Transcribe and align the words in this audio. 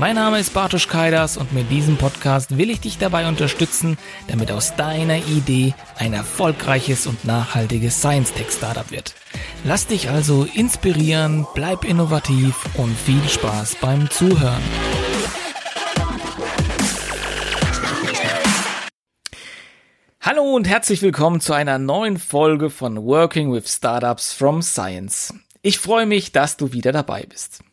Mein 0.00 0.14
Name 0.14 0.38
ist 0.38 0.54
Bartosz 0.54 0.86
Kaidas 0.86 1.36
und 1.36 1.52
mit 1.52 1.72
diesem 1.72 1.96
Podcast 1.96 2.56
will 2.56 2.70
ich 2.70 2.78
dich 2.78 2.98
dabei 2.98 3.26
unterstützen, 3.26 3.98
damit 4.28 4.52
aus 4.52 4.76
deiner 4.76 5.16
Idee 5.16 5.74
ein 5.96 6.12
erfolgreiches 6.12 7.08
und 7.08 7.24
nachhaltiges 7.24 7.98
Science-Tech-Startup 7.98 8.92
wird. 8.92 9.16
Lass 9.64 9.88
dich 9.88 10.08
also 10.08 10.46
inspirieren, 10.54 11.48
bleib 11.52 11.84
innovativ 11.84 12.54
und 12.76 12.96
viel 12.96 13.28
Spaß 13.28 13.74
beim 13.80 14.08
Zuhören. 14.08 14.62
Hallo 20.20 20.54
und 20.54 20.68
herzlich 20.68 21.02
willkommen 21.02 21.40
zu 21.40 21.54
einer 21.54 21.80
neuen 21.80 22.18
Folge 22.18 22.70
von 22.70 23.04
Working 23.04 23.52
with 23.52 23.68
Startups 23.68 24.32
from 24.32 24.62
Science. 24.62 25.34
Ich 25.62 25.80
freue 25.80 26.06
mich, 26.06 26.30
dass 26.30 26.56
du 26.56 26.72
wieder 26.72 26.92
dabei 26.92 27.24
bist. 27.28 27.64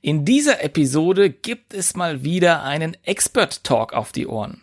In 0.00 0.24
dieser 0.24 0.62
Episode 0.64 1.30
gibt 1.30 1.74
es 1.74 1.94
mal 1.94 2.24
wieder 2.24 2.62
einen 2.62 2.96
Expert 3.04 3.64
Talk 3.64 3.92
auf 3.92 4.12
die 4.12 4.26
Ohren. 4.26 4.62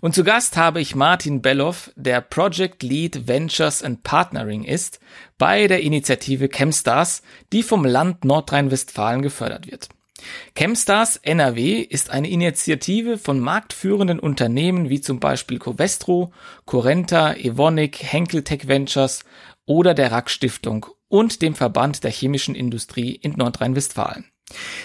Und 0.00 0.14
zu 0.14 0.22
Gast 0.22 0.56
habe 0.56 0.80
ich 0.80 0.94
Martin 0.94 1.42
Belloff, 1.42 1.90
der 1.96 2.20
Project 2.20 2.82
Lead 2.82 3.26
Ventures 3.26 3.82
and 3.82 4.02
Partnering 4.02 4.64
ist 4.64 5.00
bei 5.38 5.66
der 5.66 5.80
Initiative 5.80 6.48
Chemstars, 6.48 7.22
die 7.52 7.62
vom 7.62 7.84
Land 7.84 8.24
Nordrhein-Westfalen 8.24 9.22
gefördert 9.22 9.70
wird. 9.70 9.88
Chemstars 10.54 11.16
NRW 11.18 11.80
ist 11.80 12.10
eine 12.10 12.30
Initiative 12.30 13.18
von 13.18 13.38
marktführenden 13.38 14.18
Unternehmen 14.18 14.88
wie 14.88 15.00
zum 15.00 15.20
Beispiel 15.20 15.58
Covestro, 15.58 16.32
Corenta, 16.64 17.34
Evonik, 17.34 18.02
Henkel 18.02 18.42
Tech 18.42 18.66
Ventures 18.66 19.24
oder 19.66 19.94
der 19.94 20.12
Rack 20.12 20.30
Stiftung 20.30 20.86
und 21.08 21.42
dem 21.42 21.54
Verband 21.54 22.02
der 22.02 22.10
chemischen 22.10 22.54
Industrie 22.54 23.14
in 23.14 23.32
Nordrhein-Westfalen. 23.32 24.24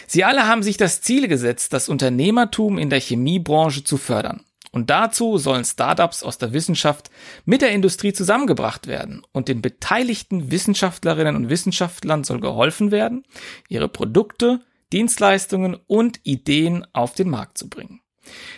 Sie 0.08 0.24
alle 0.24 0.48
haben 0.48 0.64
sich 0.64 0.78
das 0.78 1.02
Ziel 1.02 1.28
gesetzt, 1.28 1.74
das 1.74 1.90
Unternehmertum 1.90 2.78
in 2.78 2.90
der 2.90 3.00
Chemiebranche 3.00 3.84
zu 3.84 3.98
fördern. 3.98 4.44
Und 4.72 4.90
dazu 4.90 5.38
sollen 5.38 5.66
Startups 5.66 6.24
aus 6.24 6.38
der 6.38 6.54
Wissenschaft 6.54 7.12
mit 7.44 7.62
der 7.62 7.72
Industrie 7.72 8.14
zusammengebracht 8.14 8.88
werden 8.88 9.22
und 9.34 9.50
den 9.50 9.62
beteiligten 9.62 10.50
Wissenschaftlerinnen 10.50 11.36
und 11.36 11.50
Wissenschaftlern 11.50 12.24
soll 12.24 12.40
geholfen 12.40 12.90
werden, 12.90 13.26
ihre 13.68 13.90
Produkte, 13.90 14.62
Dienstleistungen 14.94 15.78
und 15.88 16.22
Ideen 16.24 16.88
auf 16.94 17.14
den 17.14 17.30
Markt 17.30 17.58
zu 17.58 17.70
bringen. 17.70 18.02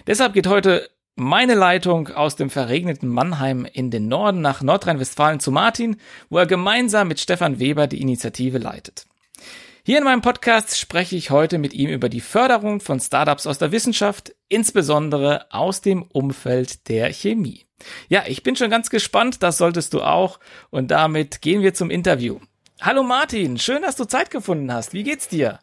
Deshalb 0.05 0.33
geht 0.33 0.47
heute 0.47 0.89
meine 1.15 1.55
Leitung 1.55 2.09
aus 2.09 2.35
dem 2.35 2.49
verregneten 2.49 3.09
Mannheim 3.09 3.65
in 3.65 3.91
den 3.91 4.07
Norden 4.07 4.41
nach 4.41 4.61
Nordrhein-Westfalen 4.61 5.39
zu 5.39 5.51
Martin, 5.51 5.97
wo 6.29 6.37
er 6.37 6.47
gemeinsam 6.47 7.07
mit 7.07 7.19
Stefan 7.19 7.59
Weber 7.59 7.87
die 7.87 8.01
Initiative 8.01 8.57
leitet. 8.57 9.05
Hier 9.85 9.97
in 9.97 10.05
meinem 10.05 10.21
Podcast 10.21 10.79
spreche 10.79 11.17
ich 11.17 11.29
heute 11.29 11.57
mit 11.57 11.73
ihm 11.73 11.89
über 11.89 12.07
die 12.07 12.21
Förderung 12.21 12.79
von 12.79 13.01
Startups 13.01 13.45
aus 13.45 13.57
der 13.57 13.73
Wissenschaft, 13.73 14.33
insbesondere 14.47 15.47
aus 15.51 15.81
dem 15.81 16.03
Umfeld 16.03 16.87
der 16.87 17.11
Chemie. 17.11 17.65
Ja, 18.07 18.23
ich 18.25 18.43
bin 18.43 18.55
schon 18.55 18.69
ganz 18.69 18.89
gespannt, 18.89 19.43
das 19.43 19.57
solltest 19.57 19.93
du 19.93 20.01
auch. 20.01 20.39
Und 20.69 20.91
damit 20.91 21.41
gehen 21.41 21.61
wir 21.61 21.73
zum 21.73 21.89
Interview. 21.89 22.39
Hallo 22.79 23.03
Martin, 23.03 23.59
schön, 23.59 23.81
dass 23.81 23.97
du 23.97 24.05
Zeit 24.05 24.31
gefunden 24.31 24.71
hast. 24.71 24.93
Wie 24.93 25.03
geht's 25.03 25.27
dir? 25.27 25.59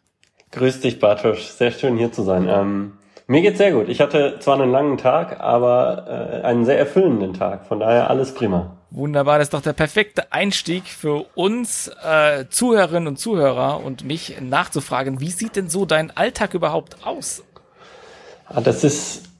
Grüß 0.51 0.81
dich, 0.81 0.99
Bartosz. 0.99 1.57
Sehr 1.57 1.71
schön 1.71 1.97
hier 1.97 2.11
zu 2.11 2.21
sein. 2.21 2.47
Ähm, 2.47 2.99
mir 3.31 3.41
geht's 3.41 3.59
sehr 3.59 3.71
gut. 3.71 3.87
Ich 3.87 4.01
hatte 4.01 4.39
zwar 4.39 4.59
einen 4.59 4.71
langen 4.71 4.97
Tag, 4.97 5.39
aber 5.39 6.41
äh, 6.41 6.45
einen 6.45 6.65
sehr 6.65 6.77
erfüllenden 6.77 7.33
Tag. 7.33 7.65
Von 7.65 7.79
daher 7.79 8.09
alles 8.09 8.33
prima. 8.33 8.75
Wunderbar, 8.89 9.37
das 9.37 9.45
ist 9.45 9.53
doch 9.53 9.61
der 9.61 9.71
perfekte 9.71 10.33
Einstieg 10.33 10.83
für 10.87 11.25
uns 11.35 11.89
äh, 12.03 12.43
Zuhörerinnen 12.49 13.07
und 13.07 13.17
Zuhörer 13.17 13.85
und 13.85 14.03
mich 14.03 14.35
nachzufragen, 14.41 15.21
wie 15.21 15.29
sieht 15.29 15.55
denn 15.55 15.69
so 15.69 15.85
dein 15.85 16.11
Alltag 16.11 16.53
überhaupt 16.53 16.97
aus? 17.05 17.41
Ah, 18.47 18.59
das 18.59 18.83
ist 18.83 19.30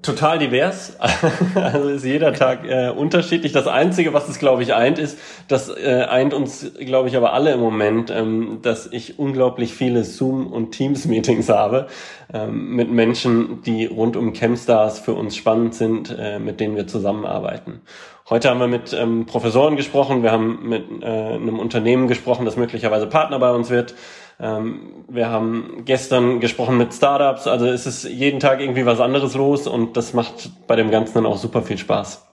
total 0.00 0.38
divers. 0.38 0.96
also 1.54 1.90
ist 1.90 2.04
jeder 2.04 2.32
Tag 2.32 2.64
äh, 2.64 2.88
unterschiedlich. 2.88 3.52
Das 3.52 3.66
Einzige, 3.66 4.14
was 4.14 4.28
es, 4.28 4.38
glaube 4.38 4.62
ich, 4.62 4.72
eint, 4.74 4.98
ist, 4.98 5.18
das 5.48 5.68
äh, 5.68 6.06
eint 6.08 6.32
uns, 6.32 6.72
glaube 6.78 7.08
ich, 7.08 7.16
aber 7.16 7.34
alle 7.34 7.52
im 7.52 7.60
Moment, 7.60 8.10
ähm, 8.10 8.60
dass 8.62 8.86
ich 8.86 9.18
unglaublich 9.18 9.74
viele 9.74 10.04
Zoom- 10.04 10.46
und 10.46 10.72
Teams-Meetings 10.72 11.48
habe 11.50 11.88
ähm, 12.32 12.74
mit 12.74 12.90
Menschen, 12.90 13.62
die 13.62 13.86
rund 13.86 14.16
um 14.16 14.32
Chemstars 14.32 14.98
für 15.00 15.12
uns 15.12 15.36
spannend 15.36 15.74
sind, 15.74 16.14
äh, 16.18 16.38
mit 16.38 16.60
denen 16.60 16.76
wir 16.76 16.86
zusammenarbeiten. 16.86 17.82
Heute 18.30 18.50
haben 18.50 18.60
wir 18.60 18.68
mit 18.68 18.92
ähm, 18.92 19.26
Professoren 19.26 19.76
gesprochen, 19.76 20.22
wir 20.22 20.30
haben 20.30 20.68
mit 20.68 20.84
äh, 21.02 21.06
einem 21.06 21.58
Unternehmen 21.58 22.06
gesprochen, 22.06 22.44
das 22.44 22.56
möglicherweise 22.56 23.06
Partner 23.06 23.38
bei 23.38 23.50
uns 23.50 23.68
wird. 23.68 23.94
Ähm, 24.38 25.04
wir 25.08 25.28
haben 25.28 25.82
gestern 25.84 26.40
gesprochen 26.40 26.76
mit 26.76 26.94
Startups, 26.94 27.46
also 27.46 27.66
es 27.66 27.86
ist 27.86 28.04
jeden 28.04 28.40
Tag 28.40 28.60
irgendwie 28.60 28.86
was 28.86 29.00
anderes 29.00 29.34
los 29.34 29.66
und 29.66 29.96
das 29.96 30.14
macht 30.14 30.50
bei 30.66 30.76
dem 30.76 30.90
Ganzen 30.90 31.14
dann 31.14 31.26
auch 31.26 31.36
super 31.36 31.62
viel 31.62 31.78
Spaß. 31.78 32.26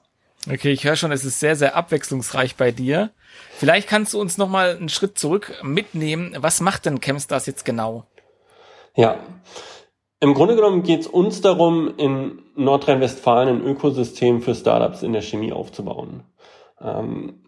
Okay, 0.49 0.71
ich 0.71 0.85
höre 0.85 0.95
schon, 0.95 1.11
es 1.11 1.25
ist 1.25 1.39
sehr, 1.39 1.55
sehr 1.55 1.75
abwechslungsreich 1.75 2.55
bei 2.55 2.71
dir. 2.71 3.09
Vielleicht 3.57 3.89
kannst 3.89 4.13
du 4.13 4.21
uns 4.21 4.37
noch 4.37 4.47
mal 4.47 4.77
einen 4.77 4.89
Schritt 4.89 5.17
zurück 5.17 5.53
mitnehmen. 5.63 6.35
Was 6.37 6.61
macht 6.61 6.85
denn 6.85 7.01
Chemstars 7.01 7.45
jetzt 7.45 7.65
genau? 7.65 8.05
Ja, 8.95 9.19
im 10.19 10.33
Grunde 10.33 10.55
genommen 10.55 10.83
geht 10.83 11.01
es 11.01 11.07
uns 11.07 11.41
darum, 11.41 11.93
in 11.97 12.41
Nordrhein-Westfalen 12.55 13.49
ein 13.49 13.65
Ökosystem 13.65 14.41
für 14.41 14.53
Startups 14.53 15.01
in 15.03 15.13
der 15.13 15.21
Chemie 15.21 15.53
aufzubauen. 15.53 16.23
Ähm, 16.81 17.41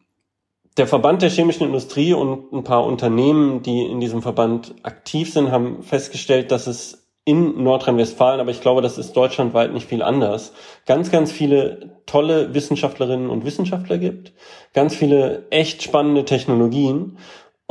der 0.77 0.87
Verband 0.87 1.21
der 1.21 1.29
chemischen 1.29 1.65
Industrie 1.65 2.13
und 2.13 2.53
ein 2.53 2.63
paar 2.63 2.85
Unternehmen, 2.85 3.61
die 3.61 3.83
in 3.83 3.99
diesem 3.99 4.21
Verband 4.21 4.73
aktiv 4.83 5.33
sind, 5.33 5.51
haben 5.51 5.83
festgestellt, 5.83 6.51
dass 6.51 6.67
es 6.67 7.01
in 7.23 7.61
Nordrhein-Westfalen, 7.61 8.39
aber 8.39 8.49
ich 8.49 8.61
glaube, 8.61 8.81
das 8.81 8.97
ist 8.97 9.13
deutschlandweit 9.13 9.73
nicht 9.73 9.87
viel 9.87 10.01
anders, 10.01 10.53
ganz, 10.87 11.11
ganz 11.11 11.31
viele 11.31 12.01
tolle 12.07 12.55
Wissenschaftlerinnen 12.55 13.29
und 13.29 13.45
Wissenschaftler 13.45 13.99
gibt, 13.99 14.33
ganz 14.73 14.95
viele 14.95 15.45
echt 15.51 15.83
spannende 15.83 16.25
Technologien 16.25 17.17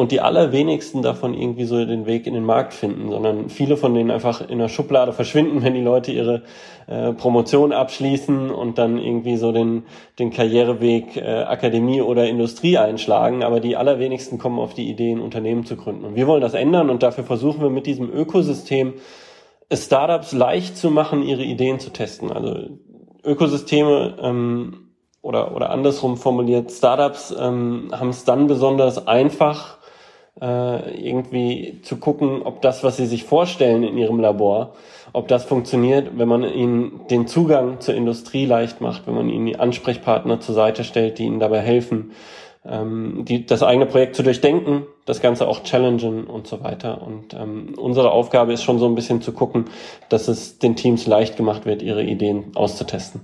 und 0.01 0.13
die 0.13 0.23
allerwenigsten 0.23 1.03
davon 1.03 1.35
irgendwie 1.35 1.65
so 1.65 1.85
den 1.85 2.07
Weg 2.07 2.27
in 2.27 2.33
den 2.33 2.45
Markt 2.45 2.73
finden, 2.73 3.11
sondern 3.11 3.51
viele 3.51 3.77
von 3.77 3.93
denen 3.93 4.11
einfach 4.11 4.41
in 4.49 4.59
der 4.59 4.69
Schublade 4.69 5.13
verschwinden, 5.13 5.63
wenn 5.63 5.75
die 5.75 5.83
Leute 5.83 6.11
ihre 6.11 6.43
äh, 6.87 7.13
Promotion 7.13 7.73
abschließen 7.73 8.51
und 8.51 8.79
dann 8.79 8.97
irgendwie 8.97 9.37
so 9.37 9.53
den, 9.53 9.83
den 10.19 10.31
Karriereweg 10.31 11.19
äh, 11.19 11.43
Akademie 11.43 12.01
oder 12.01 12.27
Industrie 12.27 12.79
einschlagen. 12.79 13.43
Aber 13.43 13.61
die 13.61 13.77
allerwenigsten 13.77 14.39
kommen 14.39 14.59
auf 14.59 14.73
die 14.73 14.89
Idee, 14.89 15.13
ein 15.13 15.21
Unternehmen 15.21 15.67
zu 15.67 15.77
gründen. 15.77 16.07
Und 16.07 16.17
wir 16.17 16.27
wollen 16.27 16.41
das 16.41 16.55
ändern 16.55 16.89
und 16.89 17.03
dafür 17.03 17.25
versuchen 17.25 17.61
wir 17.61 17.71
mit 17.71 17.85
diesem 17.85 18.11
Ökosystem 18.11 18.95
Startups 19.71 20.33
leicht 20.33 20.79
zu 20.79 20.91
machen, 20.91 21.23
ihre 21.23 21.45
Ideen 21.45 21.79
zu 21.79 21.91
testen. 21.91 22.33
Also 22.33 22.57
Ökosysteme 23.23 24.17
ähm, 24.23 24.91
oder, 25.21 25.55
oder 25.55 25.69
andersrum 25.69 26.17
formuliert, 26.17 26.73
Startups 26.73 27.35
ähm, 27.39 27.91
haben 27.93 28.09
es 28.09 28.25
dann 28.25 28.47
besonders 28.47 29.07
einfach, 29.07 29.80
äh, 30.41 31.09
irgendwie 31.09 31.81
zu 31.83 31.97
gucken, 31.97 32.43
ob 32.43 32.63
das, 32.63 32.83
was 32.83 32.97
sie 32.97 33.07
sich 33.07 33.25
vorstellen 33.25 33.83
in 33.83 33.99
ihrem 33.99 34.21
Labor, 34.21 34.75
ob 35.13 35.29
das 35.29 35.45
funktioniert, 35.45 36.19
wenn 36.19 36.29
man 36.29 36.45
ihnen 36.45 37.07
den 37.11 37.27
Zugang 37.27 37.81
zur 37.81 37.95
Industrie 37.95 38.47
leicht 38.47 38.81
macht, 38.81 39.07
wenn 39.07 39.15
man 39.15 39.29
ihnen 39.29 39.47
die 39.47 39.59
Ansprechpartner 39.59 40.41
zur 40.41 40.55
Seite 40.55 40.85
stellt, 40.85 41.19
die 41.19 41.25
ihnen 41.25 41.41
dabei 41.41 41.61
helfen, 41.61 42.13
ähm, 42.65 43.25
die, 43.27 43.47
das 43.47 43.63
eigene 43.63 43.87
Projekt 43.87 44.17
zu 44.17 44.23
durchdenken, 44.23 44.85
das 45.07 45.21
Ganze 45.21 45.49
auch 45.49 45.63
challengen 45.63 46.25
und 46.25 46.47
so 46.47 46.63
weiter. 46.63 47.03
Und 47.03 47.35
ähm, 47.35 47.75
unsere 47.77 48.11
Aufgabe 48.11 48.53
ist 48.53 48.63
schon 48.63 48.79
so 48.79 48.87
ein 48.87 48.95
bisschen 48.95 49.23
zu 49.23 49.33
gucken, 49.33 49.67
dass 50.09 50.29
es 50.29 50.59
den 50.59 50.77
Teams 50.77 51.07
leicht 51.07 51.37
gemacht 51.37 51.67
wird, 51.67 51.83
ihre 51.83 52.03
Ideen 52.03 52.53
auszutesten. 52.55 53.23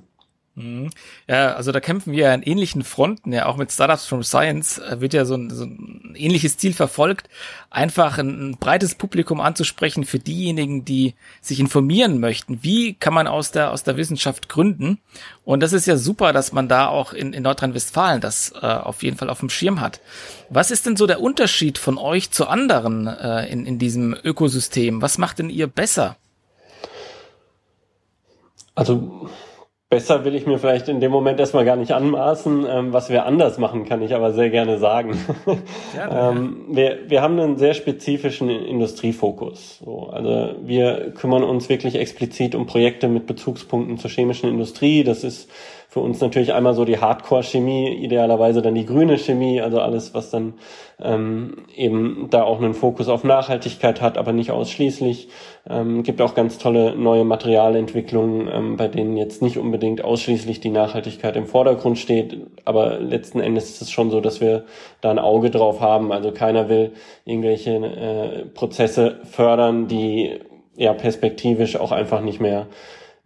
Mhm. 0.56 0.88
Ja, 1.29 1.53
also 1.53 1.70
da 1.70 1.81
kämpfen 1.81 2.14
wir 2.14 2.32
an 2.32 2.43
ähnlichen 2.43 2.82
Fronten, 2.82 3.31
ja, 3.31 3.44
auch 3.44 3.58
mit 3.58 3.70
Startups 3.70 4.06
from 4.06 4.23
Science 4.23 4.79
äh, 4.79 5.03
wird 5.03 5.12
ja 5.12 5.26
so 5.26 5.35
ein, 5.35 5.50
so 5.50 5.64
ein 5.64 6.14
ähnliches 6.17 6.56
Ziel 6.56 6.73
verfolgt, 6.73 7.29
einfach 7.69 8.17
ein, 8.17 8.53
ein, 8.53 8.56
breites 8.56 8.94
Publikum 8.94 9.43
anzusprechen 9.43 10.06
für 10.06 10.19
diejenigen, 10.19 10.87
die 10.87 11.14
sich 11.43 11.61
informieren 11.61 12.20
möchten. 12.20 12.62
Wie 12.62 12.94
kann 12.94 13.12
man 13.12 13.26
aus 13.26 13.50
der, 13.50 13.70
aus 13.70 13.82
der 13.82 13.99
Wissenschaft 13.99 14.49
gründen? 14.49 14.99
Und 15.44 15.61
das 15.62 15.75
ist 15.75 15.85
ja 15.85 15.99
super, 15.99 16.32
dass 16.32 16.53
man 16.53 16.69
da 16.69 16.88
auch 16.88 17.12
in, 17.12 17.35
in 17.35 17.43
Nordrhein-Westfalen 17.43 18.23
das 18.23 18.55
äh, 18.62 18.67
auf 18.67 19.03
jeden 19.03 19.19
Fall 19.19 19.29
auf 19.29 19.41
dem 19.41 19.50
Schirm 19.50 19.82
hat. 19.82 20.00
Was 20.49 20.70
ist 20.70 20.87
denn 20.87 20.97
so 20.97 21.06
der 21.06 21.20
Unterschied 21.20 21.76
von 21.76 21.99
euch 21.99 22.31
zu 22.31 22.47
anderen 22.49 23.06
äh, 23.06 23.47
in, 23.49 23.67
in 23.67 23.79
diesem 23.79 24.17
Ökosystem? 24.25 25.03
Was 25.03 25.19
macht 25.19 25.38
denn 25.38 25.50
ihr 25.50 25.67
besser? 25.67 26.17
Also 28.75 29.29
besser 29.88 30.25
will 30.25 30.35
ich 30.35 30.47
mir 30.47 30.59
vielleicht 30.59 30.88
in 30.88 31.00
dem 31.00 31.12
Moment 31.12 31.38
erstmal 31.38 31.65
gar 31.65 31.77
nicht 31.77 31.93
anmaßen. 31.93 32.67
Ähm, 32.69 32.93
was 32.93 33.09
wir 33.09 33.25
anders 33.25 33.59
machen, 33.59 33.85
kann 33.85 34.03
ich 34.03 34.15
aber 34.15 34.33
sehr 34.33 34.50
gerne 34.50 34.79
sagen. 34.79 35.17
Ja, 35.97 36.31
ähm, 36.31 36.67
wir, 36.69 37.09
wir 37.09 37.23
haben 37.23 37.38
einen 37.38 37.56
sehr 37.56 37.75
spezifischen 37.75 38.50
Industriefokus. 38.50 39.79
So, 39.85 40.09
also 40.09 40.56
wir 40.62 41.12
kümmern 41.12 41.44
uns 41.44 41.69
wirklich 41.69 41.94
explizit 41.94 42.55
um 42.55 42.67
Projekte 42.67 43.09
mit 43.09 43.27
Bezugspunkten 43.27 43.99
zur 43.99 44.11
chemischen 44.11 44.49
Industrie. 44.49 45.05
Das 45.05 45.23
ist 45.23 45.49
für 45.96 46.00
uns 46.00 46.20
natürlich 46.20 46.52
einmal 46.52 46.75
so 46.75 46.84
die 46.84 46.98
Hardcore-Chemie, 46.98 47.88
idealerweise 47.88 48.60
dann 48.60 48.75
die 48.75 48.84
grüne 48.84 49.16
Chemie, 49.16 49.62
also 49.62 49.81
alles, 49.81 50.12
was 50.12 50.28
dann 50.28 50.52
ähm, 51.00 51.64
eben 51.75 52.26
da 52.28 52.43
auch 52.43 52.58
einen 52.60 52.75
Fokus 52.75 53.08
auf 53.08 53.25
Nachhaltigkeit 53.25 54.02
hat, 54.02 54.19
aber 54.19 54.34
nicht 54.34 54.50
ausschließlich. 54.50 55.31
Ähm, 55.66 56.02
gibt 56.02 56.20
auch 56.20 56.34
ganz 56.34 56.58
tolle 56.58 56.94
neue 56.94 57.25
Materialentwicklungen, 57.25 58.46
ähm, 58.52 58.76
bei 58.76 58.88
denen 58.88 59.16
jetzt 59.16 59.40
nicht 59.40 59.56
unbedingt 59.56 60.04
ausschließlich 60.04 60.60
die 60.60 60.69
Nachhaltigkeit 60.69 61.34
im 61.34 61.46
Vordergrund 61.46 61.96
steht, 61.96 62.43
aber 62.66 62.98
letzten 62.98 63.40
Endes 63.40 63.70
ist 63.70 63.81
es 63.81 63.90
schon 63.90 64.10
so, 64.10 64.20
dass 64.20 64.43
wir 64.43 64.66
da 65.00 65.10
ein 65.10 65.19
Auge 65.19 65.48
drauf 65.48 65.81
haben. 65.81 66.12
Also 66.12 66.31
keiner 66.31 66.69
will 66.69 66.93
irgendwelche 67.25 67.70
äh, 67.75 68.44
Prozesse 68.52 69.20
fördern, 69.25 69.88
die 69.88 70.40
ja 70.76 70.93
perspektivisch 70.93 71.76
auch 71.81 71.90
einfach 71.90 72.20
nicht 72.20 72.38
mehr 72.38 72.66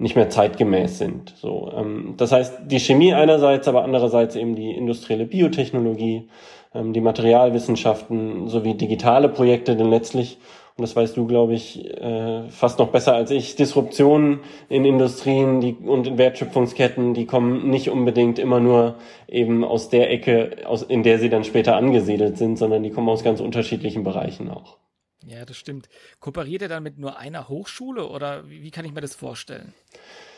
nicht 0.01 0.17
mehr 0.17 0.31
zeitgemäß 0.31 0.99
sind. 0.99 1.35
So, 1.37 1.71
ähm, 1.77 2.15
das 2.17 2.33
heißt, 2.33 2.61
die 2.67 2.81
Chemie 2.81 3.13
einerseits, 3.13 3.69
aber 3.69 3.85
andererseits 3.85 4.35
eben 4.35 4.57
die 4.57 4.71
industrielle 4.71 5.27
Biotechnologie, 5.27 6.29
ähm, 6.75 6.93
die 6.95 7.03
Materialwissenschaften 7.03 8.49
sowie 8.49 8.75
digitale 8.75 9.29
Projekte, 9.29 9.77
denn 9.77 9.91
letztlich, 9.91 10.39
und 10.77 10.83
das 10.83 10.97
weißt 10.97 11.19
du, 11.19 11.27
glaube 11.27 11.53
ich, 11.53 11.85
äh, 12.01 12.49
fast 12.49 12.79
noch 12.79 12.89
besser 12.89 13.15
als 13.15 13.31
ich, 13.31 13.57
Disruptionen 13.57 14.41
in 14.71 14.87
Industrien 14.87 15.61
die, 15.61 15.75
und 15.75 16.07
in 16.07 16.17
Wertschöpfungsketten, 16.17 17.13
die 17.13 17.27
kommen 17.27 17.69
nicht 17.69 17.91
unbedingt 17.91 18.39
immer 18.39 18.59
nur 18.59 18.95
eben 19.29 19.65
aus 19.65 19.91
der 19.91 20.11
Ecke, 20.11 20.57
aus, 20.65 20.83
in 20.83 21.03
der 21.03 21.19
sie 21.19 21.29
dann 21.29 21.45
später 21.45 21.77
angesiedelt 21.77 22.39
sind, 22.39 22.57
sondern 22.57 22.83
die 22.83 22.91
kommen 22.91 23.11
aus 23.11 23.23
ganz 23.23 23.41
unterschiedlichen 23.41 24.03
Bereichen 24.03 24.49
auch. 24.49 24.79
Ja, 25.27 25.45
das 25.45 25.57
stimmt. 25.57 25.89
Kooperiert 26.19 26.63
er 26.63 26.69
dann 26.69 26.83
mit 26.83 26.99
nur 26.99 27.19
einer 27.19 27.49
Hochschule 27.49 28.09
oder 28.09 28.49
wie, 28.49 28.63
wie 28.63 28.71
kann 28.71 28.85
ich 28.85 28.93
mir 28.93 29.03
das 29.03 29.15
vorstellen? 29.15 29.75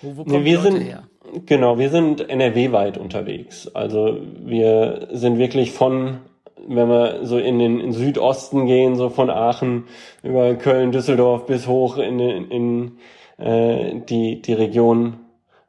Wo, 0.00 0.16
wo 0.16 0.24
kommen 0.24 0.42
nee, 0.42 0.50
wir 0.50 0.58
die 0.58 0.64
Leute 0.64 0.76
sind, 0.78 0.86
her? 0.86 1.08
Genau, 1.46 1.78
wir 1.78 1.90
sind 1.90 2.28
NRW-weit 2.28 2.98
unterwegs. 2.98 3.68
Also 3.68 4.18
wir 4.40 5.08
sind 5.12 5.38
wirklich 5.38 5.70
von, 5.70 6.18
wenn 6.66 6.88
wir 6.88 7.24
so 7.24 7.38
in 7.38 7.58
den 7.60 7.78
in 7.78 7.92
Südosten 7.92 8.66
gehen, 8.66 8.96
so 8.96 9.08
von 9.08 9.30
Aachen 9.30 9.84
über 10.24 10.54
Köln, 10.56 10.90
Düsseldorf 10.90 11.46
bis 11.46 11.68
hoch 11.68 11.98
in, 11.98 12.18
in, 12.18 12.50
in 12.50 12.98
äh, 13.38 14.00
die, 14.08 14.42
die 14.42 14.54
Region 14.54 15.18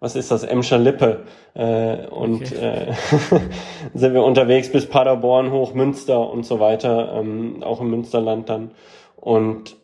was 0.04 0.18
ist 0.18 0.31
das, 0.31 0.44
Emscher 0.44 0.80
Lippe. 0.80 1.24
Äh, 1.54 2.07
und 2.07 2.42
okay. 2.42 2.89
äh, 2.89 2.94
sind 3.94 4.13
wir 4.13 4.21
unterwegs 4.24 4.69
bis 4.69 4.86
Paderborn 4.86 5.50
hoch, 5.50 5.74
Münster 5.74 6.30
und 6.30 6.45
so 6.45 6.60
weiter, 6.60 7.13
ähm, 7.18 7.63
auch 7.63 7.80
im 7.80 7.89
Münsterland 7.89 8.50
dann 8.50 8.71
und 9.24 9.78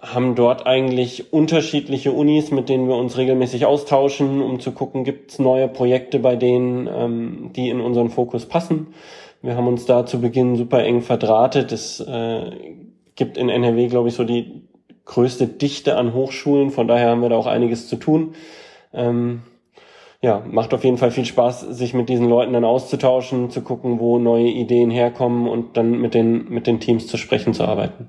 haben 0.00 0.34
dort 0.34 0.66
eigentlich 0.66 1.34
unterschiedliche 1.34 2.12
Unis, 2.12 2.50
mit 2.50 2.70
denen 2.70 2.88
wir 2.88 2.96
uns 2.96 3.18
regelmäßig 3.18 3.66
austauschen, 3.66 4.40
um 4.40 4.58
zu 4.58 4.72
gucken, 4.72 5.04
gibt 5.04 5.32
es 5.32 5.38
neue 5.38 5.68
Projekte 5.68 6.18
bei 6.18 6.34
denen, 6.34 6.88
ähm, 6.90 7.50
die 7.54 7.68
in 7.68 7.82
unseren 7.82 8.08
Fokus 8.08 8.46
passen. 8.46 8.94
Wir 9.42 9.54
haben 9.54 9.66
uns 9.66 9.84
da 9.84 10.06
zu 10.06 10.22
Beginn 10.22 10.56
super 10.56 10.82
eng 10.82 11.02
verdrahtet. 11.02 11.72
Es 11.72 12.00
äh, 12.00 12.52
gibt 13.16 13.36
in 13.36 13.50
NRW, 13.50 13.88
glaube 13.88 14.08
ich, 14.08 14.14
so 14.14 14.24
die 14.24 14.62
größte 15.04 15.46
Dichte 15.46 15.98
an 15.98 16.14
Hochschulen, 16.14 16.70
von 16.70 16.88
daher 16.88 17.10
haben 17.10 17.20
wir 17.20 17.28
da 17.28 17.36
auch 17.36 17.46
einiges 17.46 17.86
zu 17.86 17.96
tun. 17.96 18.34
Ähm, 18.94 19.42
ja, 20.22 20.42
macht 20.50 20.72
auf 20.72 20.84
jeden 20.84 20.96
Fall 20.96 21.10
viel 21.10 21.26
Spaß, 21.26 21.60
sich 21.60 21.92
mit 21.92 22.08
diesen 22.08 22.28
Leuten 22.30 22.54
dann 22.54 22.64
auszutauschen, 22.64 23.50
zu 23.50 23.60
gucken, 23.60 24.00
wo 24.00 24.18
neue 24.18 24.48
Ideen 24.48 24.90
herkommen 24.90 25.46
und 25.48 25.76
dann 25.76 26.00
mit 26.00 26.14
den, 26.14 26.48
mit 26.48 26.66
den 26.66 26.80
Teams 26.80 27.06
zu 27.06 27.18
sprechen, 27.18 27.52
zu 27.52 27.64
arbeiten. 27.64 28.08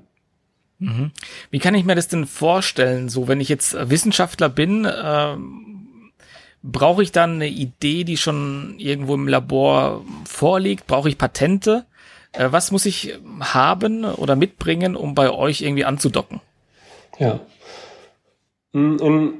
Mhm. 0.82 1.12
Wie 1.50 1.60
kann 1.60 1.76
ich 1.76 1.84
mir 1.84 1.94
das 1.94 2.08
denn 2.08 2.26
vorstellen? 2.26 3.08
So, 3.08 3.28
wenn 3.28 3.40
ich 3.40 3.48
jetzt 3.48 3.76
Wissenschaftler 3.88 4.48
bin, 4.48 4.84
äh, 4.84 5.36
brauche 6.62 7.04
ich 7.04 7.12
dann 7.12 7.34
eine 7.34 7.48
Idee, 7.48 8.02
die 8.02 8.16
schon 8.16 8.74
irgendwo 8.78 9.14
im 9.14 9.28
Labor 9.28 10.04
vorliegt? 10.24 10.88
Brauche 10.88 11.08
ich 11.08 11.18
Patente? 11.18 11.86
Äh, 12.32 12.48
was 12.50 12.72
muss 12.72 12.84
ich 12.84 13.14
haben 13.40 14.04
oder 14.04 14.34
mitbringen, 14.34 14.96
um 14.96 15.14
bei 15.14 15.30
euch 15.30 15.60
irgendwie 15.60 15.84
anzudocken? 15.84 16.40
Ja. 17.18 17.38
In, 18.72 19.34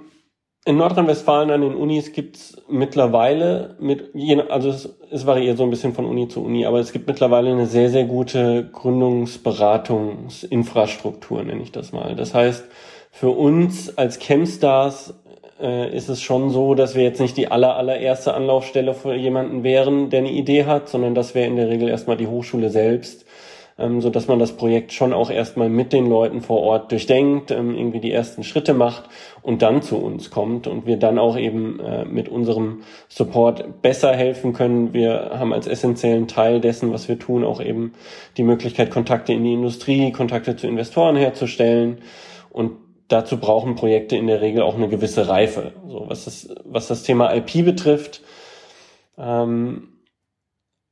in 0.64 0.76
Nordrhein-Westfalen 0.76 1.50
an 1.50 1.62
den 1.62 1.74
Unis 1.74 2.12
gibt's 2.12 2.56
mittlerweile, 2.68 3.74
mit, 3.80 4.12
also 4.48 4.68
es, 4.68 4.88
es, 5.10 5.26
variiert 5.26 5.58
so 5.58 5.64
ein 5.64 5.70
bisschen 5.70 5.92
von 5.92 6.04
Uni 6.04 6.28
zu 6.28 6.44
Uni, 6.44 6.66
aber 6.66 6.78
es 6.78 6.92
gibt 6.92 7.08
mittlerweile 7.08 7.50
eine 7.50 7.66
sehr, 7.66 7.90
sehr 7.90 8.04
gute 8.04 8.70
Gründungsberatungsinfrastruktur, 8.72 11.42
nenne 11.42 11.62
ich 11.62 11.72
das 11.72 11.90
mal. 11.92 12.14
Das 12.14 12.32
heißt, 12.32 12.64
für 13.10 13.30
uns 13.30 13.98
als 13.98 14.20
Chemstars 14.20 15.14
äh, 15.60 15.92
ist 15.96 16.08
es 16.08 16.22
schon 16.22 16.50
so, 16.50 16.76
dass 16.76 16.94
wir 16.94 17.02
jetzt 17.02 17.20
nicht 17.20 17.36
die 17.36 17.50
aller, 17.50 17.74
allererste 17.76 18.34
Anlaufstelle 18.34 18.94
für 18.94 19.14
jemanden 19.14 19.64
wären, 19.64 20.10
der 20.10 20.20
eine 20.20 20.30
Idee 20.30 20.66
hat, 20.66 20.88
sondern 20.88 21.16
das 21.16 21.34
wäre 21.34 21.48
in 21.48 21.56
der 21.56 21.70
Regel 21.70 21.88
erstmal 21.88 22.16
die 22.16 22.28
Hochschule 22.28 22.70
selbst, 22.70 23.26
ähm, 23.78 24.00
so 24.00 24.10
dass 24.10 24.28
man 24.28 24.38
das 24.38 24.52
Projekt 24.52 24.92
schon 24.92 25.12
auch 25.12 25.30
erstmal 25.30 25.68
mit 25.68 25.92
den 25.92 26.06
Leuten 26.06 26.40
vor 26.40 26.60
Ort 26.60 26.92
durchdenkt, 26.92 27.50
ähm, 27.50 27.76
irgendwie 27.76 28.00
die 28.00 28.12
ersten 28.12 28.44
Schritte 28.44 28.74
macht 28.74 29.04
und 29.42 29.62
dann 29.62 29.82
zu 29.82 29.96
uns 29.96 30.30
kommt 30.30 30.66
und 30.66 30.86
wir 30.86 30.96
dann 30.96 31.18
auch 31.18 31.36
eben 31.36 31.80
äh, 31.80 32.04
mit 32.04 32.28
unserem 32.28 32.82
Support 33.08 33.82
besser 33.82 34.14
helfen 34.14 34.52
können. 34.52 34.92
Wir 34.92 35.32
haben 35.34 35.52
als 35.52 35.66
essentiellen 35.66 36.28
Teil 36.28 36.60
dessen, 36.60 36.92
was 36.92 37.08
wir 37.08 37.18
tun, 37.18 37.44
auch 37.44 37.60
eben 37.60 37.92
die 38.36 38.44
Möglichkeit, 38.44 38.90
Kontakte 38.90 39.32
in 39.32 39.44
die 39.44 39.54
Industrie, 39.54 40.12
Kontakte 40.12 40.56
zu 40.56 40.66
Investoren 40.66 41.16
herzustellen 41.16 41.98
und 42.50 42.72
dazu 43.08 43.38
brauchen 43.38 43.74
Projekte 43.74 44.16
in 44.16 44.26
der 44.26 44.40
Regel 44.40 44.62
auch 44.62 44.74
eine 44.74 44.88
gewisse 44.88 45.28
Reife. 45.28 45.72
So, 45.86 46.04
was 46.08 46.24
das, 46.24 46.48
was 46.64 46.88
das 46.88 47.02
Thema 47.02 47.34
IP 47.34 47.64
betrifft, 47.64 48.22
ähm, 49.18 49.88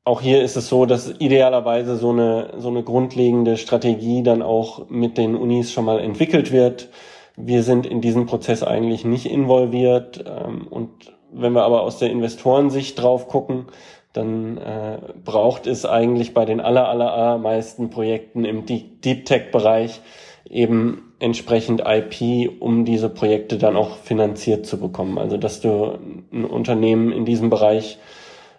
auch 0.05 0.21
hier 0.21 0.43
ist 0.43 0.57
es 0.57 0.69
so, 0.69 0.87
dass 0.87 1.15
idealerweise 1.19 1.97
so 1.97 2.11
eine, 2.11 2.55
so 2.59 2.69
eine 2.69 2.83
grundlegende 2.83 3.57
Strategie 3.57 4.23
dann 4.23 4.43
auch 4.43 4.89
mit 4.89 5.19
den 5.19 5.35
Unis 5.35 5.73
schon 5.73 5.85
mal 5.85 6.01
entwickelt 6.01 6.53
wird. 6.53 6.89
Wir 7.37 7.63
sind 7.63 7.87
in 7.87 8.01
diesem 8.01 8.27
Prozess 8.27 8.63
eigentlich 8.63 9.05
nicht 9.05 9.27
involviert. 9.27 10.25
Ähm, 10.27 10.67
und 10.69 10.91
wenn 11.33 11.53
wir 11.53 11.63
aber 11.63 11.83
aus 11.83 11.99
der 11.99 12.11
Investorensicht 12.11 13.01
drauf 13.01 13.29
gucken, 13.29 13.67
dann 14.13 14.59
äh, 14.59 14.99
braucht 15.25 15.67
es 15.67 15.87
eigentlich 15.87 16.35
bei 16.35 16.45
den 16.45 16.61
aller, 16.61 16.89
aller 16.89 17.39
meisten 17.39 17.91
Projekten 17.91 18.45
im 18.45 18.67
Deep 18.67 19.25
Tech 19.25 19.53
Bereich 19.53 20.01
eben 20.49 21.13
entsprechend 21.21 21.83
IP, 21.87 22.51
um 22.61 22.85
diese 22.85 23.09
Projekte 23.09 23.59
dann 23.59 23.77
auch 23.77 23.99
finanziert 23.99 24.67
zu 24.67 24.81
bekommen. 24.81 25.19
Also 25.19 25.37
dass 25.37 25.61
du 25.61 25.99
ein 26.33 26.45
Unternehmen 26.45 27.13
in 27.13 27.25
diesem 27.25 27.51
Bereich 27.51 27.99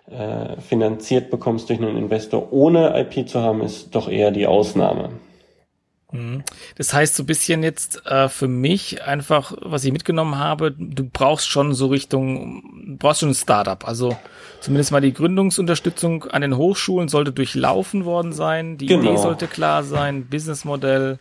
äh, 0.09 0.59
finanziert 0.59 1.29
bekommst 1.29 1.69
durch 1.69 1.79
einen 1.79 1.97
Investor 1.97 2.51
ohne 2.51 2.99
IP 2.99 3.27
zu 3.27 3.41
haben, 3.41 3.61
ist 3.61 3.95
doch 3.95 4.09
eher 4.09 4.31
die 4.31 4.47
Ausnahme. 4.47 5.09
Mhm. 6.11 6.43
Das 6.75 6.93
heißt 6.93 7.15
so 7.15 7.23
ein 7.23 7.25
bisschen 7.25 7.63
jetzt 7.63 8.05
äh, 8.05 8.27
für 8.27 8.47
mich 8.47 9.03
einfach, 9.03 9.53
was 9.61 9.85
ich 9.85 9.91
mitgenommen 9.91 10.37
habe, 10.37 10.71
du 10.71 11.05
brauchst 11.05 11.49
schon 11.49 11.73
so 11.73 11.87
Richtung, 11.87 12.97
brauchst 12.99 13.21
schon 13.21 13.29
ein 13.29 13.35
Startup. 13.35 13.87
Also 13.87 14.17
zumindest 14.59 14.91
mal 14.91 15.01
die 15.01 15.13
Gründungsunterstützung 15.13 16.25
an 16.25 16.41
den 16.41 16.57
Hochschulen 16.57 17.07
sollte 17.07 17.31
durchlaufen 17.31 18.05
worden 18.05 18.33
sein, 18.33 18.77
die 18.77 18.87
genau. 18.87 19.11
Idee 19.11 19.17
sollte 19.17 19.47
klar 19.47 19.83
sein, 19.83 20.25
Businessmodell, 20.25 21.19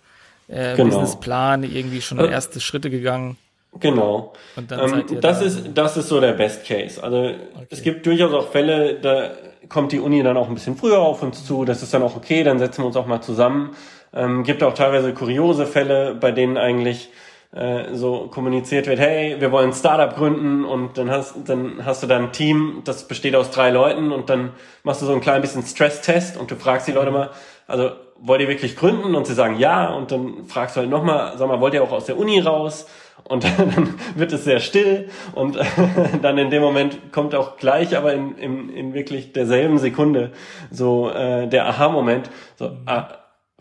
äh, 0.49 0.75
genau. 0.77 0.89
Businessplan, 0.89 1.63
irgendwie 1.63 2.01
schon 2.01 2.19
äh, 2.19 2.31
erste 2.31 2.61
Schritte 2.61 2.91
gegangen. 2.91 3.37
Genau. 3.79 4.33
Ähm, 4.57 5.05
das 5.21 5.39
da 5.39 5.45
ist 5.45 5.71
das 5.75 5.97
ist 5.97 6.09
so 6.09 6.21
der 6.21 6.33
Best 6.33 6.67
Case. 6.67 7.03
Also 7.03 7.19
okay. 7.19 7.67
es 7.71 7.83
gibt 7.83 8.05
durchaus 8.07 8.33
auch 8.33 8.49
Fälle, 8.49 8.99
da 9.01 9.31
kommt 9.69 9.93
die 9.93 10.01
Uni 10.01 10.23
dann 10.23 10.37
auch 10.37 10.49
ein 10.49 10.55
bisschen 10.55 10.77
früher 10.77 10.99
auf 10.99 11.23
uns 11.23 11.47
zu. 11.47 11.65
Das 11.65 11.83
ist 11.83 11.95
dann 11.95 12.03
auch 12.03 12.17
okay. 12.17 12.43
Dann 12.43 12.59
setzen 12.59 12.83
wir 12.83 12.87
uns 12.87 12.97
auch 12.97 13.07
mal 13.07 13.21
zusammen. 13.21 13.77
Ähm, 14.13 14.43
gibt 14.43 14.63
auch 14.63 14.75
teilweise 14.75 15.15
kuriose 15.15 15.67
Fälle, 15.67 16.17
bei 16.17 16.33
denen 16.33 16.57
eigentlich 16.57 17.11
äh, 17.53 17.95
so 17.95 18.29
kommuniziert 18.29 18.87
wird, 18.87 19.01
hey, 19.01 19.37
wir 19.41 19.51
wollen 19.51 19.71
ein 19.71 19.75
Startup 19.75 20.15
gründen 20.17 20.65
und 20.65 20.99
dann 20.99 21.11
hast, 21.11 21.35
dann 21.47 21.85
hast 21.85 22.03
du 22.03 22.07
da 22.07 22.17
ein 22.17 22.33
Team, 22.33 22.83
das 22.85 23.09
besteht 23.09 23.35
aus 23.35 23.51
drei 23.51 23.71
Leuten 23.71 24.13
und 24.13 24.31
dann 24.31 24.51
machst 24.85 25.03
du 25.03 25.07
so 25.07 25.13
ein 25.13 25.21
klein 25.21 25.41
bisschen 25.41 25.65
Stresstest 25.65 26.37
und 26.37 26.51
du 26.51 26.57
fragst 26.57 26.87
die 26.87 26.93
Leute 26.93 27.11
mal, 27.11 27.31
also 27.67 27.91
wollt 28.21 28.41
ihr 28.41 28.49
wirklich 28.49 28.77
gründen? 28.77 29.15
Und 29.15 29.27
sie 29.27 29.35
sagen 29.35 29.59
ja 29.59 29.89
und 29.89 30.13
dann 30.13 30.45
fragst 30.47 30.77
du 30.77 30.81
halt 30.81 30.91
nochmal, 30.91 31.37
sag 31.39 31.49
mal, 31.49 31.61
wollt 31.61 31.75
ihr 31.75 31.83
auch 31.83 31.93
aus 31.93 32.05
der 32.05 32.19
Uni 32.19 32.39
raus? 32.41 32.87
Und 33.31 33.45
dann 33.59 33.95
wird 34.17 34.33
es 34.33 34.43
sehr 34.43 34.59
still 34.59 35.09
und 35.35 35.57
dann 36.23 36.37
in 36.37 36.51
dem 36.51 36.63
Moment 36.63 37.13
kommt 37.13 37.37
auch 37.37 37.57
gleich, 37.57 37.97
aber 37.97 38.13
in, 38.13 38.37
in, 38.37 38.69
in 38.71 38.93
wirklich 38.93 39.33
derselben 39.33 39.79
Sekunde 39.79 40.33
so 40.73 41.09
äh, 41.11 41.47
der 41.47 41.67
Aha-Moment. 41.69 42.29
So, 42.57 42.73
ah, 42.87 43.07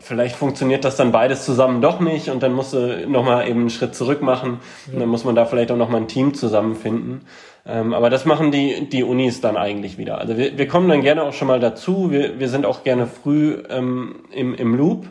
vielleicht 0.00 0.34
funktioniert 0.34 0.84
das 0.84 0.96
dann 0.96 1.12
beides 1.12 1.44
zusammen 1.44 1.80
doch 1.80 2.00
nicht 2.00 2.30
und 2.30 2.42
dann 2.42 2.52
musst 2.52 2.72
du 2.72 3.08
nochmal 3.08 3.46
eben 3.46 3.60
einen 3.60 3.70
Schritt 3.70 3.94
zurück 3.94 4.22
machen 4.22 4.58
und 4.92 4.98
dann 4.98 5.08
muss 5.08 5.24
man 5.24 5.36
da 5.36 5.46
vielleicht 5.46 5.70
auch 5.70 5.76
nochmal 5.76 6.00
ein 6.00 6.08
Team 6.08 6.34
zusammenfinden. 6.34 7.20
Ähm, 7.64 7.94
aber 7.94 8.10
das 8.10 8.24
machen 8.24 8.50
die, 8.50 8.88
die 8.88 9.04
Unis 9.04 9.40
dann 9.40 9.56
eigentlich 9.56 9.98
wieder. 9.98 10.18
Also 10.18 10.36
wir, 10.36 10.58
wir 10.58 10.66
kommen 10.66 10.88
dann 10.88 11.02
gerne 11.02 11.22
auch 11.22 11.32
schon 11.32 11.46
mal 11.46 11.60
dazu. 11.60 12.10
Wir, 12.10 12.40
wir 12.40 12.48
sind 12.48 12.66
auch 12.66 12.82
gerne 12.82 13.06
früh 13.06 13.62
ähm, 13.68 14.16
im, 14.32 14.52
im 14.54 14.74
Loop. 14.74 15.06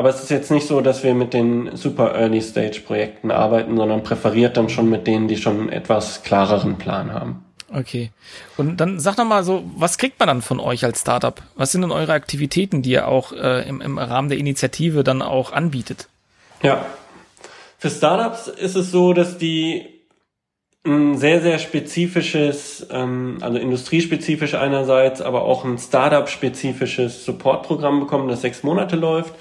Aber 0.00 0.08
es 0.08 0.22
ist 0.22 0.30
jetzt 0.30 0.50
nicht 0.50 0.66
so, 0.66 0.80
dass 0.80 1.02
wir 1.02 1.12
mit 1.12 1.34
den 1.34 1.76
super 1.76 2.14
Early 2.14 2.40
Stage 2.40 2.80
Projekten 2.86 3.30
arbeiten, 3.30 3.76
sondern 3.76 4.02
präferiert 4.02 4.56
dann 4.56 4.70
schon 4.70 4.88
mit 4.88 5.06
denen, 5.06 5.28
die 5.28 5.36
schon 5.36 5.60
einen 5.60 5.68
etwas 5.68 6.22
klareren 6.22 6.78
Plan 6.78 7.12
haben. 7.12 7.44
Okay. 7.70 8.10
Und 8.56 8.78
dann 8.78 8.98
sag 8.98 9.16
doch 9.16 9.26
mal 9.26 9.44
so, 9.44 9.62
was 9.76 9.98
kriegt 9.98 10.18
man 10.18 10.28
dann 10.28 10.40
von 10.40 10.58
euch 10.58 10.86
als 10.86 11.02
Startup? 11.02 11.42
Was 11.54 11.72
sind 11.72 11.82
denn 11.82 11.90
eure 11.90 12.14
Aktivitäten, 12.14 12.80
die 12.80 12.92
ihr 12.92 13.08
auch 13.08 13.32
äh, 13.32 13.68
im, 13.68 13.82
im 13.82 13.98
Rahmen 13.98 14.30
der 14.30 14.38
Initiative 14.38 15.04
dann 15.04 15.20
auch 15.20 15.52
anbietet? 15.52 16.08
Ja. 16.62 16.82
Für 17.76 17.90
Startups 17.90 18.48
ist 18.48 18.76
es 18.76 18.90
so, 18.90 19.12
dass 19.12 19.36
die 19.36 19.84
ein 20.86 21.18
sehr, 21.18 21.42
sehr 21.42 21.58
spezifisches, 21.58 22.86
ähm, 22.90 23.36
also 23.42 23.58
industriespezifisch 23.58 24.54
einerseits, 24.54 25.20
aber 25.20 25.42
auch 25.42 25.66
ein 25.66 25.76
Startup-spezifisches 25.76 27.22
Supportprogramm 27.26 28.00
bekommen, 28.00 28.28
das 28.28 28.40
sechs 28.40 28.62
Monate 28.62 28.96
läuft. 28.96 29.34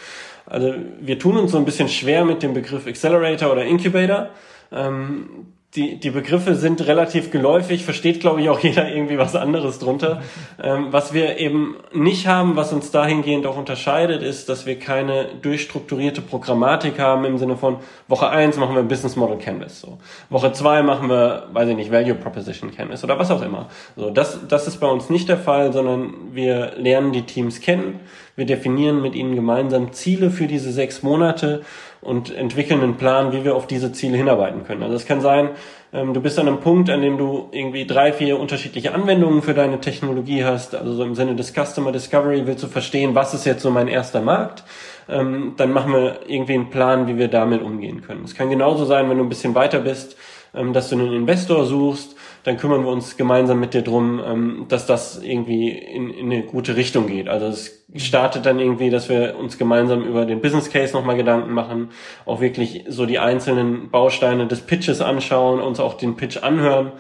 Also 0.50 0.74
wir 1.00 1.20
tun 1.20 1.38
uns 1.38 1.52
so 1.52 1.58
ein 1.58 1.66
bisschen 1.66 1.88
schwer 1.88 2.26
mit 2.26 2.42
dem 2.42 2.54
Begriff 2.54 2.88
Accelerator 2.88 3.52
oder 3.52 3.64
Incubator. 3.64 4.30
Ähm, 4.72 5.54
die, 5.76 5.98
die 6.00 6.10
Begriffe 6.10 6.56
sind 6.56 6.86
relativ 6.88 7.30
geläufig, 7.30 7.86
versteht, 7.86 8.22
glaube 8.22 8.42
ich, 8.42 8.50
auch 8.50 8.60
jeder 8.60 8.90
irgendwie 8.90 9.20
was 9.20 9.36
anderes 9.36 9.78
drunter. 9.78 10.24
Ähm, 10.62 10.88
was 10.90 11.14
wir 11.14 11.38
eben 11.38 11.76
nicht 11.94 12.26
haben, 12.26 12.56
was 12.56 12.74
uns 12.74 12.90
dahingehend 12.90 13.46
auch 13.46 13.56
unterscheidet, 13.56 14.24
ist, 14.24 14.50
dass 14.50 14.66
wir 14.66 14.80
keine 14.80 15.28
durchstrukturierte 15.44 16.22
Programmatik 16.22 16.98
haben 16.98 17.24
im 17.26 17.38
Sinne 17.38 17.56
von 17.56 17.78
Woche 18.08 18.30
eins 18.30 18.58
machen 18.58 18.76
wir 18.76 18.82
Business 18.82 19.16
Model 19.16 19.38
Canvas. 19.38 19.80
So. 19.80 20.00
Woche 20.32 20.52
zwei 20.54 20.82
machen 20.82 21.08
wir, 21.08 21.50
weiß 21.54 21.70
ich 21.70 21.76
nicht, 21.76 21.92
Value 21.92 22.16
Proposition 22.16 22.72
Canvas 22.76 23.04
oder 23.04 23.20
was 23.20 23.30
auch 23.30 23.44
immer. 23.44 23.68
So, 23.96 24.10
das, 24.10 24.40
das 24.48 24.66
ist 24.66 24.78
bei 24.78 24.88
uns 24.88 25.12
nicht 25.12 25.30
der 25.30 25.38
Fall, 25.38 25.72
sondern 25.72 26.14
wir 26.34 26.72
lernen 26.78 27.12
die 27.12 27.24
Teams 27.28 27.62
kennen, 27.62 28.00
wir 28.36 28.46
definieren 28.46 29.02
mit 29.02 29.14
ihnen 29.16 29.36
gemeinsam 29.36 29.92
Ziele 29.92 30.32
für 30.32 30.48
diese 30.48 30.72
sechs 30.72 31.04
Monate 31.04 31.62
und 32.02 32.34
entwickeln 32.34 32.82
einen 32.82 32.96
Plan, 32.96 33.32
wie 33.32 33.44
wir 33.44 33.56
auf 33.56 33.68
diese 33.68 33.92
Ziele 33.92 34.18
hinarbeiten 34.18 34.64
können. 34.64 34.84
Also 34.84 34.96
es 34.96 35.06
kann 35.06 35.22
sein, 35.22 35.50
ähm, 35.92 36.14
du 36.14 36.22
bist 36.22 36.40
an 36.40 36.48
einem 36.48 36.60
Punkt, 36.60 36.90
an 36.90 37.02
dem 37.02 37.18
du 37.18 37.50
irgendwie 37.52 37.86
drei, 37.86 38.14
vier 38.14 38.40
unterschiedliche 38.40 38.94
Anwendungen 38.94 39.42
für 39.42 39.54
deine 39.54 39.82
Technologie 39.82 40.44
hast. 40.44 40.76
Also 40.76 40.94
so 40.94 41.04
im 41.04 41.16
Sinne 41.16 41.36
des 41.36 41.54
Customer 41.54 41.92
Discovery 41.92 42.46
willst 42.46 42.64
du 42.64 42.68
verstehen, 42.68 43.16
was 43.16 43.34
ist 43.34 43.46
jetzt 43.46 43.64
so 43.64 43.72
mein 43.72 43.88
erster 43.88 44.22
Markt. 44.22 44.64
Ähm, 45.10 45.54
dann 45.58 45.72
machen 45.74 45.92
wir 45.92 46.20
irgendwie 46.28 46.54
einen 46.54 46.70
Plan, 46.70 47.08
wie 47.08 47.18
wir 47.18 47.28
damit 47.28 47.62
umgehen 47.62 48.02
können. 48.02 48.24
Es 48.24 48.36
kann 48.36 48.50
genauso 48.50 48.86
sein, 48.86 49.10
wenn 49.10 49.18
du 49.18 49.24
ein 49.24 49.30
bisschen 49.30 49.56
weiter 49.56 49.80
bist, 49.80 50.16
ähm, 50.54 50.74
dass 50.74 50.90
du 50.90 50.96
einen 50.96 51.14
Investor 51.14 51.66
suchst 51.66 52.16
dann 52.44 52.58
kümmern 52.58 52.84
wir 52.84 52.92
uns 52.92 53.18
gemeinsam 53.18 53.60
mit 53.60 53.74
dir 53.74 53.82
drum, 53.82 54.22
ähm, 54.26 54.66
dass 54.70 54.86
das 54.86 55.22
irgendwie 55.22 55.70
in, 55.70 56.10
in 56.10 56.32
eine 56.32 56.44
gute 56.44 56.76
Richtung 56.76 57.08
geht. 57.08 57.28
Also 57.28 57.48
es 57.48 57.84
startet 57.96 58.46
dann 58.46 58.60
irgendwie, 58.60 58.90
dass 58.90 59.10
wir 59.10 59.38
uns 59.38 59.58
gemeinsam 59.58 60.04
über 60.04 60.26
den 60.26 60.42
Business 60.42 60.70
Case 60.70 60.94
nochmal 60.94 61.18
Gedanken 61.18 61.54
machen, 61.54 61.90
auch 62.26 62.42
wirklich 62.42 62.86
so 62.88 63.06
die 63.06 63.20
einzelnen 63.20 63.90
Bausteine 63.90 64.48
des 64.48 64.62
Pitches 64.62 65.02
anschauen, 65.02 65.60
uns 65.60 65.80
auch 65.80 65.96
den 65.96 66.16
Pitch 66.16 66.38
anhören. 66.42 66.92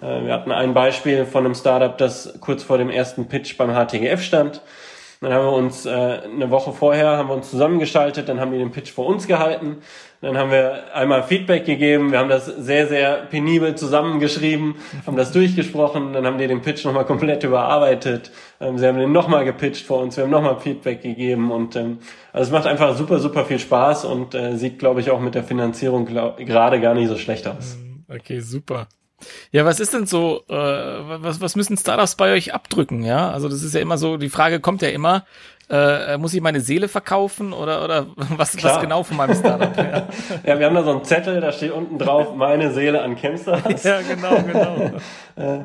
Äh, 0.00 0.24
wir 0.24 0.32
hatten 0.32 0.52
ein 0.52 0.74
Beispiel 0.74 1.24
von 1.24 1.44
einem 1.44 1.54
Startup, 1.54 1.96
das 1.96 2.38
kurz 2.40 2.62
vor 2.62 2.78
dem 2.78 2.90
ersten 2.90 3.26
Pitch 3.28 3.56
beim 3.56 3.70
HTGF 3.74 4.22
stand. 4.22 4.62
Dann 5.24 5.32
haben 5.32 5.44
wir 5.44 5.52
uns 5.52 5.86
äh, 5.86 5.90
eine 5.90 6.50
Woche 6.50 6.72
vorher 6.72 7.16
haben 7.16 7.28
wir 7.28 7.34
uns 7.34 7.50
zusammengeschaltet, 7.50 8.28
dann 8.28 8.40
haben 8.40 8.52
die 8.52 8.58
den 8.58 8.70
Pitch 8.70 8.92
vor 8.92 9.06
uns 9.06 9.26
gehalten 9.26 9.78
dann 10.24 10.38
haben 10.38 10.50
wir 10.50 10.94
einmal 10.94 11.22
Feedback 11.22 11.66
gegeben, 11.66 12.10
wir 12.10 12.18
haben 12.18 12.30
das 12.30 12.46
sehr, 12.46 12.88
sehr 12.88 13.26
penibel 13.26 13.74
zusammengeschrieben, 13.74 14.76
haben 15.06 15.16
das 15.16 15.32
durchgesprochen, 15.32 16.14
dann 16.14 16.26
haben 16.26 16.38
die 16.38 16.46
den 16.46 16.62
Pitch 16.62 16.84
nochmal 16.84 17.04
komplett 17.04 17.44
überarbeitet, 17.44 18.30
ähm, 18.60 18.78
sie 18.78 18.86
haben 18.86 18.98
den 18.98 19.12
nochmal 19.12 19.44
gepitcht 19.44 19.86
vor 19.86 20.00
uns, 20.00 20.16
wir 20.16 20.24
haben 20.24 20.30
nochmal 20.30 20.58
Feedback 20.58 21.02
gegeben 21.02 21.50
und 21.50 21.76
ähm, 21.76 21.98
also 22.32 22.48
es 22.48 22.52
macht 22.52 22.66
einfach 22.66 22.96
super, 22.96 23.18
super 23.18 23.44
viel 23.44 23.58
Spaß 23.58 24.06
und 24.06 24.34
äh, 24.34 24.56
sieht, 24.56 24.78
glaube 24.78 25.00
ich, 25.00 25.10
auch 25.10 25.20
mit 25.20 25.34
der 25.34 25.44
Finanzierung 25.44 26.06
gerade 26.06 26.80
gar 26.80 26.94
nicht 26.94 27.08
so 27.08 27.16
schlecht 27.16 27.46
aus. 27.46 27.76
Okay, 28.08 28.40
super. 28.40 28.86
Ja, 29.52 29.64
was 29.64 29.80
ist 29.80 29.94
denn 29.94 30.06
so, 30.06 30.42
äh, 30.48 30.54
was, 30.54 31.40
was 31.40 31.56
müssen 31.56 31.76
Startups 31.76 32.16
bei 32.16 32.32
euch 32.32 32.54
abdrücken, 32.54 33.02
ja? 33.02 33.30
Also 33.30 33.48
das 33.48 33.62
ist 33.62 33.74
ja 33.74 33.80
immer 33.80 33.98
so, 33.98 34.16
die 34.16 34.28
Frage 34.28 34.60
kommt 34.60 34.82
ja 34.82 34.88
immer, 34.88 35.24
äh, 35.70 36.18
muss 36.18 36.34
ich 36.34 36.40
meine 36.40 36.60
Seele 36.60 36.88
verkaufen 36.88 37.52
oder, 37.52 37.84
oder 37.84 38.06
was, 38.36 38.62
was 38.62 38.80
genau 38.80 39.02
von 39.02 39.16
meinem 39.16 39.34
Startup? 39.34 39.76
Ja. 39.76 40.08
ja, 40.46 40.58
wir 40.58 40.66
haben 40.66 40.74
da 40.74 40.82
so 40.82 40.90
einen 40.90 41.04
Zettel, 41.04 41.40
da 41.40 41.52
steht 41.52 41.72
unten 41.72 41.98
drauf, 41.98 42.34
meine 42.34 42.72
Seele 42.72 43.02
an 43.02 43.16
Chemstars. 43.16 43.82
ja, 43.82 44.00
genau, 44.02 44.42
genau. 44.42 44.90
äh, 45.36 45.60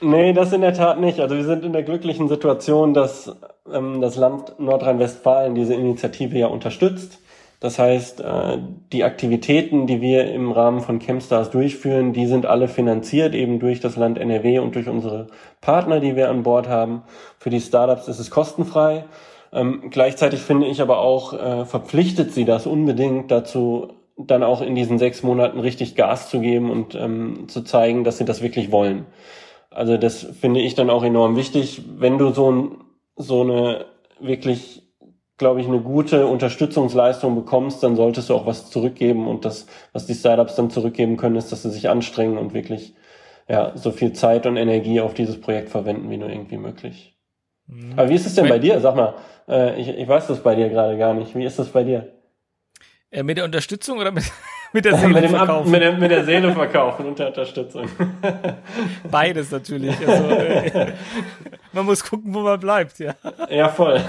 nee, 0.00 0.32
das 0.32 0.52
in 0.52 0.62
der 0.62 0.74
Tat 0.74 1.00
nicht. 1.00 1.20
Also 1.20 1.36
wir 1.36 1.44
sind 1.44 1.64
in 1.64 1.72
der 1.72 1.82
glücklichen 1.82 2.28
Situation, 2.28 2.92
dass 2.92 3.34
ähm, 3.72 4.00
das 4.00 4.16
Land 4.16 4.58
Nordrhein-Westfalen 4.58 5.54
diese 5.54 5.74
Initiative 5.74 6.36
ja 6.38 6.46
unterstützt. 6.48 7.18
Das 7.60 7.78
heißt, 7.78 8.20
äh, 8.20 8.58
die 8.92 9.04
Aktivitäten, 9.04 9.86
die 9.86 10.00
wir 10.00 10.30
im 10.32 10.52
Rahmen 10.52 10.80
von 10.80 11.00
Chemstars 11.00 11.50
durchführen, 11.50 12.12
die 12.12 12.26
sind 12.26 12.46
alle 12.46 12.68
finanziert 12.68 13.34
eben 13.34 13.58
durch 13.58 13.80
das 13.80 13.96
Land 13.96 14.18
NRW 14.18 14.58
und 14.58 14.74
durch 14.74 14.88
unsere 14.88 15.28
Partner, 15.60 16.00
die 16.00 16.16
wir 16.16 16.28
an 16.28 16.42
Bord 16.42 16.68
haben. 16.68 17.02
Für 17.38 17.50
die 17.50 17.60
Startups 17.60 18.08
ist 18.08 18.18
es 18.18 18.30
kostenfrei. 18.30 19.04
Ähm, 19.52 19.88
gleichzeitig 19.90 20.40
finde 20.40 20.66
ich 20.66 20.82
aber 20.82 20.98
auch, 20.98 21.32
äh, 21.32 21.64
verpflichtet 21.64 22.32
sie 22.32 22.44
das 22.44 22.66
unbedingt 22.66 23.30
dazu, 23.30 23.88
dann 24.18 24.42
auch 24.42 24.60
in 24.60 24.74
diesen 24.74 24.98
sechs 24.98 25.22
Monaten 25.22 25.60
richtig 25.60 25.94
Gas 25.94 26.30
zu 26.30 26.40
geben 26.40 26.70
und 26.70 26.94
ähm, 26.94 27.48
zu 27.48 27.62
zeigen, 27.62 28.04
dass 28.04 28.18
sie 28.18 28.24
das 28.24 28.42
wirklich 28.42 28.70
wollen. 28.70 29.06
Also 29.70 29.96
das 29.98 30.22
finde 30.22 30.60
ich 30.60 30.74
dann 30.74 30.90
auch 30.90 31.04
enorm 31.04 31.36
wichtig, 31.36 31.82
wenn 31.98 32.18
du 32.18 32.32
so, 32.32 32.50
ein, 32.50 32.76
so 33.16 33.42
eine 33.42 33.84
wirklich, 34.20 34.85
glaube 35.38 35.60
ich, 35.60 35.66
eine 35.66 35.80
gute 35.80 36.26
Unterstützungsleistung 36.26 37.34
bekommst, 37.34 37.82
dann 37.82 37.96
solltest 37.96 38.30
du 38.30 38.34
auch 38.34 38.46
was 38.46 38.70
zurückgeben 38.70 39.28
und 39.28 39.44
das, 39.44 39.66
was 39.92 40.06
die 40.06 40.14
Startups 40.14 40.56
dann 40.56 40.70
zurückgeben 40.70 41.16
können, 41.16 41.36
ist, 41.36 41.52
dass 41.52 41.62
sie 41.62 41.70
sich 41.70 41.88
anstrengen 41.88 42.38
und 42.38 42.54
wirklich 42.54 42.94
ja, 43.48 43.76
so 43.76 43.92
viel 43.92 44.12
Zeit 44.12 44.46
und 44.46 44.56
Energie 44.56 45.00
auf 45.00 45.14
dieses 45.14 45.40
Projekt 45.40 45.68
verwenden, 45.68 46.10
wie 46.10 46.16
nur 46.16 46.30
irgendwie 46.30 46.56
möglich. 46.56 47.16
Mhm. 47.66 47.92
Aber 47.96 48.08
wie 48.08 48.14
ist 48.14 48.26
es 48.26 48.34
denn 48.34 48.48
bei 48.48 48.58
dir? 48.58 48.80
Sag 48.80 48.96
mal, 48.96 49.14
äh, 49.48 49.80
ich, 49.80 49.88
ich 49.88 50.08
weiß 50.08 50.26
das 50.26 50.42
bei 50.42 50.54
dir 50.54 50.68
gerade 50.68 50.96
gar 50.96 51.14
nicht. 51.14 51.34
Wie 51.34 51.44
ist 51.44 51.58
das 51.58 51.68
bei 51.68 51.84
dir? 51.84 52.12
Äh, 53.10 53.22
mit 53.22 53.36
der 53.36 53.44
Unterstützung 53.44 53.98
oder 53.98 54.10
mit, 54.10 54.24
mit 54.72 54.84
der 54.84 54.96
Seele 54.96 55.20
mit 55.20 55.30
verkaufen? 55.30 55.70
Mit, 55.70 55.82
der, 55.82 55.92
mit 55.92 56.10
der 56.10 56.24
Seele 56.24 56.52
verkaufen 56.52 57.06
und 57.06 57.18
der 57.18 57.28
Unterstützung. 57.28 57.88
Beides 59.10 59.50
natürlich. 59.50 59.96
Also, 60.06 60.28
äh, 60.28 60.92
man 61.72 61.86
muss 61.86 62.04
gucken, 62.04 62.34
wo 62.34 62.40
man 62.40 62.60
bleibt, 62.60 62.98
ja. 62.98 63.14
Ja, 63.50 63.68
voll. 63.68 64.00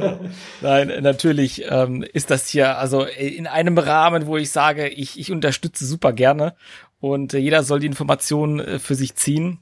Nein, 0.60 0.92
natürlich 1.00 1.64
ähm, 1.70 2.04
ist 2.12 2.30
das 2.30 2.48
hier 2.48 2.78
also 2.78 3.04
in 3.04 3.46
einem 3.46 3.78
Rahmen, 3.78 4.26
wo 4.26 4.36
ich 4.36 4.50
sage, 4.50 4.88
ich, 4.88 5.18
ich 5.18 5.32
unterstütze 5.32 5.86
super 5.86 6.12
gerne 6.12 6.54
und 7.00 7.34
äh, 7.34 7.38
jeder 7.38 7.62
soll 7.62 7.80
die 7.80 7.86
Informationen 7.86 8.60
äh, 8.60 8.78
für 8.78 8.94
sich 8.94 9.14
ziehen. 9.16 9.58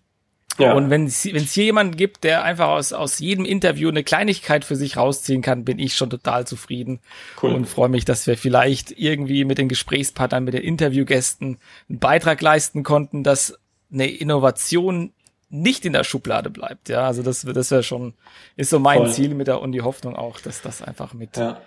Ja. 0.59 0.75
Und 0.75 0.91
wenn 0.91 1.07
es 1.07 1.23
hier 1.23 1.65
jemanden 1.65 1.97
gibt, 1.97 2.25
der 2.25 2.43
einfach 2.43 2.69
aus, 2.69 2.93
aus 2.93 3.19
jedem 3.19 3.45
Interview 3.45 3.89
eine 3.89 4.05
Kleinigkeit 4.05 4.65
für 4.65 4.77
sich 4.77 4.97
rausziehen 4.97 5.43
kann, 5.43 5.65
bin 5.65 5.79
ich 5.79 5.95
schon 5.95 6.11
total 6.11 6.47
zufrieden 6.47 7.01
cool. 7.43 7.53
und 7.53 7.67
freue 7.67 7.89
mich, 7.89 8.05
dass 8.05 8.27
wir 8.27 8.37
vielleicht 8.37 8.91
irgendwie 8.93 9.45
mit 9.45 9.59
den 9.59 9.69
Gesprächspartnern, 9.69 10.45
mit 10.45 10.55
den 10.55 10.63
Interviewgästen 10.63 11.59
einen 11.89 11.99
Beitrag 11.99 12.41
leisten 12.41 12.83
konnten, 12.83 13.23
dass 13.23 13.59
eine 13.93 14.07
Innovation 14.07 15.13
nicht 15.51 15.85
in 15.85 15.95
der 15.95 16.05
Schublade 16.05 16.51
bleibt. 16.51 16.89
Ja, 16.89 17.07
also 17.07 17.23
das, 17.23 17.43
das 17.43 17.71
wäre 17.71 17.83
schon, 17.83 18.15
ist 18.57 18.71
so 18.71 18.79
mein 18.79 18.99
Voll. 18.99 19.13
Ziel 19.13 19.35
mit 19.35 19.47
der 19.47 19.61
und 19.61 19.73
die 19.73 19.83
Hoffnung 19.83 20.15
auch, 20.15 20.41
dass 20.41 20.61
das 20.61 20.83
einfach 20.83 21.15
mit, 21.15 21.37
ja. 21.37 21.61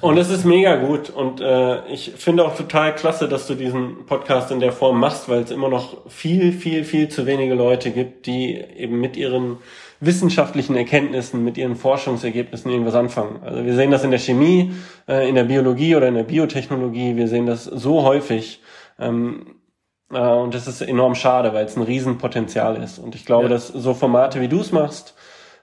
Und 0.00 0.18
es 0.18 0.30
ist 0.30 0.44
mega 0.44 0.76
gut 0.76 1.10
und 1.10 1.40
äh, 1.40 1.86
ich 1.86 2.12
finde 2.16 2.44
auch 2.44 2.56
total 2.56 2.94
klasse, 2.94 3.28
dass 3.28 3.46
du 3.46 3.54
diesen 3.54 4.04
Podcast 4.06 4.50
in 4.50 4.58
der 4.58 4.72
Form 4.72 4.98
machst, 4.98 5.28
weil 5.28 5.42
es 5.42 5.52
immer 5.52 5.68
noch 5.68 6.10
viel, 6.10 6.52
viel, 6.52 6.84
viel 6.84 7.08
zu 7.08 7.24
wenige 7.24 7.54
Leute 7.54 7.92
gibt, 7.92 8.26
die 8.26 8.56
eben 8.56 9.00
mit 9.00 9.16
ihren 9.16 9.58
wissenschaftlichen 10.00 10.76
Erkenntnissen, 10.76 11.44
mit 11.44 11.56
ihren 11.56 11.76
Forschungsergebnissen 11.76 12.70
irgendwas 12.70 12.94
anfangen. 12.94 13.40
Also 13.44 13.64
wir 13.64 13.74
sehen 13.76 13.90
das 13.90 14.04
in 14.04 14.10
der 14.10 14.18
Chemie, 14.18 14.72
äh, 15.08 15.28
in 15.28 15.36
der 15.36 15.44
Biologie 15.44 15.94
oder 15.94 16.08
in 16.08 16.14
der 16.14 16.24
Biotechnologie, 16.24 17.16
wir 17.16 17.28
sehen 17.28 17.46
das 17.46 17.64
so 17.64 18.02
häufig. 18.02 18.60
Ähm, 18.98 19.56
äh, 20.12 20.18
und 20.18 20.54
das 20.54 20.66
ist 20.66 20.82
enorm 20.82 21.14
schade, 21.14 21.54
weil 21.54 21.64
es 21.64 21.76
ein 21.76 21.82
Riesenpotenzial 21.82 22.82
ist. 22.82 22.98
Und 22.98 23.14
ich 23.14 23.24
glaube, 23.24 23.44
ja. 23.44 23.50
dass 23.50 23.68
so 23.68 23.94
Formate 23.94 24.40
wie 24.40 24.48
du 24.48 24.60
es 24.60 24.72
machst, 24.72 25.14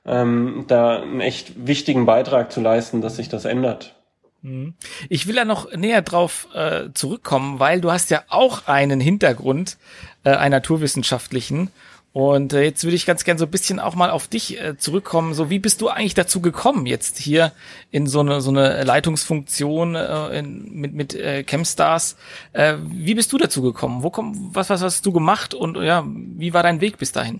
ähm, 0.06 0.66
da 0.68 1.02
einen 1.02 1.22
echt 1.22 1.68
wichtigen 1.68 2.06
Beitrag 2.06 2.52
zu 2.52 2.62
leisten, 2.62 3.02
dass 3.02 3.18
sich 3.18 3.30
das 3.30 3.46
ändert. 3.46 3.96
Mhm. 4.44 4.76
Ich 5.10 5.26
will 5.26 5.36
ja 5.36 5.46
noch 5.46 5.74
näher 5.74 6.02
drauf 6.02 6.48
äh, 6.54 6.90
zurückkommen, 6.94 7.60
weil 7.60 7.82
du 7.82 7.92
hast 7.92 8.12
ja 8.12 8.24
auch 8.28 8.68
einen 8.68 9.00
Hintergrund, 9.00 9.78
äh, 10.24 10.32
einen 10.32 10.52
naturwissenschaftlichen. 10.52 11.72
Und 12.12 12.54
äh, 12.54 12.62
jetzt 12.62 12.84
würde 12.84 12.96
ich 12.96 13.08
ganz 13.08 13.24
gern 13.24 13.40
so 13.40 13.46
ein 13.46 13.52
bisschen 13.52 13.80
auch 13.80 13.96
mal 13.96 14.12
auf 14.12 14.28
dich 14.28 14.62
äh, 14.62 14.78
zurückkommen. 14.78 15.34
So, 15.34 15.50
wie 15.50 15.58
bist 15.58 15.82
du 15.82 15.88
eigentlich 15.88 16.14
dazu 16.14 16.42
gekommen, 16.42 16.86
jetzt 16.86 17.18
hier 17.18 17.54
in 17.90 18.06
so 18.06 18.20
eine 18.20 18.40
so 18.42 18.52
eine 18.52 18.84
Leitungsfunktion 18.84 19.96
äh, 19.96 20.38
in, 20.38 20.72
mit 20.74 20.94
mit 20.94 21.16
äh, 21.16 21.44
Chemstars? 21.44 22.16
Äh, 22.52 22.76
wie 22.84 23.16
bist 23.16 23.32
du 23.34 23.40
dazu 23.40 23.64
gekommen? 23.64 24.04
Wo 24.04 24.12
komm, 24.12 24.52
was 24.54 24.70
was 24.70 24.84
hast 24.84 25.06
du 25.06 25.12
gemacht 25.12 25.56
und 25.56 25.78
ja, 25.78 26.06
wie 26.06 26.54
war 26.54 26.62
dein 26.62 26.82
Weg 26.82 27.00
bis 27.00 27.14
dahin? 27.14 27.40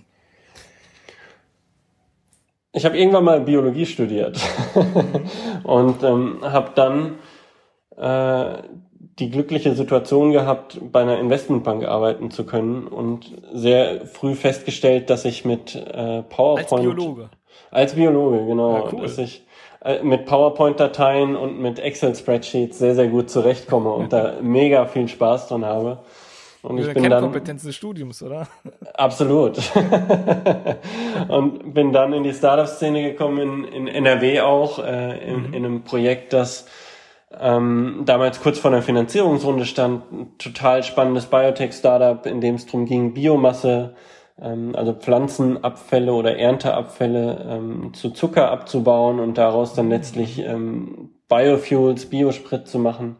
Ich 2.74 2.84
habe 2.84 2.98
irgendwann 2.98 3.24
mal 3.24 3.40
Biologie 3.40 3.86
studiert 3.86 4.38
und 5.62 6.02
ähm, 6.02 6.38
habe 6.42 6.70
dann 6.74 7.18
äh, 7.96 8.62
die 9.20 9.30
glückliche 9.30 9.74
Situation 9.74 10.32
gehabt, 10.32 10.80
bei 10.90 11.02
einer 11.02 11.20
Investmentbank 11.20 11.84
arbeiten 11.84 12.32
zu 12.32 12.44
können 12.44 12.88
und 12.88 13.30
sehr 13.52 14.06
früh 14.06 14.34
festgestellt, 14.34 15.08
dass 15.08 15.24
ich 15.24 15.44
mit 15.44 15.76
äh, 15.76 16.22
PowerPoint 16.22 16.72
als 16.72 16.80
Biologe 16.82 17.30
als 17.70 17.94
Biologe 17.94 18.46
genau, 18.46 18.74
ja, 18.74 18.84
cool. 18.92 19.02
dass 19.02 19.18
ich 19.18 19.46
äh, 19.84 20.02
mit 20.02 20.26
PowerPoint-Dateien 20.26 21.36
und 21.36 21.60
mit 21.60 21.78
Excel-Spreadsheets 21.78 22.78
sehr 22.78 22.96
sehr 22.96 23.08
gut 23.08 23.30
zurechtkomme 23.30 23.90
und 23.90 24.12
da 24.12 24.34
mega 24.42 24.86
viel 24.86 25.06
Spaß 25.06 25.48
dran 25.48 25.64
habe. 25.64 25.98
Und 26.64 26.78
ich 26.78 26.92
bin 26.94 27.10
dann 27.10 27.22
Kompetenz 27.22 27.62
des 27.62 27.76
Studiums, 27.76 28.22
oder? 28.22 28.48
Absolut. 28.94 29.58
und 31.28 31.74
bin 31.74 31.92
dann 31.92 32.14
in 32.14 32.22
die 32.22 32.32
Startup-Szene 32.32 33.02
gekommen 33.02 33.66
in, 33.66 33.86
in 33.86 33.86
NRW 33.86 34.40
auch 34.40 34.78
äh, 34.78 35.18
in, 35.28 35.48
mhm. 35.48 35.54
in 35.54 35.64
einem 35.64 35.84
Projekt, 35.84 36.32
das 36.32 36.66
ähm, 37.38 38.02
damals 38.06 38.40
kurz 38.40 38.58
vor 38.58 38.70
einer 38.70 38.80
Finanzierungsrunde 38.80 39.66
stand, 39.66 40.10
ein 40.10 40.38
total 40.38 40.82
spannendes 40.82 41.26
Biotech-Startup, 41.26 42.24
in 42.24 42.40
dem 42.40 42.54
es 42.54 42.64
darum 42.64 42.86
ging, 42.86 43.12
Biomasse, 43.12 43.94
ähm, 44.40 44.74
also 44.74 44.94
Pflanzenabfälle 44.94 46.14
oder 46.14 46.38
Ernteabfälle 46.38 47.46
ähm, 47.46 47.92
zu 47.92 48.10
Zucker 48.10 48.50
abzubauen 48.50 49.20
und 49.20 49.36
daraus 49.36 49.74
dann 49.74 49.90
letztlich 49.90 50.38
ähm, 50.38 51.10
Biofuels, 51.28 52.06
Biosprit 52.06 52.66
zu 52.68 52.78
machen. 52.78 53.16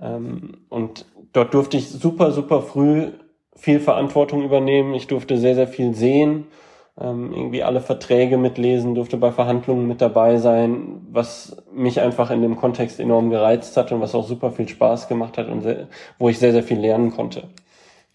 Ähm, 0.00 0.64
und 0.68 1.06
dort 1.32 1.54
durfte 1.54 1.76
ich 1.76 1.88
super, 1.88 2.32
super 2.32 2.62
früh 2.62 3.12
viel 3.54 3.80
Verantwortung 3.80 4.42
übernehmen. 4.42 4.94
Ich 4.94 5.06
durfte 5.06 5.36
sehr, 5.36 5.54
sehr 5.54 5.68
viel 5.68 5.94
sehen 5.94 6.46
ähm, 7.00 7.32
irgendwie 7.32 7.62
alle 7.62 7.80
Verträge 7.80 8.36
mitlesen, 8.36 8.94
durfte 8.94 9.16
bei 9.16 9.32
Verhandlungen 9.32 9.86
mit 9.88 10.00
dabei 10.00 10.36
sein, 10.36 11.06
was 11.10 11.56
mich 11.72 12.00
einfach 12.00 12.30
in 12.30 12.42
dem 12.42 12.56
Kontext 12.56 13.00
enorm 13.00 13.30
gereizt 13.30 13.76
hat 13.76 13.92
und 13.92 14.00
was 14.00 14.14
auch 14.14 14.26
super 14.26 14.50
viel 14.50 14.68
Spaß 14.68 15.08
gemacht 15.08 15.38
hat 15.38 15.48
und 15.48 15.62
sehr, 15.62 15.88
wo 16.18 16.28
ich 16.28 16.38
sehr, 16.38 16.52
sehr 16.52 16.62
viel 16.62 16.78
lernen 16.78 17.10
konnte. 17.12 17.44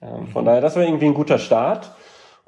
Ähm, 0.02 0.28
von 0.28 0.46
daher, 0.46 0.62
das 0.62 0.76
war 0.76 0.84
irgendwie 0.84 1.08
ein 1.08 1.16
guter 1.16 1.40
Start. 1.40 1.92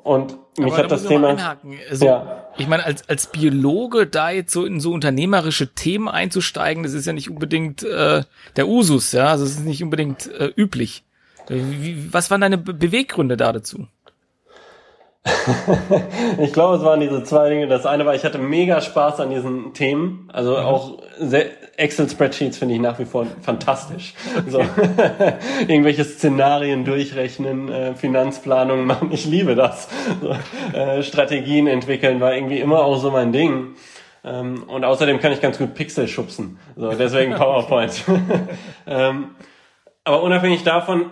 Und 0.04 0.38
mich 0.58 0.68
Aber 0.68 0.78
hat 0.78 0.86
da 0.86 0.88
das 0.96 1.06
Thema. 1.06 1.58
Also, 1.90 2.06
ja. 2.06 2.46
Ich 2.58 2.68
meine, 2.68 2.86
als, 2.86 3.08
als 3.08 3.28
Biologe 3.28 4.08
da 4.08 4.30
jetzt 4.30 4.52
so 4.52 4.66
in 4.66 4.80
so 4.80 4.92
unternehmerische 4.92 5.74
Themen 5.74 6.08
einzusteigen, 6.08 6.84
das 6.84 6.94
ist 6.94 7.06
ja 7.06 7.14
nicht 7.14 7.30
unbedingt 7.30 7.84
äh, 7.84 8.24
der 8.56 8.68
Usus, 8.68 9.12
ja. 9.12 9.28
Also 9.28 9.46
es 9.46 9.52
ist 9.52 9.66
nicht 9.66 9.84
unbedingt 9.84 10.28
äh, 10.28 10.52
üblich. 10.56 11.04
Wie, 11.48 12.14
was 12.14 12.30
waren 12.30 12.42
deine 12.42 12.58
Be 12.58 12.74
Beweggründe 12.74 13.36
da 13.36 13.52
dazu? 13.52 13.88
ich 16.40 16.54
glaube, 16.54 16.78
es 16.78 16.84
waren 16.84 17.00
diese 17.00 17.24
zwei 17.24 17.50
Dinge. 17.50 17.68
Das 17.68 17.86
eine 17.86 18.06
war, 18.06 18.16
ich 18.16 18.24
hatte 18.24 18.38
mega 18.38 18.80
Spaß 18.82 19.20
an 19.20 19.30
diesen 19.30 19.74
Themen. 19.74 20.30
Also 20.32 20.52
mhm. 20.52 20.58
auch 20.58 20.98
Excel-Spreadsheets 21.78 22.58
finde 22.58 22.76
ich 22.76 22.82
nach 22.82 23.00
wie 23.00 23.06
vor 23.06 23.26
fantastisch. 23.42 24.14
Okay. 24.38 24.50
So, 24.50 24.60
irgendwelche 25.68 26.04
Szenarien 26.06 26.86
durchrechnen, 26.86 27.70
äh, 27.70 27.96
Finanzplanungen 27.96 28.86
machen. 28.86 29.12
Ich 29.12 29.26
liebe 29.26 29.56
das. 29.56 29.90
So, 30.22 30.36
äh, 30.78 31.04
Strategien 31.04 31.68
entwickeln 31.68 32.20
war 32.20 32.34
irgendwie 32.34 32.60
immer 32.60 32.80
auch 32.80 32.98
so 32.98 33.12
mein 33.12 33.32
Ding. 33.32 33.76
Ähm, 34.24 34.64
und 34.68 34.84
außerdem 34.84 35.20
kann 35.20 35.32
ich 35.32 35.42
ganz 35.42 35.58
gut 35.58 35.74
Pixel 35.74 36.08
schubsen. 36.08 36.60
So, 36.76 36.92
deswegen 36.92 37.34
PowerPoint. 37.36 38.04
ähm, 38.88 39.32
aber 40.04 40.24
unabhängig 40.24 40.64
davon 40.64 41.12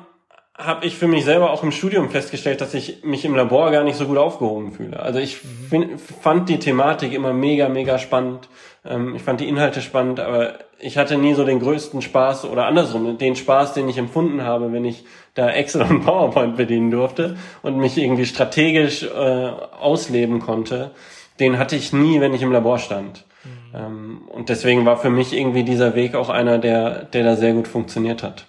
habe 0.58 0.88
ich 0.88 0.98
für 0.98 1.08
mich 1.08 1.24
selber 1.24 1.52
auch 1.52 1.62
im 1.64 1.72
Studium 1.72 2.10
festgestellt, 2.10 2.62
dass 2.62 2.74
ich 2.74 3.04
mich 3.04 3.24
im 3.26 3.36
Labor 3.36 3.70
gar 3.72 3.84
nicht 3.84 3.96
so 3.96 4.06
gut 4.06 4.18
aufgehoben 4.18 4.72
fühle. 4.72 5.00
Also 5.00 5.20
ich 5.20 5.38
find, 5.38 6.02
fand 6.02 6.50
die 6.50 6.58
Thematik 6.58 7.14
immer 7.14 7.32
mega, 7.32 7.70
mega 7.70 8.00
spannend. 8.00 8.50
Ähm, 8.84 9.16
ich 9.16 9.22
fand 9.22 9.40
die 9.40 9.48
Inhalte 9.48 9.82
spannend, 9.82 10.20
aber 10.20 10.56
ich 10.80 10.98
hatte 10.98 11.18
nie 11.18 11.36
so 11.36 11.46
den 11.46 11.60
größten 11.60 12.02
Spaß 12.02 12.46
oder 12.46 12.66
andersrum, 12.66 13.20
den 13.20 13.36
Spaß, 13.36 13.74
den 13.74 13.88
ich 13.88 14.00
empfunden 14.00 14.44
habe, 14.44 14.72
wenn 14.74 14.84
ich 14.84 15.06
da 15.36 15.50
Excel 15.50 15.84
und 15.84 16.02
PowerPoint 16.06 16.58
bedienen 16.58 16.90
durfte 16.90 17.38
und 17.62 17.78
mich 17.78 17.96
irgendwie 17.96 18.26
strategisch 18.26 19.04
äh, 19.04 19.52
ausleben 19.80 20.40
konnte, 20.40 20.92
den 21.40 21.60
hatte 21.60 21.76
ich 21.76 21.94
nie, 21.94 22.20
wenn 22.20 22.34
ich 22.34 22.42
im 22.42 22.52
Labor 22.52 22.80
stand. 22.80 23.26
Mhm. 23.44 23.76
Ähm, 23.76 24.22
und 24.30 24.50
deswegen 24.50 24.88
war 24.88 24.98
für 24.98 25.12
mich 25.12 25.34
irgendwie 25.34 25.64
dieser 25.64 25.94
Weg 25.94 26.16
auch 26.16 26.30
einer, 26.30 26.58
der, 26.58 27.04
der 27.04 27.24
da 27.24 27.36
sehr 27.36 27.54
gut 27.54 27.68
funktioniert 27.68 28.24
hat. 28.24 28.48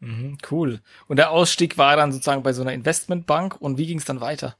Mhm, 0.00 0.38
cool. 0.50 0.80
Und 1.08 1.18
der 1.18 1.30
Ausstieg 1.30 1.78
war 1.78 1.96
dann 1.96 2.12
sozusagen 2.12 2.42
bei 2.42 2.52
so 2.52 2.62
einer 2.62 2.72
Investmentbank 2.72 3.56
und 3.60 3.78
wie 3.78 3.86
ging 3.86 3.98
es 3.98 4.04
dann 4.04 4.20
weiter? 4.20 4.56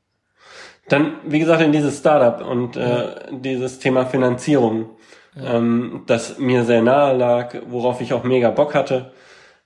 Dann, 0.89 1.15
wie 1.27 1.41
gesagt, 1.41 1.63
in 1.63 1.73
dieses 1.73 1.99
Startup 1.99 2.47
und 2.47 2.77
äh, 2.77 3.17
dieses 3.33 3.79
Thema 3.81 4.07
Finanzierung, 4.07 4.91
ja. 5.35 5.57
ähm, 5.57 6.03
das 6.07 6.39
mir 6.39 6.65
sehr 6.65 6.83
nahe 6.83 7.17
lag, 7.17 7.55
worauf 7.69 8.01
ich 8.01 8.13
auch 8.13 8.23
mega 8.23 8.51
Bock 8.51 8.75
hatte. 8.75 9.13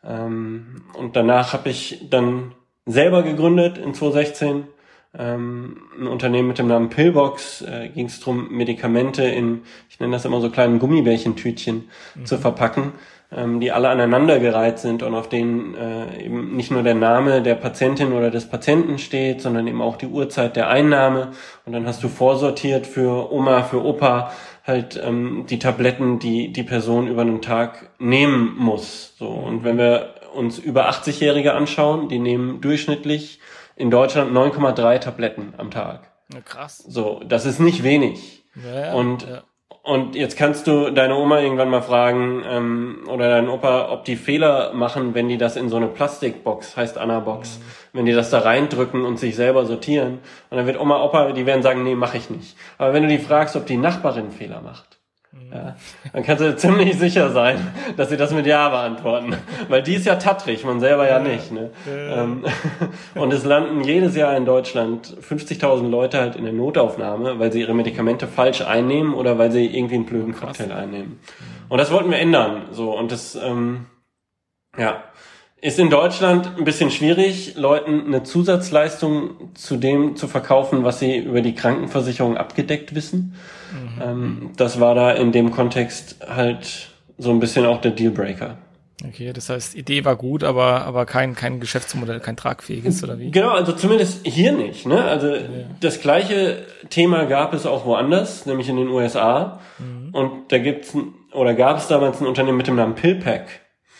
Ähm, 0.03 0.83
und 0.95 1.17
danach 1.17 1.53
habe 1.53 1.69
ich 1.69 2.09
dann 2.09 2.55
selber 2.87 3.23
gegründet 3.23 3.77
in 3.77 3.93
2016 3.93 4.65
ähm, 5.19 5.83
ein 5.99 6.07
Unternehmen 6.07 6.49
mit 6.49 6.59
dem 6.59 6.69
Namen 6.69 6.89
Pillbox. 6.89 7.63
Äh, 7.63 7.91
ging 7.91 8.07
es 8.07 8.21
darum, 8.21 8.49
Medikamente 8.51 9.25
in, 9.25 9.63
ich 9.91 10.01
nenne 10.01 10.13
das 10.13 10.25
immer 10.25 10.41
so 10.41 10.51
kleinen 10.51 10.79
Gummibärchentütchen 10.79 11.91
mhm. 12.15 12.27
zu 12.27 12.39
verpacken 12.39 12.93
ähm, 13.33 13.61
die 13.61 13.71
alle 13.73 13.89
aneinandergereiht 13.89 14.79
sind 14.79 15.03
und 15.03 15.15
auf 15.15 15.29
denen 15.29 15.75
äh, 15.75 16.25
eben 16.25 16.57
nicht 16.57 16.71
nur 16.71 16.83
der 16.83 16.95
Name 16.95 17.43
der 17.43 17.55
Patientin 17.55 18.13
oder 18.13 18.31
des 18.31 18.49
Patienten 18.49 18.99
steht, 18.99 19.41
sondern 19.41 19.67
eben 19.67 19.81
auch 19.81 19.97
die 19.97 20.07
Uhrzeit 20.07 20.57
der 20.57 20.69
Einnahme. 20.69 21.33
Und 21.65 21.73
dann 21.73 21.87
hast 21.87 22.03
du 22.03 22.09
vorsortiert 22.09 22.87
für 22.87 23.33
Oma, 23.33 23.63
für 23.63 23.85
Opa 23.85 24.33
halt 24.65 25.01
ähm, 25.03 25.47
die 25.49 25.59
Tabletten, 25.59 26.19
die 26.19 26.53
die 26.53 26.63
Person 26.63 27.07
über 27.07 27.23
einen 27.23 27.43
Tag 27.43 27.91
nehmen 27.99 28.57
muss. 28.59 29.15
So 29.17 29.29
und 29.29 29.65
wenn 29.65 29.79
wir 29.79 30.15
uns 30.35 30.59
über 30.59 30.89
80-Jährige 30.91 31.55
anschauen, 31.55 32.09
die 32.09 32.19
nehmen 32.19 32.61
durchschnittlich 32.61 33.41
in 33.77 33.91
Deutschland 33.91 34.33
9,3 34.33 34.99
Tabletten 34.99 35.55
am 35.57 35.71
Tag. 35.71 36.11
Krass. 36.45 36.79
So, 36.79 37.21
das 37.27 37.47
ist 37.47 37.61
nicht 37.61 37.83
wenig. 37.83 38.45
Ja, 38.55 38.95
und 38.95 39.23
ja. 39.23 39.43
Und 39.91 40.15
jetzt 40.15 40.39
kannst 40.39 40.69
du 40.69 40.91
deine 40.91 41.17
Oma 41.17 41.41
irgendwann 41.41 41.69
mal 41.69 41.83
fragen 41.83 42.45
ähm, 42.49 42.99
oder 43.09 43.29
deinen 43.29 43.49
Opa, 43.49 43.91
ob 43.91 44.05
die 44.05 44.15
Fehler 44.15 44.73
machen, 44.73 45.15
wenn 45.15 45.29
die 45.29 45.37
das 45.37 45.57
in 45.57 45.69
so 45.69 45.79
eine 45.79 45.89
Plastikbox, 45.89 46.77
heißt 46.77 46.97
Anna-Box, 46.97 47.59
mhm. 47.59 47.63
wenn 47.99 48.07
die 48.07 48.13
das 48.13 48.31
da 48.31 48.39
reindrücken 48.39 49.05
und 49.05 49.19
sich 49.19 49.35
selber 49.35 49.67
sortieren. 49.67 50.21
Und 50.49 50.59
dann 50.59 50.67
wird 50.69 50.79
Oma, 50.79 51.03
Opa, 51.03 51.33
die 51.33 51.45
werden 51.45 51.65
sagen, 51.65 51.83
nee, 51.83 51.97
mache 51.97 52.19
ich 52.19 52.31
nicht. 52.31 52.57
Aber 52.79 52.95
wenn 52.95 53.03
du 53.03 53.09
die 53.09 53.19
fragst, 53.19 53.57
ob 53.57 53.67
die 53.67 53.79
Nachbarin 53.79 54.31
Fehler 54.31 54.61
macht, 54.61 54.90
ja, 55.53 55.77
dann 56.13 56.23
kannst 56.25 56.43
du 56.43 56.57
ziemlich 56.57 56.99
sicher 56.99 57.31
sein, 57.31 57.73
dass 57.97 58.09
sie 58.11 58.17
das 58.17 58.33
mit 58.33 58.47
Ja 58.47 58.69
beantworten. 58.69 59.37
Weil 59.69 59.83
die 59.83 59.95
ist 59.95 60.05
ja 60.05 60.17
tattrig, 60.17 60.65
man 60.65 60.81
selber 60.81 61.09
ja 61.09 61.21
nicht. 61.21 61.53
Ne? 61.53 61.71
Ähm, 61.89 62.45
und 63.15 63.33
es 63.33 63.45
landen 63.45 63.83
jedes 63.85 64.17
Jahr 64.17 64.37
in 64.37 64.45
Deutschland 64.45 65.17
50.000 65.21 65.89
Leute 65.89 66.19
halt 66.19 66.35
in 66.35 66.45
der 66.45 66.53
Notaufnahme, 66.53 67.39
weil 67.39 67.53
sie 67.53 67.61
ihre 67.61 67.75
Medikamente 67.75 68.27
falsch 68.27 68.63
einnehmen 68.63 69.15
oder 69.15 69.39
weil 69.39 69.53
sie 69.53 69.67
irgendwie 69.67 69.97
einen 69.97 70.07
blöden 70.07 70.35
Cocktail 70.35 70.73
einnehmen. 70.73 71.21
Und 71.69 71.79
das 71.79 71.93
wollten 71.93 72.11
wir 72.11 72.19
ändern. 72.19 72.63
So 72.73 72.97
Und 72.99 73.13
das, 73.13 73.37
ähm, 73.37 73.87
ja, 74.77 75.05
ist 75.63 75.79
in 75.79 75.91
Deutschland 75.91 76.57
ein 76.57 76.65
bisschen 76.65 76.91
schwierig, 76.91 77.55
Leuten 77.57 78.07
eine 78.07 78.23
Zusatzleistung 78.23 79.55
zu 79.55 79.77
dem 79.77 80.17
zu 80.17 80.27
verkaufen, 80.27 80.85
was 80.85 81.01
sie 81.01 81.19
über 81.19 81.43
die 81.43 81.55
Krankenversicherung 81.55 82.37
abgedeckt 82.37 82.95
wissen. 82.95 83.35
Mhm. 83.73 84.03
Ähm, 84.03 84.51
das 84.57 84.81
war 84.81 84.95
da 84.95 85.13
in 85.13 85.33
dem 85.33 85.51
Kontext 85.51 86.17
halt 86.27 86.89
so 87.19 87.31
ein 87.31 87.41
bisschen 87.41 87.67
auch 87.67 87.81
der 87.81 87.91
Dealbreaker. 87.91 88.57
Okay, 89.07 89.33
das 89.33 89.49
heißt, 89.49 89.75
Idee 89.77 90.05
war 90.05 90.17
gut, 90.17 90.45
aber, 90.45 90.85
aber 90.85 91.07
kein, 91.07 91.35
kein 91.35 91.59
Geschäftsmodell, 91.59 92.21
kein 92.21 92.37
tragfähiges 92.37 93.03
oder 93.03 93.19
wie? 93.19 93.31
Genau, 93.31 93.51
also 93.51 93.73
zumindest 93.73 94.27
hier 94.27 94.53
nicht. 94.53 94.87
Ne? 94.87 95.03
Also 95.03 95.35
ja. 95.35 95.41
das 95.81 96.01
gleiche 96.01 96.67
Thema 96.91 97.25
gab 97.25 97.55
es 97.55 97.65
auch 97.65 97.87
woanders, 97.87 98.45
nämlich 98.45 98.69
in 98.69 98.77
den 98.77 98.89
USA. 98.89 99.61
Mhm. 99.79 100.15
Und 100.15 100.53
da 100.53 100.59
gibt's 100.59 100.95
oder 101.33 101.55
gab 101.55 101.79
es 101.79 101.89
damals 101.89 102.21
ein 102.21 102.27
Unternehmen 102.27 102.59
mit 102.59 102.67
dem 102.67 102.77
Namen 102.77 102.95
PillPack. 102.95 103.47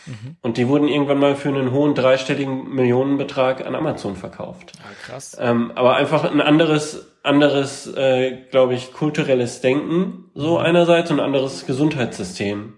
Mhm. 0.05 0.35
Und 0.41 0.57
die 0.57 0.67
wurden 0.67 0.87
irgendwann 0.87 1.19
mal 1.19 1.35
für 1.35 1.49
einen 1.49 1.71
hohen 1.71 1.95
dreistelligen 1.95 2.73
Millionenbetrag 2.73 3.65
an 3.65 3.75
Amazon 3.75 4.15
verkauft. 4.15 4.73
Ah, 4.83 4.87
krass. 5.05 5.37
Ähm, 5.39 5.71
aber 5.75 5.95
einfach 5.95 6.23
ein 6.23 6.41
anderes, 6.41 7.07
anderes, 7.23 7.87
äh, 7.95 8.37
glaube 8.49 8.73
ich, 8.73 8.93
kulturelles 8.93 9.61
Denken 9.61 10.25
so 10.33 10.59
mhm. 10.59 10.65
einerseits 10.65 11.11
und 11.11 11.19
ein 11.19 11.25
anderes 11.25 11.65
Gesundheitssystem, 11.65 12.73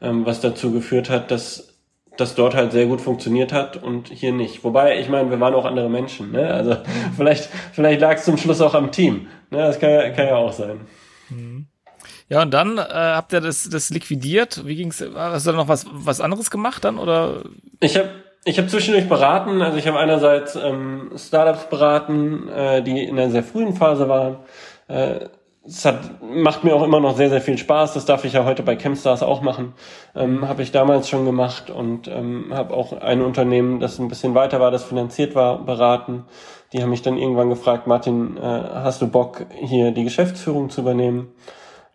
ähm, 0.00 0.26
was 0.26 0.40
dazu 0.40 0.72
geführt 0.72 1.10
hat, 1.10 1.30
dass 1.30 1.74
das 2.16 2.34
dort 2.34 2.54
halt 2.54 2.72
sehr 2.72 2.86
gut 2.86 3.00
funktioniert 3.00 3.52
hat 3.52 3.76
und 3.76 4.08
hier 4.08 4.32
nicht. 4.32 4.64
Wobei, 4.64 4.98
ich 4.98 5.08
meine, 5.08 5.30
wir 5.30 5.38
waren 5.40 5.54
auch 5.54 5.64
andere 5.64 5.88
Menschen. 5.88 6.32
Ne? 6.32 6.52
Also 6.52 6.76
vielleicht, 7.16 7.48
vielleicht 7.72 8.00
lag 8.00 8.16
es 8.16 8.24
zum 8.24 8.36
Schluss 8.36 8.60
auch 8.60 8.74
am 8.74 8.90
Team. 8.90 9.28
Ne? 9.50 9.58
Das 9.58 9.78
kann, 9.78 10.14
kann 10.14 10.26
ja 10.26 10.36
auch 10.36 10.52
sein. 10.52 10.80
Mhm. 11.30 11.66
Ja, 12.28 12.42
und 12.42 12.52
dann 12.52 12.78
äh, 12.78 12.82
habt 12.82 13.32
ihr 13.32 13.40
das, 13.40 13.68
das 13.70 13.90
liquidiert. 13.90 14.66
Wie 14.66 14.76
ging's? 14.76 15.02
Hast 15.14 15.46
du 15.46 15.50
da 15.50 15.56
noch 15.56 15.68
was, 15.68 15.86
was 15.90 16.20
anderes 16.20 16.50
gemacht 16.50 16.84
dann? 16.84 16.98
Oder? 16.98 17.42
Ich 17.80 17.96
habe 17.96 18.10
ich 18.44 18.58
hab 18.58 18.68
zwischendurch 18.68 19.08
beraten. 19.08 19.62
Also 19.62 19.78
ich 19.78 19.86
habe 19.86 19.98
einerseits 19.98 20.56
ähm, 20.56 21.10
Startups 21.16 21.68
beraten, 21.68 22.48
äh, 22.48 22.82
die 22.82 23.04
in 23.04 23.18
einer 23.18 23.30
sehr 23.30 23.42
frühen 23.42 23.74
Phase 23.74 24.08
waren. 24.08 24.36
Äh, 24.88 25.26
es 25.66 25.84
hat, 25.84 26.22
macht 26.22 26.64
mir 26.64 26.74
auch 26.74 26.82
immer 26.82 26.98
noch 26.98 27.16
sehr, 27.16 27.28
sehr 27.28 27.42
viel 27.42 27.58
Spaß. 27.58 27.92
Das 27.92 28.06
darf 28.06 28.24
ich 28.24 28.32
ja 28.32 28.44
heute 28.44 28.62
bei 28.62 28.76
Chemstars 28.76 29.22
auch 29.22 29.42
machen. 29.42 29.74
Ähm, 30.14 30.48
habe 30.48 30.62
ich 30.62 30.72
damals 30.72 31.08
schon 31.08 31.26
gemacht 31.26 31.70
und 31.70 32.08
ähm, 32.08 32.52
habe 32.52 32.72
auch 32.74 32.92
ein 32.92 33.20
Unternehmen, 33.20 33.78
das 33.78 33.98
ein 33.98 34.08
bisschen 34.08 34.34
weiter 34.34 34.60
war, 34.60 34.70
das 34.70 34.84
finanziert 34.84 35.34
war, 35.34 35.64
beraten. 35.64 36.24
Die 36.72 36.82
haben 36.82 36.90
mich 36.90 37.02
dann 37.02 37.18
irgendwann 37.18 37.50
gefragt, 37.50 37.86
Martin, 37.86 38.38
äh, 38.38 38.40
hast 38.40 39.02
du 39.02 39.08
Bock, 39.08 39.44
hier 39.60 39.90
die 39.90 40.04
Geschäftsführung 40.04 40.70
zu 40.70 40.80
übernehmen? 40.80 41.28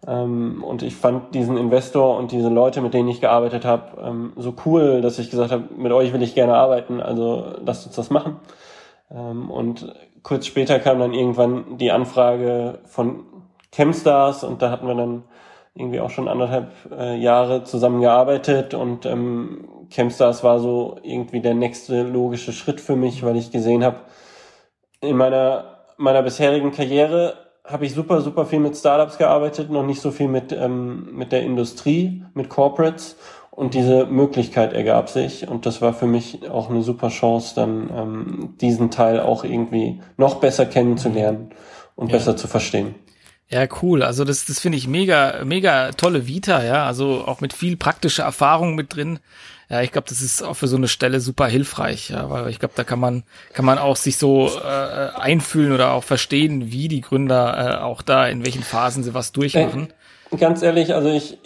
Ähm, 0.07 0.63
und 0.63 0.83
ich 0.83 0.95
fand 0.95 1.33
diesen 1.33 1.57
Investor 1.57 2.17
und 2.17 2.31
diese 2.31 2.49
Leute, 2.49 2.81
mit 2.81 2.93
denen 2.93 3.09
ich 3.09 3.21
gearbeitet 3.21 3.65
habe, 3.65 4.01
ähm, 4.01 4.33
so 4.35 4.53
cool, 4.65 5.01
dass 5.01 5.19
ich 5.19 5.29
gesagt 5.29 5.51
habe, 5.51 5.63
mit 5.77 5.91
euch 5.91 6.13
will 6.13 6.21
ich 6.21 6.35
gerne 6.35 6.55
arbeiten, 6.55 7.01
also 7.01 7.55
lasst 7.63 7.85
uns 7.85 7.95
das 7.95 8.09
machen. 8.09 8.37
Ähm, 9.11 9.49
und 9.49 9.93
kurz 10.23 10.45
später 10.45 10.79
kam 10.79 10.99
dann 10.99 11.13
irgendwann 11.13 11.77
die 11.77 11.91
Anfrage 11.91 12.79
von 12.85 13.25
Chemstars 13.71 14.43
und 14.43 14.61
da 14.61 14.71
hatten 14.71 14.87
wir 14.87 14.95
dann 14.95 15.23
irgendwie 15.75 16.01
auch 16.01 16.11
schon 16.11 16.27
anderthalb 16.27 16.71
äh, 16.91 17.15
Jahre 17.17 17.63
zusammengearbeitet 17.63 18.73
und 18.73 19.07
Chemstars 19.89 20.43
war 20.43 20.59
so 20.59 20.97
irgendwie 21.01 21.39
der 21.39 21.55
nächste 21.55 22.03
logische 22.03 22.51
Schritt 22.51 22.79
für 22.79 22.95
mich, 22.95 23.23
weil 23.23 23.37
ich 23.37 23.51
gesehen 23.51 23.83
habe, 23.83 23.97
in 25.01 25.17
meiner, 25.17 25.85
meiner 25.97 26.23
bisherigen 26.23 26.71
Karriere 26.71 27.42
habe 27.65 27.85
ich 27.85 27.93
super, 27.93 28.21
super 28.21 28.45
viel 28.45 28.59
mit 28.59 28.75
Startups 28.75 29.17
gearbeitet, 29.17 29.69
noch 29.69 29.85
nicht 29.85 30.01
so 30.01 30.11
viel 30.11 30.27
mit, 30.27 30.51
ähm, 30.51 31.15
mit 31.15 31.31
der 31.31 31.43
Industrie, 31.43 32.23
mit 32.33 32.49
Corporates. 32.49 33.15
Und 33.51 33.75
diese 33.75 34.07
Möglichkeit 34.07 34.73
ergab 34.73 35.09
sich. 35.09 35.47
Und 35.47 35.67
das 35.67 35.79
war 35.79 35.93
für 35.93 36.07
mich 36.07 36.49
auch 36.49 36.71
eine 36.71 36.81
super 36.81 37.09
Chance, 37.09 37.53
dann 37.55 37.89
ähm, 37.95 38.53
diesen 38.59 38.89
Teil 38.89 39.19
auch 39.19 39.43
irgendwie 39.43 40.01
noch 40.17 40.35
besser 40.35 40.65
kennenzulernen 40.65 41.51
und 41.95 42.11
ja. 42.11 42.17
besser 42.17 42.35
zu 42.35 42.47
verstehen. 42.47 42.95
Ja, 43.49 43.67
cool. 43.83 44.01
Also 44.01 44.25
das, 44.25 44.45
das 44.45 44.59
finde 44.59 44.79
ich 44.79 44.87
mega, 44.87 45.43
mega 45.45 45.91
tolle 45.91 46.25
Vita, 46.25 46.63
ja. 46.63 46.87
Also 46.87 47.23
auch 47.27 47.41
mit 47.41 47.53
viel 47.53 47.77
praktischer 47.77 48.23
Erfahrung 48.23 48.73
mit 48.73 48.95
drin. 48.95 49.19
Ja, 49.69 49.81
ich 49.81 49.91
glaube, 49.91 50.07
das 50.09 50.21
ist 50.21 50.41
auch 50.43 50.55
für 50.55 50.67
so 50.67 50.75
eine 50.75 50.87
Stelle 50.87 51.19
super 51.19 51.47
hilfreich, 51.47 52.09
ja, 52.09 52.29
weil 52.29 52.49
ich 52.49 52.59
glaube, 52.59 52.73
da 52.75 52.83
kann 52.83 52.99
man 52.99 53.23
kann 53.53 53.65
man 53.65 53.77
auch 53.77 53.95
sich 53.95 54.17
so 54.17 54.47
äh, 54.47 55.09
einfühlen 55.15 55.71
oder 55.71 55.93
auch 55.93 56.03
verstehen, 56.03 56.71
wie 56.71 56.87
die 56.87 57.01
Gründer 57.01 57.79
äh, 57.79 57.83
auch 57.83 58.01
da 58.01 58.27
in 58.27 58.45
welchen 58.45 58.63
Phasen 58.63 59.03
sie 59.03 59.13
was 59.13 59.31
durchmachen. 59.31 59.93
Äh, 60.31 60.37
ganz 60.37 60.61
ehrlich, 60.61 60.93
also 60.93 61.09
ich 61.09 61.37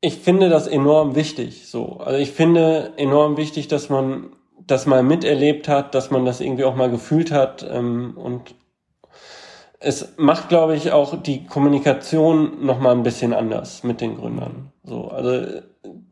ich 0.00 0.18
finde 0.18 0.50
das 0.50 0.66
enorm 0.66 1.16
wichtig. 1.16 1.66
So, 1.66 1.98
also 1.98 2.18
ich 2.18 2.30
finde 2.32 2.92
enorm 2.96 3.36
wichtig, 3.36 3.68
dass 3.68 3.88
man 3.88 4.32
das 4.66 4.86
mal 4.86 5.02
miterlebt 5.02 5.66
hat, 5.68 5.94
dass 5.94 6.10
man 6.10 6.24
das 6.24 6.40
irgendwie 6.40 6.64
auch 6.64 6.74
mal 6.74 6.90
gefühlt 6.90 7.30
hat 7.30 7.66
ähm, 7.68 8.16
und 8.16 8.54
es 9.84 10.14
macht, 10.16 10.48
glaube 10.48 10.74
ich, 10.74 10.92
auch 10.92 11.20
die 11.22 11.46
Kommunikation 11.46 12.64
noch 12.64 12.80
mal 12.80 12.92
ein 12.92 13.02
bisschen 13.02 13.32
anders 13.32 13.84
mit 13.84 14.00
den 14.00 14.16
Gründern. 14.16 14.72
So, 14.82 15.08
also 15.08 15.60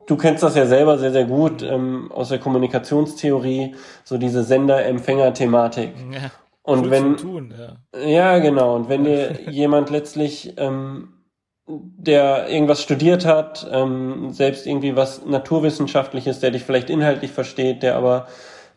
du 0.06 0.16
kennst 0.16 0.42
das 0.42 0.54
ja 0.56 0.66
selber 0.66 0.98
sehr, 0.98 1.12
sehr 1.12 1.24
gut 1.24 1.62
ähm, 1.62 2.11
aus 2.12 2.28
der 2.28 2.38
Kommunikationstheorie, 2.38 3.74
so 4.04 4.18
diese 4.18 4.44
Sender-Empfänger-Thematik. 4.44 5.92
Ja, 6.12 6.30
und 6.62 6.90
wenn 6.90 7.16
tun, 7.16 7.54
ja. 7.58 8.00
ja, 8.06 8.38
genau. 8.38 8.76
Und 8.76 8.88
wenn 8.88 9.04
dir 9.04 9.50
jemand 9.50 9.90
letztlich, 9.90 10.54
ähm, 10.58 11.08
der 11.66 12.48
irgendwas 12.48 12.82
studiert 12.82 13.24
hat, 13.24 13.66
ähm, 13.72 14.30
selbst 14.30 14.66
irgendwie 14.66 14.94
was 14.94 15.24
Naturwissenschaftliches, 15.24 16.40
der 16.40 16.50
dich 16.50 16.64
vielleicht 16.64 16.90
inhaltlich 16.90 17.32
versteht, 17.32 17.82
der 17.82 17.96
aber 17.96 18.26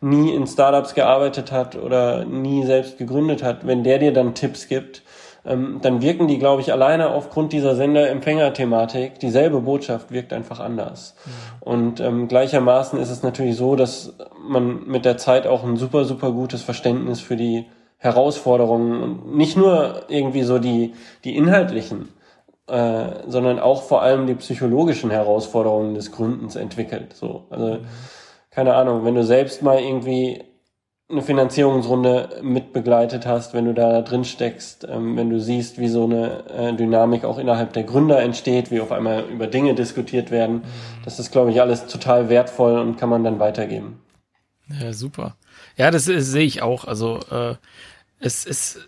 nie 0.00 0.32
in 0.34 0.46
Startups 0.46 0.94
gearbeitet 0.94 1.52
hat 1.52 1.76
oder 1.76 2.24
nie 2.24 2.64
selbst 2.64 2.98
gegründet 2.98 3.42
hat, 3.42 3.66
wenn 3.66 3.84
der 3.84 3.98
dir 3.98 4.12
dann 4.12 4.34
Tipps 4.34 4.68
gibt, 4.68 5.02
ähm, 5.46 5.78
dann 5.80 6.02
wirken 6.02 6.26
die, 6.26 6.38
glaube 6.38 6.60
ich, 6.60 6.72
alleine 6.72 7.10
aufgrund 7.10 7.52
dieser 7.52 7.76
Sender-Empfänger-Thematik, 7.76 9.20
dieselbe 9.20 9.60
Botschaft 9.60 10.10
wirkt 10.10 10.32
einfach 10.32 10.58
anders. 10.58 11.14
Mhm. 11.24 11.30
Und 11.60 12.00
ähm, 12.00 12.28
gleichermaßen 12.28 12.98
ist 12.98 13.10
es 13.10 13.22
natürlich 13.22 13.56
so, 13.56 13.76
dass 13.76 14.14
man 14.46 14.86
mit 14.86 15.04
der 15.04 15.18
Zeit 15.18 15.46
auch 15.46 15.62
ein 15.62 15.76
super, 15.76 16.04
super 16.04 16.32
gutes 16.32 16.62
Verständnis 16.62 17.20
für 17.20 17.36
die 17.36 17.66
Herausforderungen 17.98 19.02
und 19.02 19.36
nicht 19.36 19.56
nur 19.56 20.02
irgendwie 20.08 20.42
so 20.42 20.58
die, 20.58 20.94
die 21.24 21.36
inhaltlichen, 21.36 22.08
äh, 22.66 23.06
sondern 23.28 23.58
auch 23.60 23.84
vor 23.84 24.02
allem 24.02 24.26
die 24.26 24.34
psychologischen 24.34 25.10
Herausforderungen 25.10 25.94
des 25.94 26.10
Gründens 26.10 26.56
entwickelt. 26.56 27.14
So, 27.14 27.44
also 27.50 27.66
mhm. 27.66 27.86
Keine 28.56 28.74
Ahnung, 28.74 29.04
wenn 29.04 29.14
du 29.14 29.22
selbst 29.22 29.60
mal 29.60 29.78
irgendwie 29.78 30.42
eine 31.10 31.20
Finanzierungsrunde 31.20 32.40
mitbegleitet 32.42 33.26
hast, 33.26 33.52
wenn 33.52 33.66
du 33.66 33.74
da 33.74 34.00
drin 34.00 34.24
steckst, 34.24 34.88
ähm, 34.90 35.14
wenn 35.18 35.28
du 35.28 35.38
siehst, 35.38 35.78
wie 35.78 35.88
so 35.88 36.04
eine 36.04 36.48
äh, 36.48 36.72
Dynamik 36.72 37.26
auch 37.26 37.36
innerhalb 37.38 37.74
der 37.74 37.84
Gründer 37.84 38.22
entsteht, 38.22 38.70
wie 38.70 38.80
auf 38.80 38.92
einmal 38.92 39.24
über 39.24 39.46
Dinge 39.46 39.74
diskutiert 39.74 40.30
werden. 40.30 40.62
Das 41.04 41.18
ist, 41.18 41.32
glaube 41.32 41.50
ich, 41.50 41.60
alles 41.60 41.86
total 41.86 42.30
wertvoll 42.30 42.78
und 42.78 42.96
kann 42.96 43.10
man 43.10 43.24
dann 43.24 43.38
weitergeben. 43.38 44.00
Ja, 44.68 44.94
super. 44.94 45.36
Ja, 45.76 45.90
das, 45.90 46.06
das 46.06 46.24
sehe 46.24 46.46
ich 46.46 46.62
auch. 46.62 46.86
Also 46.86 47.20
äh, 47.30 47.56
es, 48.18 48.46
es 48.46 48.78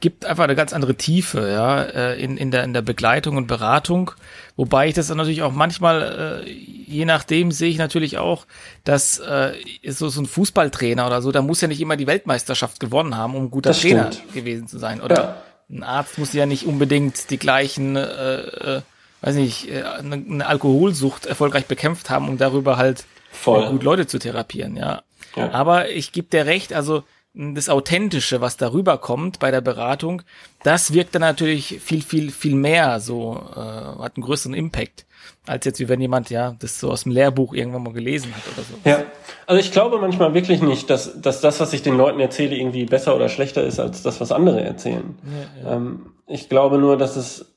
gibt 0.00 0.24
einfach 0.24 0.44
eine 0.44 0.54
ganz 0.54 0.72
andere 0.72 0.94
Tiefe, 0.94 1.50
ja, 1.50 1.82
äh, 1.82 2.22
in, 2.22 2.36
in, 2.36 2.52
der, 2.52 2.62
in 2.62 2.72
der 2.72 2.82
Begleitung 2.82 3.36
und 3.36 3.48
Beratung. 3.48 4.12
Wobei 4.54 4.88
ich 4.88 4.94
das 4.94 5.08
dann 5.08 5.16
natürlich 5.16 5.42
auch 5.42 5.52
manchmal, 5.52 6.44
äh, 6.46 6.50
je 6.50 7.04
nachdem 7.04 7.50
sehe 7.50 7.68
ich 7.68 7.78
natürlich 7.78 8.18
auch, 8.18 8.46
dass 8.84 9.18
äh, 9.18 9.54
so, 9.88 10.08
so 10.08 10.20
ein 10.20 10.26
Fußballtrainer 10.26 11.04
oder 11.04 11.20
so, 11.20 11.32
da 11.32 11.42
muss 11.42 11.60
ja 11.60 11.68
nicht 11.68 11.80
immer 11.80 11.96
die 11.96 12.06
Weltmeisterschaft 12.06 12.78
gewonnen 12.78 13.16
haben, 13.16 13.34
um 13.34 13.44
ein 13.44 13.50
guter 13.50 13.70
das 13.70 13.80
Trainer 13.80 14.12
stimmt. 14.12 14.32
gewesen 14.32 14.68
zu 14.68 14.78
sein. 14.78 15.00
Oder 15.00 15.16
ja. 15.16 15.42
ein 15.68 15.82
Arzt 15.82 16.18
muss 16.18 16.32
ja 16.32 16.46
nicht 16.46 16.64
unbedingt 16.64 17.30
die 17.30 17.38
gleichen, 17.38 17.96
äh, 17.96 18.02
äh, 18.02 18.82
weiß 19.20 19.34
nicht, 19.34 19.68
äh, 19.68 19.82
eine, 19.82 20.14
eine 20.14 20.46
Alkoholsucht 20.46 21.26
erfolgreich 21.26 21.66
bekämpft 21.66 22.08
haben, 22.08 22.28
um 22.28 22.38
darüber 22.38 22.76
halt 22.76 23.04
Voll. 23.32 23.68
gut 23.68 23.82
Leute 23.82 24.06
zu 24.06 24.20
therapieren, 24.20 24.76
ja. 24.76 25.02
ja. 25.34 25.50
Aber 25.50 25.90
ich 25.90 26.12
gebe 26.12 26.28
dir 26.28 26.46
recht, 26.46 26.72
also 26.72 27.02
das 27.36 27.68
Authentische, 27.68 28.40
was 28.40 28.56
darüber 28.56 28.96
kommt 28.96 29.38
bei 29.38 29.50
der 29.50 29.60
Beratung, 29.60 30.22
das 30.62 30.94
wirkt 30.94 31.14
dann 31.14 31.20
natürlich 31.20 31.80
viel, 31.80 32.02
viel, 32.02 32.30
viel 32.30 32.54
mehr 32.54 32.98
so, 32.98 33.34
äh, 33.54 33.58
hat 33.58 34.16
einen 34.16 34.24
größeren 34.24 34.54
Impact, 34.54 35.04
als 35.46 35.66
jetzt 35.66 35.78
wie 35.78 35.88
wenn 35.88 36.00
jemand 36.00 36.30
ja 36.30 36.56
das 36.58 36.80
so 36.80 36.90
aus 36.90 37.02
dem 37.02 37.12
Lehrbuch 37.12 37.52
irgendwann 37.52 37.82
mal 37.82 37.92
gelesen 37.92 38.34
hat 38.34 38.42
oder 38.54 38.62
so. 38.62 38.74
Ja, 38.88 39.04
also 39.46 39.60
ich 39.60 39.70
glaube 39.70 39.98
manchmal 39.98 40.32
wirklich 40.32 40.62
nicht, 40.62 40.88
dass, 40.88 41.20
dass 41.20 41.42
das, 41.42 41.60
was 41.60 41.74
ich 41.74 41.82
den 41.82 41.98
Leuten 41.98 42.20
erzähle, 42.20 42.56
irgendwie 42.56 42.86
besser 42.86 43.14
oder 43.14 43.28
schlechter 43.28 43.62
ist 43.62 43.78
als 43.78 44.02
das, 44.02 44.18
was 44.18 44.32
andere 44.32 44.62
erzählen. 44.62 45.18
Ja, 45.24 45.62
ja. 45.62 45.76
Ähm, 45.76 46.12
ich 46.26 46.48
glaube 46.48 46.78
nur, 46.78 46.96
dass 46.96 47.16
es 47.16 47.54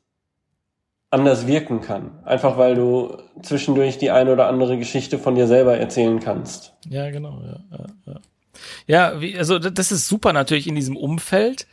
anders 1.10 1.48
wirken 1.48 1.80
kann. 1.80 2.20
Einfach 2.26 2.58
weil 2.58 2.76
du 2.76 3.18
zwischendurch 3.42 3.98
die 3.98 4.12
eine 4.12 4.34
oder 4.34 4.48
andere 4.48 4.78
Geschichte 4.78 5.18
von 5.18 5.36
dir 5.36 5.48
selber 5.48 5.78
erzählen 5.78 6.20
kannst. 6.20 6.74
Ja, 6.88 7.10
genau, 7.10 7.42
ja, 7.44 7.78
ja, 7.78 7.86
ja. 8.06 8.20
Ja, 8.88 9.22
wie, 9.22 9.38
also 9.38 9.60
das 9.60 9.92
ist 9.92 10.08
super 10.08 10.34
natürlich 10.34 10.68
in 10.68 10.76
diesem 10.76 10.98
Umfeld, 10.98 11.68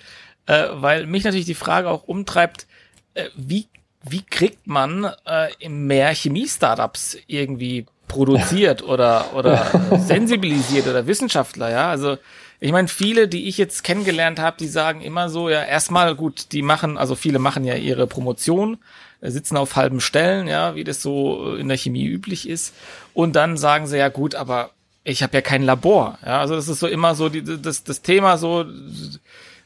äh, 0.46 0.68
weil 0.72 1.06
mich 1.06 1.24
natürlich 1.24 1.46
die 1.46 1.54
Frage 1.54 1.90
auch 1.90 2.04
umtreibt, 2.04 2.66
äh, 3.14 3.28
wie, 3.34 3.66
wie 4.02 4.22
kriegt 4.22 4.66
man 4.66 5.12
äh, 5.26 5.68
mehr 5.68 6.14
Chemie-Startups 6.14 7.18
irgendwie 7.26 7.86
produziert 8.08 8.82
oder, 8.88 9.34
oder 9.34 9.66
sensibilisiert 9.98 10.86
oder 10.86 11.06
Wissenschaftler, 11.06 11.70
ja? 11.70 11.90
Also 11.90 12.18
ich 12.58 12.72
meine, 12.72 12.88
viele, 12.88 13.28
die 13.28 13.48
ich 13.48 13.58
jetzt 13.58 13.84
kennengelernt 13.84 14.38
habe, 14.38 14.56
die 14.58 14.68
sagen 14.68 15.02
immer 15.02 15.28
so, 15.28 15.50
ja, 15.50 15.62
erstmal 15.62 16.14
gut, 16.14 16.52
die 16.52 16.62
machen, 16.62 16.96
also 16.96 17.14
viele 17.14 17.38
machen 17.38 17.64
ja 17.64 17.74
ihre 17.74 18.06
Promotion, 18.06 18.78
äh, 19.20 19.30
sitzen 19.30 19.56
auf 19.56 19.76
halben 19.76 20.00
Stellen, 20.00 20.48
ja, 20.48 20.74
wie 20.74 20.84
das 20.84 21.02
so 21.02 21.54
in 21.56 21.68
der 21.68 21.76
Chemie 21.76 22.06
üblich 22.06 22.48
ist. 22.48 22.74
Und 23.12 23.36
dann 23.36 23.56
sagen 23.56 23.86
sie, 23.86 23.98
ja 23.98 24.08
gut, 24.08 24.34
aber 24.34 24.70
ich 25.06 25.22
habe 25.22 25.34
ja 25.34 25.40
kein 25.40 25.62
Labor. 25.62 26.18
Ja, 26.24 26.40
also 26.40 26.56
das 26.56 26.68
ist 26.68 26.80
so 26.80 26.88
immer 26.88 27.14
so 27.14 27.28
die, 27.28 27.42
das, 27.42 27.84
das 27.84 28.02
Thema 28.02 28.36
so, 28.36 28.64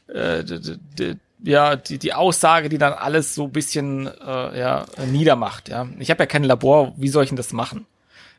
äh, 0.07 0.43
die, 0.43 0.77
die, 0.99 1.17
ja, 1.43 1.75
die, 1.75 1.97
die 1.97 2.13
Aussage, 2.13 2.69
die 2.69 2.77
dann 2.77 2.93
alles 2.93 3.33
so 3.33 3.47
bisschen 3.47 4.07
äh, 4.07 4.59
ja, 4.59 4.85
niedermacht. 5.11 5.69
Ja, 5.69 5.87
ich 5.97 6.11
habe 6.11 6.23
ja 6.23 6.27
kein 6.27 6.43
Labor. 6.43 6.93
Wie 6.95 7.07
soll 7.07 7.23
ich 7.23 7.29
denn 7.29 7.37
das 7.37 7.53
machen? 7.53 7.87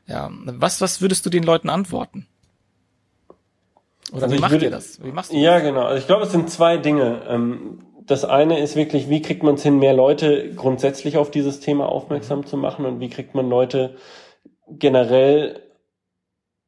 Ja, 0.07 0.31
was 0.33 0.81
was 0.81 1.01
würdest 1.01 1.27
du 1.27 1.31
den 1.31 1.43
Leuten 1.43 1.71
antworten? 1.71 2.27
Oder 4.13 4.25
also 4.25 4.37
wie 4.37 4.41
macht 4.41 4.53
würde, 4.53 4.67
ihr 4.67 4.71
das? 4.71 5.03
Wie 5.03 5.11
machst 5.11 5.33
du 5.33 5.37
ja, 5.37 5.55
das? 5.55 5.63
genau. 5.63 5.83
Also 5.83 5.99
ich 5.99 6.07
glaube, 6.07 6.25
es 6.25 6.33
sind 6.33 6.51
zwei 6.51 6.77
Dinge. 6.77 7.23
Ähm, 7.29 7.81
das 8.07 8.25
eine 8.25 8.61
ist 8.61 8.77
wirklich, 8.77 9.09
wie 9.09 9.23
kriegt 9.23 9.43
man 9.43 9.57
es 9.57 9.63
hin, 9.63 9.79
mehr 9.79 9.95
Leute 9.95 10.53
grundsätzlich 10.55 11.17
auf 11.17 11.31
dieses 11.33 11.61
Thema 11.61 11.87
aufmerksam 11.87 12.47
zu 12.47 12.57
machen 12.57 12.85
und 12.85 13.01
wie 13.01 13.09
kriegt 13.09 13.35
man 13.35 13.49
Leute 13.49 13.97
generell 14.69 15.61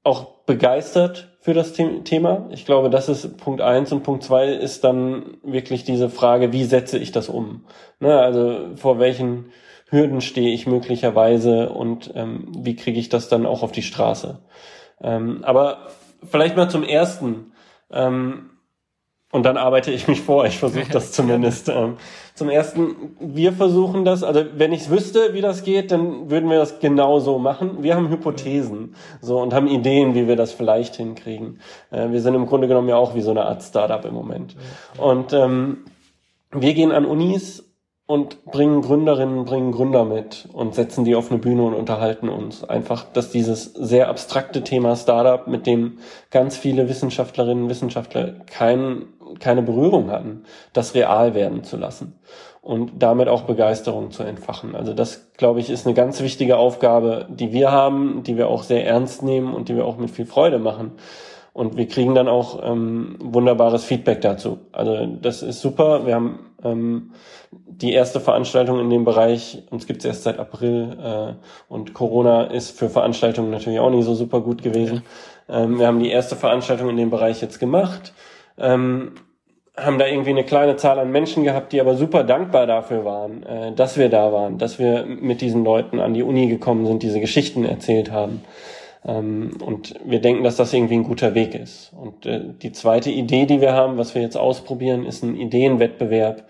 auch 0.05 0.45
begeistert 0.47 1.31
für 1.41 1.55
das 1.55 1.73
Thema. 1.73 2.49
Ich 2.51 2.65
glaube, 2.65 2.91
das 2.91 3.09
ist 3.09 3.39
Punkt 3.39 3.61
eins 3.61 3.93
und 3.93 4.03
Punkt 4.03 4.23
zwei 4.23 4.49
ist 4.49 4.85
dann 4.85 5.39
wirklich 5.43 5.85
diese 5.85 6.09
Frage, 6.09 6.53
wie 6.53 6.65
setze 6.65 6.99
ich 6.99 7.13
das 7.13 7.29
um? 7.29 7.65
Ne, 8.01 8.19
also 8.19 8.77
vor 8.77 8.99
welchen 8.99 9.47
Hürden 9.89 10.21
stehe 10.21 10.55
ich 10.55 10.67
möglicherweise 10.67 11.71
und 11.71 12.13
ähm, 12.15 12.49
wie 12.59 12.77
kriege 12.77 12.99
ich 12.99 13.09
das 13.09 13.29
dann 13.29 13.47
auch 13.47 13.63
auf 13.63 13.73
die 13.73 13.83
Straße? 13.83 14.39
Ähm, 15.01 15.43
aber 15.45 15.89
vielleicht 16.23 16.57
mal 16.57 16.71
zum 16.71 16.85
ersten. 16.85 17.53
Ähm, 17.91 18.51
und 19.35 19.43
dann 19.43 19.57
arbeite 19.57 19.91
ich 19.91 20.07
mich 20.07 20.21
vor. 20.21 20.47
Ich 20.47 20.59
versuche 20.59 20.93
das 20.93 21.11
zumindest. 21.13 21.69
Ähm, 21.69 21.97
zum 22.35 22.49
ersten, 22.49 23.17
wir 23.19 23.53
versuchen 23.53 24.05
das. 24.05 24.23
Also 24.23 24.45
wenn 24.55 24.73
ich 24.73 24.91
wüsste, 24.91 25.35
wie 25.35 25.41
das 25.41 25.65
geht, 25.65 25.91
dann 25.91 26.31
würden 26.31 26.49
wir 26.49 26.59
das 26.59 26.79
genau 26.79 27.19
so 27.19 27.41
machen. 27.41 27.83
Wir 27.83 27.97
haben 27.97 28.09
Hypothesen 28.11 28.95
so 29.21 29.41
und 29.41 29.53
haben 29.53 29.67
Ideen, 29.67 30.15
wie 30.15 30.29
wir 30.29 30.37
das 30.37 30.53
vielleicht 30.53 30.95
hinkriegen. 30.95 31.59
Äh, 31.91 32.13
wir 32.13 32.21
sind 32.21 32.37
im 32.37 32.47
Grunde 32.47 32.69
genommen 32.69 32.89
ja 32.89 32.95
auch 32.95 33.17
wie 33.17 33.23
so 33.23 33.33
eine 33.33 33.45
Art 33.45 33.61
Startup 33.65 34.05
im 34.05 34.15
Moment. 34.15 34.55
Und 34.99 35.33
ähm, 35.33 35.79
wir 36.53 36.73
gehen 36.73 36.93
an 36.93 37.05
Unis 37.05 37.65
und 38.07 38.45
bringen 38.45 38.83
Gründerinnen, 38.83 39.47
bringen 39.47 39.73
Gründer 39.73 40.05
mit 40.05 40.47
und 40.53 40.75
setzen 40.75 41.05
die 41.05 41.15
auf 41.15 41.31
eine 41.31 41.41
Bühne 41.41 41.63
und 41.63 41.75
unterhalten 41.75 42.29
uns. 42.29 42.63
Einfach, 42.63 43.05
dass 43.05 43.31
dieses 43.31 43.73
sehr 43.73 44.09
abstrakte 44.09 44.63
Thema 44.63 44.95
Startup, 44.95 45.47
mit 45.47 45.67
dem 45.67 45.99
ganz 46.31 46.57
viele 46.57 46.89
Wissenschaftlerinnen 46.89 47.65
und 47.65 47.71
Wissenschaftler 47.71 48.35
kein, 48.47 49.07
keine 49.41 49.63
Berührung 49.63 50.11
hatten, 50.11 50.45
das 50.73 50.95
real 50.95 51.35
werden 51.35 51.65
zu 51.65 51.77
lassen 51.77 52.19
und 52.65 53.03
damit 53.03 53.29
auch 53.29 53.43
Begeisterung 53.43 54.11
zu 54.11 54.23
entfachen. 54.23 54.75
Also 54.75 54.95
das, 54.95 55.33
glaube 55.37 55.61
ich, 55.61 55.69
ist 55.69 55.87
eine 55.87 55.95
ganz 55.95 56.23
wichtige 56.23 56.57
Aufgabe, 56.57 57.27
die 57.29 57.53
wir 57.53 57.71
haben, 57.71 58.23
die 58.23 58.39
wir 58.39 58.49
auch 58.49 58.63
sehr 58.63 58.87
ernst 58.87 59.23
nehmen 59.23 59.53
und 59.53 59.69
die 59.69 59.77
wir 59.77 59.85
auch 59.85 59.99
mit 59.99 60.11
viel 60.11 60.25
Freude 60.25 60.59
machen. 60.59 60.93
Und 61.53 61.77
wir 61.77 61.87
kriegen 61.87 62.15
dann 62.15 62.27
auch 62.27 62.61
ähm, 62.65 63.17
wunderbares 63.21 63.85
Feedback 63.85 64.23
dazu. 64.23 64.59
Also 64.73 65.07
das 65.07 65.43
ist 65.43 65.61
super. 65.61 66.07
Wir 66.07 66.15
haben 66.15 66.39
ähm, 66.65 67.13
die 67.53 67.93
erste 67.93 68.19
Veranstaltung 68.19 68.81
in 68.81 68.89
dem 68.89 69.05
Bereich, 69.05 69.63
uns 69.71 69.87
gibt 69.87 70.01
es 70.01 70.07
erst 70.07 70.23
seit 70.23 70.39
April 70.39 70.97
äh, 71.01 71.73
und 71.73 71.93
Corona 71.93 72.45
ist 72.45 72.77
für 72.77 72.89
Veranstaltungen 72.89 73.51
natürlich 73.51 73.79
auch 73.79 73.91
nicht 73.91 74.05
so 74.05 74.15
super 74.15 74.41
gut 74.41 74.63
gewesen. 74.63 75.03
Ähm, 75.51 75.79
wir 75.79 75.87
haben 75.87 76.01
die 76.01 76.11
erste 76.11 76.35
Veranstaltung 76.35 76.89
in 76.89 76.97
dem 76.97 77.11
Bereich 77.11 77.43
jetzt 77.43 77.61
gemacht. 77.61 78.15
Ähm, 78.59 79.13
haben 79.77 79.99
da 79.99 80.07
irgendwie 80.07 80.31
eine 80.31 80.45
kleine 80.45 80.77
Zahl 80.77 80.99
an 80.99 81.11
Menschen 81.11 81.43
gehabt, 81.43 81.73
die 81.73 81.81
aber 81.81 81.97
super 81.97 82.23
dankbar 82.23 82.67
dafür 82.67 83.05
waren, 83.05 83.43
äh, 83.43 83.73
dass 83.73 83.99
wir 83.99 84.09
da 84.09 84.33
waren, 84.33 84.59
dass 84.59 84.79
wir 84.79 85.05
mit 85.05 85.41
diesen 85.41 85.65
Leuten 85.65 85.99
an 85.99 86.15
die 86.15 86.23
Uni 86.23 86.47
gekommen 86.47 86.87
sind, 86.87 87.03
diese 87.03 87.21
Geschichten 87.21 87.65
erzählt 87.65 88.13
haben. 88.13 88.43
Ähm, 89.05 89.59
und 89.65 89.95
wir 90.05 90.21
denken, 90.21 90.45
dass 90.45 90.57
das 90.57 90.73
irgendwie 90.73 90.95
ein 90.95 91.05
guter 91.05 91.35
Weg 91.35 91.55
ist. 91.55 91.93
Und 91.93 92.25
äh, 92.27 92.41
die 92.63 92.73
zweite 92.73 93.11
Idee, 93.11 93.47
die 93.47 93.61
wir 93.61 93.73
haben, 93.73 93.99
was 93.99 94.15
wir 94.15 94.23
jetzt 94.23 94.37
ausprobieren, 94.37 95.05
ist 95.07 95.25
ein 95.25 95.37
Ideenwettbewerb, 95.37 96.45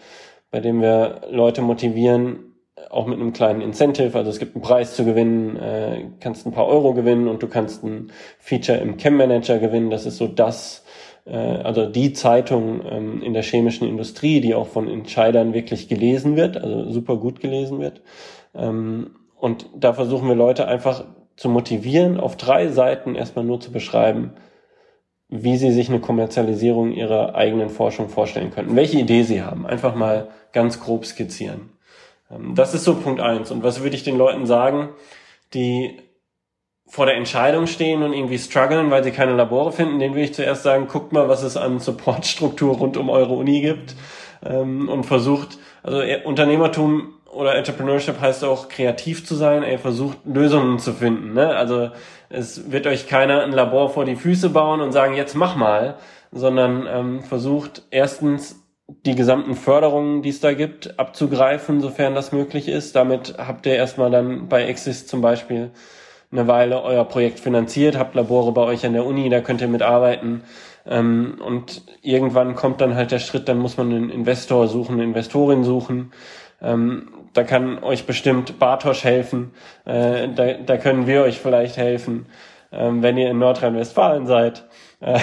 bei 0.50 0.60
dem 0.60 0.82
wir 0.82 1.22
Leute 1.30 1.62
motivieren, 1.62 2.54
auch 2.90 3.06
mit 3.06 3.18
einem 3.18 3.32
kleinen 3.32 3.60
Incentive. 3.60 4.16
Also 4.16 4.30
es 4.30 4.38
gibt 4.38 4.54
einen 4.54 4.62
Preis 4.62 4.94
zu 4.94 5.04
gewinnen, 5.04 5.56
äh, 5.56 6.04
kannst 6.20 6.46
ein 6.46 6.52
paar 6.52 6.66
Euro 6.66 6.92
gewinnen 6.92 7.26
und 7.26 7.42
du 7.42 7.48
kannst 7.48 7.82
ein 7.82 8.12
Feature 8.38 8.78
im 8.78 8.98
Chem 8.98 9.16
Manager 9.16 9.58
gewinnen. 9.58 9.90
Das 9.90 10.06
ist 10.06 10.18
so 10.18 10.28
das, 10.28 10.83
äh, 11.24 11.36
also 11.36 11.86
die 11.86 12.12
Zeitung 12.12 12.82
ähm, 12.88 13.22
in 13.22 13.32
der 13.32 13.42
chemischen 13.42 13.88
Industrie, 13.88 14.40
die 14.40 14.54
auch 14.54 14.68
von 14.68 14.88
Entscheidern 14.88 15.54
wirklich 15.54 15.88
gelesen 15.88 16.36
wird, 16.36 16.56
also 16.56 16.90
super 16.90 17.16
gut 17.16 17.40
gelesen 17.40 17.80
wird. 17.80 18.02
Ähm, 18.54 19.16
und 19.38 19.66
da 19.76 19.92
versuchen 19.92 20.28
wir 20.28 20.34
Leute 20.34 20.66
einfach 20.66 21.04
zu 21.36 21.48
motivieren, 21.48 22.18
auf 22.18 22.36
drei 22.36 22.68
Seiten 22.68 23.14
erstmal 23.14 23.44
nur 23.44 23.60
zu 23.60 23.72
beschreiben, 23.72 24.32
wie 25.28 25.56
sie 25.56 25.72
sich 25.72 25.88
eine 25.88 26.00
Kommerzialisierung 26.00 26.92
ihrer 26.92 27.34
eigenen 27.34 27.68
Forschung 27.68 28.08
vorstellen 28.08 28.50
könnten, 28.50 28.76
welche 28.76 28.98
Idee 28.98 29.22
sie 29.22 29.42
haben. 29.42 29.66
Einfach 29.66 29.94
mal 29.94 30.28
ganz 30.52 30.80
grob 30.80 31.04
skizzieren. 31.06 31.72
Ähm, 32.30 32.54
das 32.54 32.74
ist 32.74 32.84
so 32.84 32.94
Punkt 32.94 33.20
eins. 33.20 33.50
Und 33.50 33.62
was 33.62 33.82
würde 33.82 33.96
ich 33.96 34.04
den 34.04 34.18
Leuten 34.18 34.46
sagen, 34.46 34.90
die 35.52 35.98
vor 36.86 37.06
der 37.06 37.16
Entscheidung 37.16 37.66
stehen 37.66 38.02
und 38.02 38.12
irgendwie 38.12 38.38
strugglen, 38.38 38.90
weil 38.90 39.02
sie 39.02 39.10
keine 39.10 39.34
Labore 39.34 39.72
finden, 39.72 39.98
denen 39.98 40.14
würde 40.14 40.24
ich 40.24 40.34
zuerst 40.34 40.62
sagen, 40.62 40.86
guckt 40.86 41.12
mal, 41.12 41.28
was 41.28 41.42
es 41.42 41.56
an 41.56 41.80
Supportstruktur 41.80 42.76
rund 42.76 42.96
um 42.96 43.08
eure 43.08 43.32
Uni 43.32 43.60
gibt 43.62 43.96
ähm, 44.44 44.88
und 44.88 45.04
versucht, 45.04 45.58
also 45.82 46.02
Unternehmertum 46.24 47.14
oder 47.34 47.56
Entrepreneurship 47.56 48.20
heißt 48.20 48.44
auch 48.44 48.68
kreativ 48.68 49.26
zu 49.26 49.34
sein. 49.34 49.62
Er 49.62 49.78
versucht 49.78 50.18
Lösungen 50.24 50.78
zu 50.78 50.92
finden. 50.92 51.34
Ne? 51.34 51.48
Also 51.54 51.90
es 52.28 52.70
wird 52.70 52.86
euch 52.86 53.08
keiner 53.08 53.42
ein 53.42 53.52
Labor 53.52 53.90
vor 53.90 54.04
die 54.04 54.16
Füße 54.16 54.50
bauen 54.50 54.80
und 54.80 54.92
sagen, 54.92 55.14
jetzt 55.14 55.34
mach 55.34 55.56
mal, 55.56 55.96
sondern 56.30 56.86
ähm, 56.86 57.22
versucht 57.22 57.82
erstens 57.90 58.60
die 59.06 59.14
gesamten 59.14 59.54
Förderungen, 59.54 60.22
die 60.22 60.28
es 60.28 60.40
da 60.40 60.52
gibt, 60.52 60.98
abzugreifen, 60.98 61.80
sofern 61.80 62.14
das 62.14 62.32
möglich 62.32 62.68
ist. 62.68 62.94
Damit 62.94 63.34
habt 63.38 63.66
ihr 63.66 63.74
erstmal 63.74 64.10
dann 64.10 64.48
bei 64.48 64.64
Exist 64.64 65.08
zum 65.08 65.20
Beispiel 65.20 65.70
eine 66.34 66.48
Weile 66.48 66.82
euer 66.82 67.04
Projekt 67.04 67.40
finanziert, 67.40 67.96
habt 67.96 68.14
Labore 68.14 68.52
bei 68.52 68.62
euch 68.62 68.84
an 68.84 68.92
der 68.92 69.06
Uni, 69.06 69.28
da 69.28 69.40
könnt 69.40 69.60
ihr 69.60 69.68
mitarbeiten. 69.68 70.42
Ähm, 70.86 71.38
und 71.44 71.82
irgendwann 72.02 72.54
kommt 72.54 72.80
dann 72.80 72.94
halt 72.94 73.10
der 73.10 73.18
Schritt, 73.18 73.48
dann 73.48 73.58
muss 73.58 73.76
man 73.76 73.90
einen 73.90 74.10
Investor 74.10 74.68
suchen, 74.68 74.94
eine 74.94 75.04
Investorin 75.04 75.64
suchen. 75.64 76.12
Ähm, 76.60 77.08
da 77.32 77.44
kann 77.44 77.82
euch 77.82 78.06
bestimmt 78.06 78.58
Bartosch 78.58 79.04
helfen. 79.04 79.52
Äh, 79.84 80.28
da, 80.28 80.54
da 80.54 80.76
können 80.76 81.06
wir 81.06 81.22
euch 81.22 81.38
vielleicht 81.38 81.76
helfen, 81.76 82.26
ähm, 82.72 83.02
wenn 83.02 83.16
ihr 83.16 83.30
in 83.30 83.38
Nordrhein-Westfalen 83.38 84.26
seid. 84.26 84.64
Äh, 85.00 85.20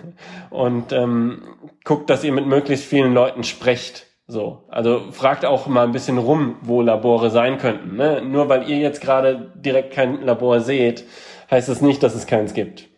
und 0.50 0.92
ähm, 0.92 1.42
guckt, 1.84 2.08
dass 2.10 2.24
ihr 2.24 2.32
mit 2.32 2.46
möglichst 2.46 2.86
vielen 2.86 3.14
Leuten 3.14 3.44
sprecht. 3.44 4.06
So, 4.32 4.64
also 4.68 5.12
fragt 5.12 5.44
auch 5.44 5.66
mal 5.66 5.84
ein 5.84 5.92
bisschen 5.92 6.16
rum, 6.16 6.56
wo 6.62 6.80
Labore 6.80 7.30
sein 7.30 7.58
könnten. 7.58 7.96
Ne? 7.96 8.22
Nur 8.22 8.48
weil 8.48 8.66
ihr 8.66 8.78
jetzt 8.78 9.02
gerade 9.02 9.52
direkt 9.56 9.92
kein 9.92 10.22
Labor 10.22 10.62
seht, 10.62 11.04
heißt 11.50 11.68
es 11.68 11.80
das 11.80 11.82
nicht, 11.82 12.02
dass 12.02 12.14
es 12.14 12.26
keins 12.26 12.54
gibt. 12.54 12.88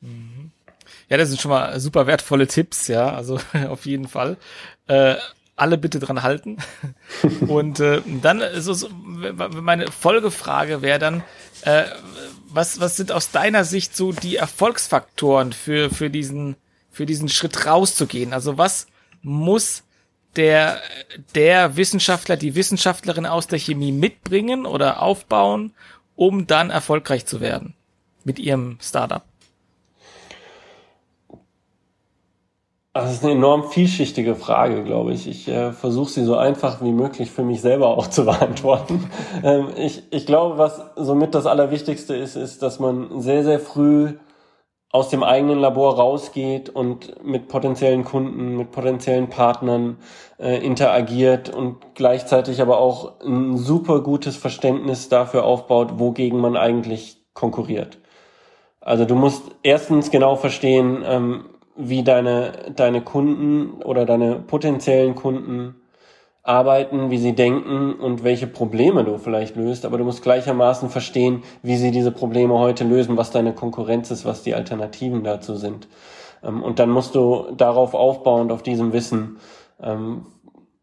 Mhm. 0.00 0.52
Ja, 1.08 1.16
das 1.16 1.30
sind 1.30 1.40
schon 1.40 1.50
mal 1.50 1.80
super 1.80 2.06
wertvolle 2.06 2.46
Tipps, 2.46 2.86
ja, 2.86 3.12
also 3.12 3.40
auf 3.68 3.84
jeden 3.84 4.06
Fall. 4.06 4.36
Äh, 4.86 5.16
alle 5.56 5.76
bitte 5.76 5.98
dran 5.98 6.22
halten. 6.22 6.58
Und 7.48 7.80
äh, 7.80 8.00
dann 8.22 8.40
so, 8.54 8.72
so 8.72 8.88
meine 8.88 9.90
Folgefrage 9.90 10.82
wäre 10.82 11.00
dann, 11.00 11.24
äh, 11.62 11.82
was, 12.48 12.78
was 12.78 12.96
sind 12.96 13.10
aus 13.10 13.32
deiner 13.32 13.64
Sicht 13.64 13.96
so 13.96 14.12
die 14.12 14.36
Erfolgsfaktoren 14.36 15.52
für, 15.52 15.90
für, 15.90 16.10
diesen, 16.10 16.54
für 16.92 17.06
diesen 17.06 17.28
Schritt 17.28 17.66
rauszugehen? 17.66 18.32
Also 18.32 18.56
was 18.56 18.86
muss 19.22 19.82
der, 20.36 20.80
der 21.34 21.76
Wissenschaftler, 21.76 22.36
die 22.36 22.54
Wissenschaftlerin 22.54 23.26
aus 23.26 23.46
der 23.46 23.58
Chemie 23.58 23.92
mitbringen 23.92 24.66
oder 24.66 25.02
aufbauen, 25.02 25.74
um 26.14 26.46
dann 26.46 26.70
erfolgreich 26.70 27.26
zu 27.26 27.40
werden 27.40 27.74
mit 28.24 28.38
ihrem 28.38 28.78
Startup? 28.80 29.22
Das 32.96 33.12
ist 33.12 33.22
eine 33.22 33.32
enorm 33.32 33.64
vielschichtige 33.68 34.34
Frage, 34.34 34.82
glaube 34.82 35.12
ich. 35.12 35.28
Ich 35.28 35.46
äh, 35.48 35.72
versuche 35.72 36.08
sie 36.08 36.24
so 36.24 36.36
einfach 36.36 36.80
wie 36.80 36.92
möglich 36.92 37.30
für 37.30 37.42
mich 37.42 37.60
selber 37.60 37.88
auch 37.88 38.06
zu 38.06 38.24
beantworten. 38.24 39.10
Ähm, 39.42 39.68
ich, 39.76 40.04
ich 40.10 40.24
glaube, 40.24 40.56
was 40.56 40.80
somit 40.96 41.34
das 41.34 41.44
Allerwichtigste 41.44 42.16
ist, 42.16 42.36
ist, 42.36 42.62
dass 42.62 42.78
man 42.80 43.20
sehr, 43.20 43.44
sehr 43.44 43.60
früh 43.60 44.14
aus 44.96 45.10
dem 45.10 45.22
eigenen 45.22 45.58
Labor 45.58 45.96
rausgeht 45.96 46.70
und 46.70 47.22
mit 47.22 47.48
potenziellen 47.48 48.02
Kunden, 48.02 48.56
mit 48.56 48.70
potenziellen 48.70 49.28
Partnern 49.28 49.98
äh, 50.38 50.64
interagiert 50.64 51.54
und 51.54 51.76
gleichzeitig 51.94 52.62
aber 52.62 52.78
auch 52.78 53.20
ein 53.20 53.58
super 53.58 54.00
gutes 54.00 54.38
Verständnis 54.38 55.10
dafür 55.10 55.44
aufbaut, 55.44 55.98
wogegen 55.98 56.40
man 56.40 56.56
eigentlich 56.56 57.18
konkurriert. 57.34 57.98
Also 58.80 59.04
du 59.04 59.16
musst 59.16 59.42
erstens 59.62 60.10
genau 60.10 60.34
verstehen, 60.36 61.04
ähm, 61.06 61.44
wie 61.76 62.02
deine, 62.02 62.52
deine 62.74 63.02
Kunden 63.02 63.82
oder 63.82 64.06
deine 64.06 64.36
potenziellen 64.36 65.14
Kunden 65.14 65.74
arbeiten, 66.46 67.10
wie 67.10 67.18
sie 67.18 67.34
denken 67.34 67.94
und 67.94 68.24
welche 68.24 68.46
Probleme 68.46 69.04
du 69.04 69.18
vielleicht 69.18 69.56
löst, 69.56 69.84
aber 69.84 69.98
du 69.98 70.04
musst 70.04 70.22
gleichermaßen 70.22 70.88
verstehen, 70.90 71.42
wie 71.62 71.76
sie 71.76 71.90
diese 71.90 72.12
Probleme 72.12 72.58
heute 72.58 72.84
lösen, 72.84 73.16
was 73.16 73.30
deine 73.30 73.52
Konkurrenz 73.52 74.10
ist, 74.10 74.24
was 74.24 74.42
die 74.42 74.54
Alternativen 74.54 75.24
dazu 75.24 75.56
sind. 75.56 75.88
Ähm, 76.42 76.62
und 76.62 76.78
dann 76.78 76.90
musst 76.90 77.14
du 77.14 77.52
darauf 77.56 77.94
aufbauend, 77.94 78.52
auf 78.52 78.62
diesem 78.62 78.92
Wissen, 78.92 79.38
ähm, 79.82 80.26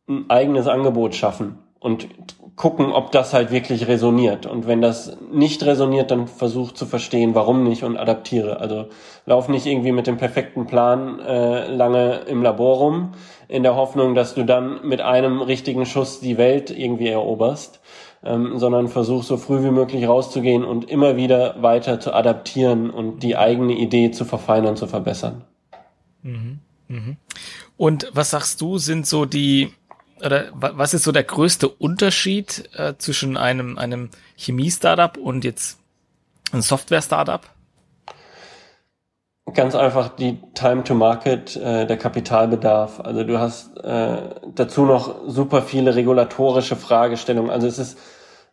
ein 0.08 0.26
eigenes 0.30 0.68
Angebot 0.68 1.16
schaffen 1.16 1.63
und 1.84 2.08
gucken, 2.56 2.92
ob 2.92 3.12
das 3.12 3.34
halt 3.34 3.52
wirklich 3.52 3.88
resoniert. 3.88 4.46
Und 4.46 4.68
wenn 4.68 4.82
das 4.82 5.18
nicht 5.32 5.64
resoniert, 5.64 6.12
dann 6.12 6.28
versuch 6.28 6.72
zu 6.72 6.86
verstehen, 6.86 7.36
warum 7.36 7.64
nicht 7.64 7.84
und 7.84 7.98
adaptiere. 7.98 8.62
Also 8.62 8.88
lauf 9.26 9.50
nicht 9.50 9.66
irgendwie 9.66 9.92
mit 9.92 10.08
dem 10.08 10.18
perfekten 10.18 10.66
Plan 10.66 11.20
äh, 11.20 11.68
lange 11.68 12.22
im 12.28 12.42
Labor 12.42 12.78
rum, 12.78 13.12
in 13.50 13.64
der 13.64 13.76
Hoffnung, 13.76 14.16
dass 14.16 14.34
du 14.34 14.46
dann 14.46 14.88
mit 14.88 15.02
einem 15.02 15.42
richtigen 15.42 15.86
Schuss 15.86 16.22
die 16.22 16.38
Welt 16.38 16.70
irgendwie 16.72 17.10
eroberst, 17.10 17.82
ähm, 18.24 18.58
sondern 18.58 18.88
versuch 18.88 19.24
so 19.24 19.36
früh 19.36 19.62
wie 19.64 19.72
möglich 19.72 20.08
rauszugehen 20.08 20.64
und 20.64 20.90
immer 20.90 21.18
wieder 21.18 21.62
weiter 21.62 22.00
zu 22.00 22.14
adaptieren 22.14 22.92
und 22.92 23.24
die 23.24 23.36
eigene 23.36 23.74
Idee 23.74 24.12
zu 24.12 24.24
verfeinern, 24.24 24.78
zu 24.78 24.88
verbessern. 24.88 25.44
Mhm. 26.22 26.60
Mhm. 26.88 27.18
Und 27.78 28.10
was 28.14 28.30
sagst 28.30 28.62
du, 28.62 28.78
sind 28.78 29.08
so 29.08 29.26
die, 29.26 29.74
oder 30.26 30.46
was 30.54 30.94
ist 30.94 31.04
so 31.04 31.12
der 31.12 31.24
größte 31.24 31.68
Unterschied 31.68 32.70
äh, 32.76 32.94
zwischen 32.98 33.38
einem, 33.38 33.78
einem 33.78 34.10
Chemie-Startup 34.38 35.18
und 35.18 35.44
jetzt 35.44 35.80
ein 36.52 36.62
Software-Startup? 36.62 37.42
Ganz 39.54 39.76
einfach 39.76 40.16
die 40.16 40.40
Time 40.54 40.84
to 40.84 40.96
Market, 40.96 41.56
äh, 41.58 41.86
der 41.86 41.98
Kapitalbedarf. 41.98 43.02
Also 43.02 43.24
du 43.24 43.40
hast 43.40 43.78
äh, 43.78 44.18
dazu 44.56 44.86
noch 44.86 45.28
super 45.28 45.62
viele 45.62 45.96
regulatorische 45.96 46.76
Fragestellungen. 46.76 47.52
Also 47.52 47.68
es 47.68 47.78
ist, 47.78 47.98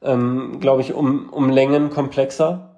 ähm, 0.03 0.59
glaube 0.61 0.83
ich, 0.83 0.93
um, 0.93 1.31
um 1.31 1.49
Längen 1.49 1.91
komplexer. 1.91 2.70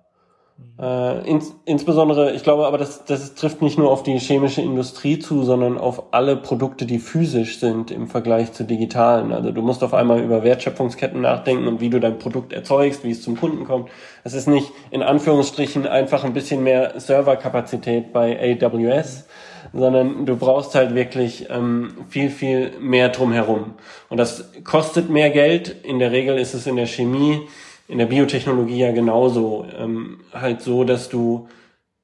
Äh, 0.79 1.29
ins, 1.29 1.55
insbesondere, 1.65 2.33
ich 2.33 2.43
glaube 2.43 2.67
aber, 2.67 2.79
das, 2.79 3.05
das 3.05 3.35
trifft 3.35 3.63
nicht 3.63 3.79
nur 3.79 3.91
auf 3.91 4.03
die 4.03 4.19
chemische 4.19 4.63
Industrie 4.63 5.19
zu, 5.19 5.45
sondern 5.45 5.79
auf 5.79 6.13
alle 6.13 6.37
Produkte, 6.37 6.87
die 6.87 6.99
physisch 6.99 7.61
sind 7.61 7.91
im 7.91 8.09
Vergleich 8.09 8.53
zu 8.53 8.65
digitalen. 8.65 9.33
Also 9.33 9.53
du 9.53 9.63
musst 9.63 9.85
auf 9.85 9.95
einmal 9.95 10.21
über 10.21 10.43
Wertschöpfungsketten 10.43 11.21
nachdenken 11.21 11.69
und 11.69 11.81
wie 11.81 11.91
du 11.91 12.01
dein 12.01 12.19
Produkt 12.19 12.53
erzeugst, 12.53 13.05
wie 13.05 13.11
es 13.11 13.23
zum 13.23 13.39
Kunden 13.39 13.65
kommt. 13.65 13.91
Es 14.25 14.35
ist 14.35 14.49
nicht 14.49 14.73
in 14.91 15.03
Anführungsstrichen 15.03 15.87
einfach 15.87 16.25
ein 16.25 16.33
bisschen 16.33 16.65
mehr 16.65 16.99
Serverkapazität 16.99 18.13
bei 18.13 18.59
AWS, 18.61 19.27
sondern 19.73 20.27
du 20.27 20.37
brauchst 20.37 20.75
halt 20.75 20.95
wirklich 20.95 21.49
ähm, 21.51 21.95
viel, 22.09 22.31
viel 22.31 22.73
mehr 22.81 23.11
drumherum. 23.11 23.75
Und 24.09 24.17
das 24.17 24.51
kostet 24.65 25.11
mehr 25.11 25.31
Geld. 25.31 25.77
In 25.85 25.99
der 25.99 26.13
Regel 26.13 26.39
ist 26.39 26.55
es 26.55 26.67
in 26.67 26.77
der 26.77 26.87
Chemie 26.87 27.43
in 27.89 27.99
der 27.99 28.07
Biotechnologie 28.07 28.79
ja 28.79 28.93
genauso. 28.93 29.67
Ähm, 29.79 30.21
halt 30.33 30.63
so, 30.63 30.85
dass 30.85 31.09
du 31.09 31.49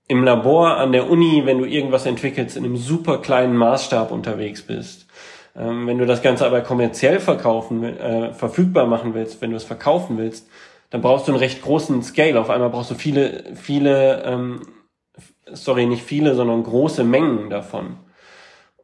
im 0.09 0.25
Labor 0.25 0.77
an 0.77 0.93
der 0.93 1.11
Uni, 1.11 1.43
wenn 1.45 1.59
du 1.59 1.65
irgendwas 1.65 2.07
entwickelst, 2.07 2.57
in 2.57 2.65
einem 2.65 2.77
super 2.77 3.19
kleinen 3.19 3.57
Maßstab 3.57 4.11
unterwegs 4.11 4.63
bist. 4.63 5.07
Ähm, 5.55 5.87
wenn 5.87 5.99
du 5.99 6.07
das 6.07 6.23
Ganze 6.23 6.47
aber 6.47 6.63
kommerziell 6.63 7.21
verkaufen, 7.21 7.85
äh, 7.85 8.33
verfügbar 8.33 8.87
machen 8.87 9.15
willst, 9.15 9.43
wenn 9.43 9.51
du 9.51 9.57
es 9.57 9.65
verkaufen 9.65 10.17
willst, 10.17 10.49
dann 10.91 11.03
brauchst 11.03 11.29
du 11.29 11.33
einen 11.33 11.41
recht 11.41 11.63
großen 11.63 12.03
Scale. 12.03 12.41
Auf 12.41 12.49
einmal 12.49 12.71
brauchst 12.71 12.91
du 12.91 12.95
viele, 12.95 13.45
viele, 13.55 14.23
ähm, 14.25 14.63
sorry, 15.53 15.87
nicht 15.87 16.03
viele, 16.03 16.35
sondern 16.35 16.63
große 16.63 17.05
Mengen 17.05 17.51
davon. 17.51 17.97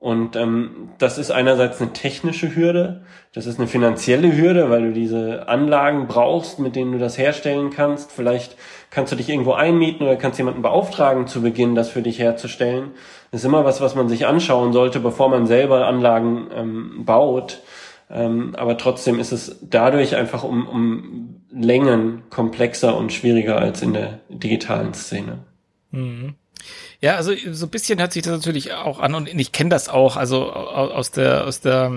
Und 0.05 0.37
ähm, 0.37 0.91
das 0.99 1.17
ist 1.17 1.31
einerseits 1.31 1.81
eine 1.81 1.95
technische 1.95 2.55
Hürde, 2.55 3.07
das 3.33 3.47
ist 3.47 3.59
eine 3.59 3.67
finanzielle 3.67 4.37
Hürde, 4.37 4.69
weil 4.69 4.83
du 4.83 4.93
diese 4.93 5.49
Anlagen 5.49 6.09
brauchst, 6.09 6.59
mit 6.59 6.77
denen 6.77 6.93
du 6.93 6.99
das 6.99 7.17
herstellen 7.17 7.71
kannst. 7.71 8.13
Vielleicht 8.13 8.55
kannst 8.91 9.13
du 9.13 9.17
dich 9.17 9.31
irgendwo 9.31 9.55
einmieten 9.55 10.05
oder 10.05 10.17
kannst 10.17 10.37
jemanden 10.37 10.61
beauftragen 10.61 11.27
zu 11.27 11.41
Beginn, 11.41 11.75
das 11.75 11.89
für 11.89 12.03
dich 12.03 12.19
herzustellen. 12.19 12.91
Das 13.31 13.41
ist 13.41 13.47
immer 13.47 13.65
was, 13.65 13.81
was 13.81 13.95
man 13.95 14.11
sich 14.11 14.27
anschauen 14.27 14.75
sollte, 14.75 15.01
bevor 15.01 15.31
man 15.31 15.47
selber 15.47 15.87
Anlagen 15.87 16.49
ähm, 16.55 17.05
baut. 17.07 17.63
Ähm, 18.11 18.55
aber 18.59 18.77
trotzdem 18.77 19.19
ist 19.19 19.33
es 19.33 19.59
dadurch 19.63 20.17
einfach 20.17 20.45
um, 20.45 20.69
um 20.69 21.41
Längen 21.51 22.25
komplexer 22.29 22.95
und 22.95 23.11
schwieriger 23.11 23.57
als 23.57 23.81
in 23.81 23.95
der 23.95 24.19
digitalen 24.29 24.93
Szene. 24.93 25.39
Mhm. 25.93 26.35
Ja, 27.05 27.17
also 27.17 27.35
so 27.53 27.67
ein 27.67 27.69
bisschen 27.69 28.01
hört 28.01 28.15
sich 28.15 28.23
das 28.23 28.33
natürlich 28.33 28.73
auch 28.73 28.99
an 28.99 29.15
und 29.15 29.29
ich 29.29 29.53
kenne 29.53 29.69
das 29.69 29.91
auch, 29.91 30.17
also 30.17 30.51
aus 30.51 31.11
der 31.11 31.45
aus 31.45 31.61
der 31.61 31.93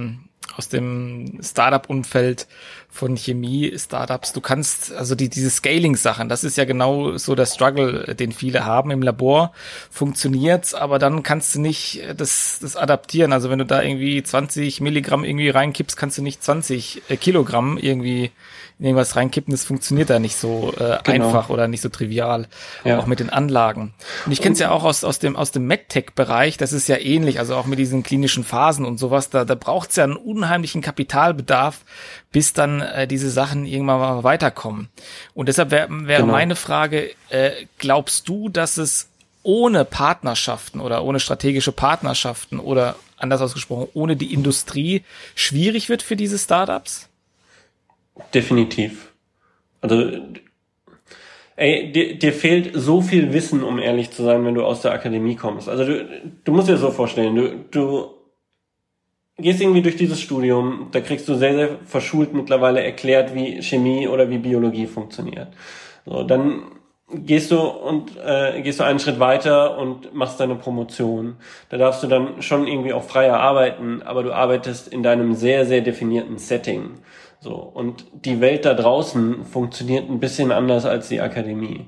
aus 0.58 0.68
dem 0.68 1.40
Startup-Umfeld 1.42 2.46
von 2.90 3.16
Chemie-Startups. 3.16 4.34
Du 4.34 4.42
kannst, 4.42 4.92
also 4.92 5.16
die, 5.16 5.30
diese 5.30 5.50
Scaling-Sachen, 5.50 6.28
das 6.28 6.44
ist 6.44 6.58
ja 6.58 6.66
genau 6.66 7.16
so 7.16 7.36
der 7.36 7.46
Struggle, 7.46 8.16
den 8.16 8.34
viele 8.34 8.66
haben 8.66 8.92
im 8.92 9.02
Labor. 9.02 9.54
Funktioniert's, 9.92 10.74
aber 10.74 11.00
dann 11.00 11.24
kannst 11.24 11.56
du 11.56 11.62
nicht 11.62 12.02
das, 12.18 12.60
das 12.60 12.76
adaptieren. 12.76 13.32
Also 13.32 13.50
wenn 13.50 13.60
du 13.60 13.66
da 13.66 13.82
irgendwie 13.82 14.22
20 14.22 14.82
Milligramm 14.82 15.24
irgendwie 15.24 15.50
reinkippst, 15.50 15.96
kannst 15.96 16.18
du 16.18 16.22
nicht 16.22 16.44
20 16.44 17.04
äh, 17.08 17.16
Kilogramm 17.16 17.78
irgendwie 17.78 18.32
in 18.80 18.86
irgendwas 18.86 19.16
reinkippen, 19.16 19.52
das 19.52 19.66
funktioniert 19.66 20.10
da 20.10 20.20
nicht 20.20 20.36
so 20.36 20.72
äh, 20.78 21.00
genau. 21.04 21.28
einfach 21.28 21.50
oder 21.50 21.68
nicht 21.68 21.82
so 21.82 21.90
trivial, 21.90 22.48
ja. 22.84 23.00
auch 23.00 23.08
mit 23.08 23.20
den 23.20 23.32
Anlagen. 23.32 23.96
Und 24.26 24.32
ich 24.32 24.42
kenne 24.42 24.54
es 24.54 24.60
ja 24.60 24.70
auch 24.70 24.84
aus, 24.84 25.04
aus 25.04 25.18
dem, 25.18 25.36
aus 25.36 25.52
dem 25.52 25.66
MedTech-Bereich, 25.66 26.58
das 26.58 26.74
ist 26.74 26.88
ja 26.88 26.98
ähnlich, 26.98 27.40
also 27.40 27.56
auch 27.56 27.66
mit 27.66 27.80
diesen 27.80 28.04
klinischen 28.04 28.44
Phasen 28.44 28.86
und 28.86 29.00
sowas, 29.00 29.32
da, 29.32 29.46
da 29.46 29.56
braucht 29.56 29.90
es 29.90 29.96
ja 29.96 30.04
einen 30.04 30.16
unheimlichen 30.16 30.82
Kapitalbedarf, 30.82 31.86
bis 32.32 32.54
dann 32.54 32.82
äh, 32.82 33.08
diese 33.08 33.32
Sachen 33.32 33.66
irgendwann 33.66 34.00
mal 34.00 34.24
weiterkommen. 34.24 34.90
Und 35.34 35.50
deshalb 35.50 35.72
wäre 35.72 35.88
wär 35.90 36.20
genau. 36.20 36.32
meine 36.32 36.56
Frage, 36.56 37.10
äh, 37.30 37.52
glaubst 37.80 38.30
du, 38.30 38.48
dass 38.50 38.78
es 38.78 39.10
ohne 39.42 39.86
Partnerschaften 39.86 40.82
oder 40.82 41.04
ohne 41.04 41.20
strategische 41.20 41.72
Partnerschaften 41.72 42.60
oder 42.60 42.96
anders 43.16 43.42
ausgesprochen, 43.42 43.88
ohne 43.94 44.16
die 44.16 44.34
Industrie 44.34 45.04
schwierig 45.34 45.90
wird 45.90 46.04
für 46.04 46.16
diese 46.16 46.38
Startups? 46.38 47.07
Definitiv. 48.34 49.14
Also, 49.82 50.12
ey, 51.56 51.92
dir, 51.92 52.18
dir 52.18 52.34
fehlt 52.34 52.72
so 52.74 53.02
viel 53.02 53.34
Wissen, 53.34 53.64
um 53.64 53.80
ehrlich 53.80 54.12
zu 54.12 54.24
sein, 54.24 54.46
wenn 54.46 54.56
du 54.56 54.64
aus 54.64 54.82
der 54.82 54.92
Akademie 54.92 55.36
kommst. 55.36 55.70
Also 55.70 55.86
du, 55.86 56.06
du 56.44 56.52
musst 56.52 56.68
dir 56.68 56.78
so 56.78 56.92
vorstellen, 56.92 57.36
du, 57.36 57.66
du 57.72 58.18
gehst 59.38 59.62
irgendwie 59.62 59.82
durch 59.82 59.96
dieses 59.96 60.20
Studium, 60.20 60.88
da 60.92 61.02
kriegst 61.02 61.28
du 61.28 61.36
sehr, 61.36 61.54
sehr 61.54 61.70
verschult 61.86 62.34
mittlerweile 62.34 62.84
erklärt, 62.84 63.36
wie 63.36 63.62
Chemie 63.62 64.08
oder 64.08 64.30
wie 64.30 64.38
Biologie 64.40 64.88
funktioniert. 64.88 65.50
So, 66.06 66.24
dann 66.24 66.64
gehst 67.10 67.52
du 67.52 67.60
und 67.60 68.18
äh, 68.18 68.62
gehst 68.62 68.80
du 68.80 68.84
einen 68.84 69.00
Schritt 69.00 69.20
weiter 69.20 69.78
und 69.78 70.14
machst 70.14 70.40
deine 70.40 70.56
Promotion. 70.56 71.38
Da 71.70 71.78
darfst 71.78 72.04
du 72.04 72.08
dann 72.08 72.42
schon 72.42 72.68
irgendwie 72.68 72.94
auch 72.94 73.04
freier 73.04 73.40
arbeiten, 73.40 74.02
aber 74.02 74.24
du 74.24 74.34
arbeitest 74.34 74.90
in 74.90 75.04
deinem 75.04 75.34
sehr, 75.34 75.66
sehr 75.66 75.82
definierten 75.82 76.38
Setting. 76.38 77.00
So. 77.48 77.56
Und 77.56 78.04
die 78.26 78.42
Welt 78.42 78.66
da 78.66 78.74
draußen 78.74 79.46
funktioniert 79.46 80.10
ein 80.10 80.20
bisschen 80.20 80.52
anders 80.52 80.86
als 80.86 81.08
die 81.08 81.22
Akademie. 81.22 81.86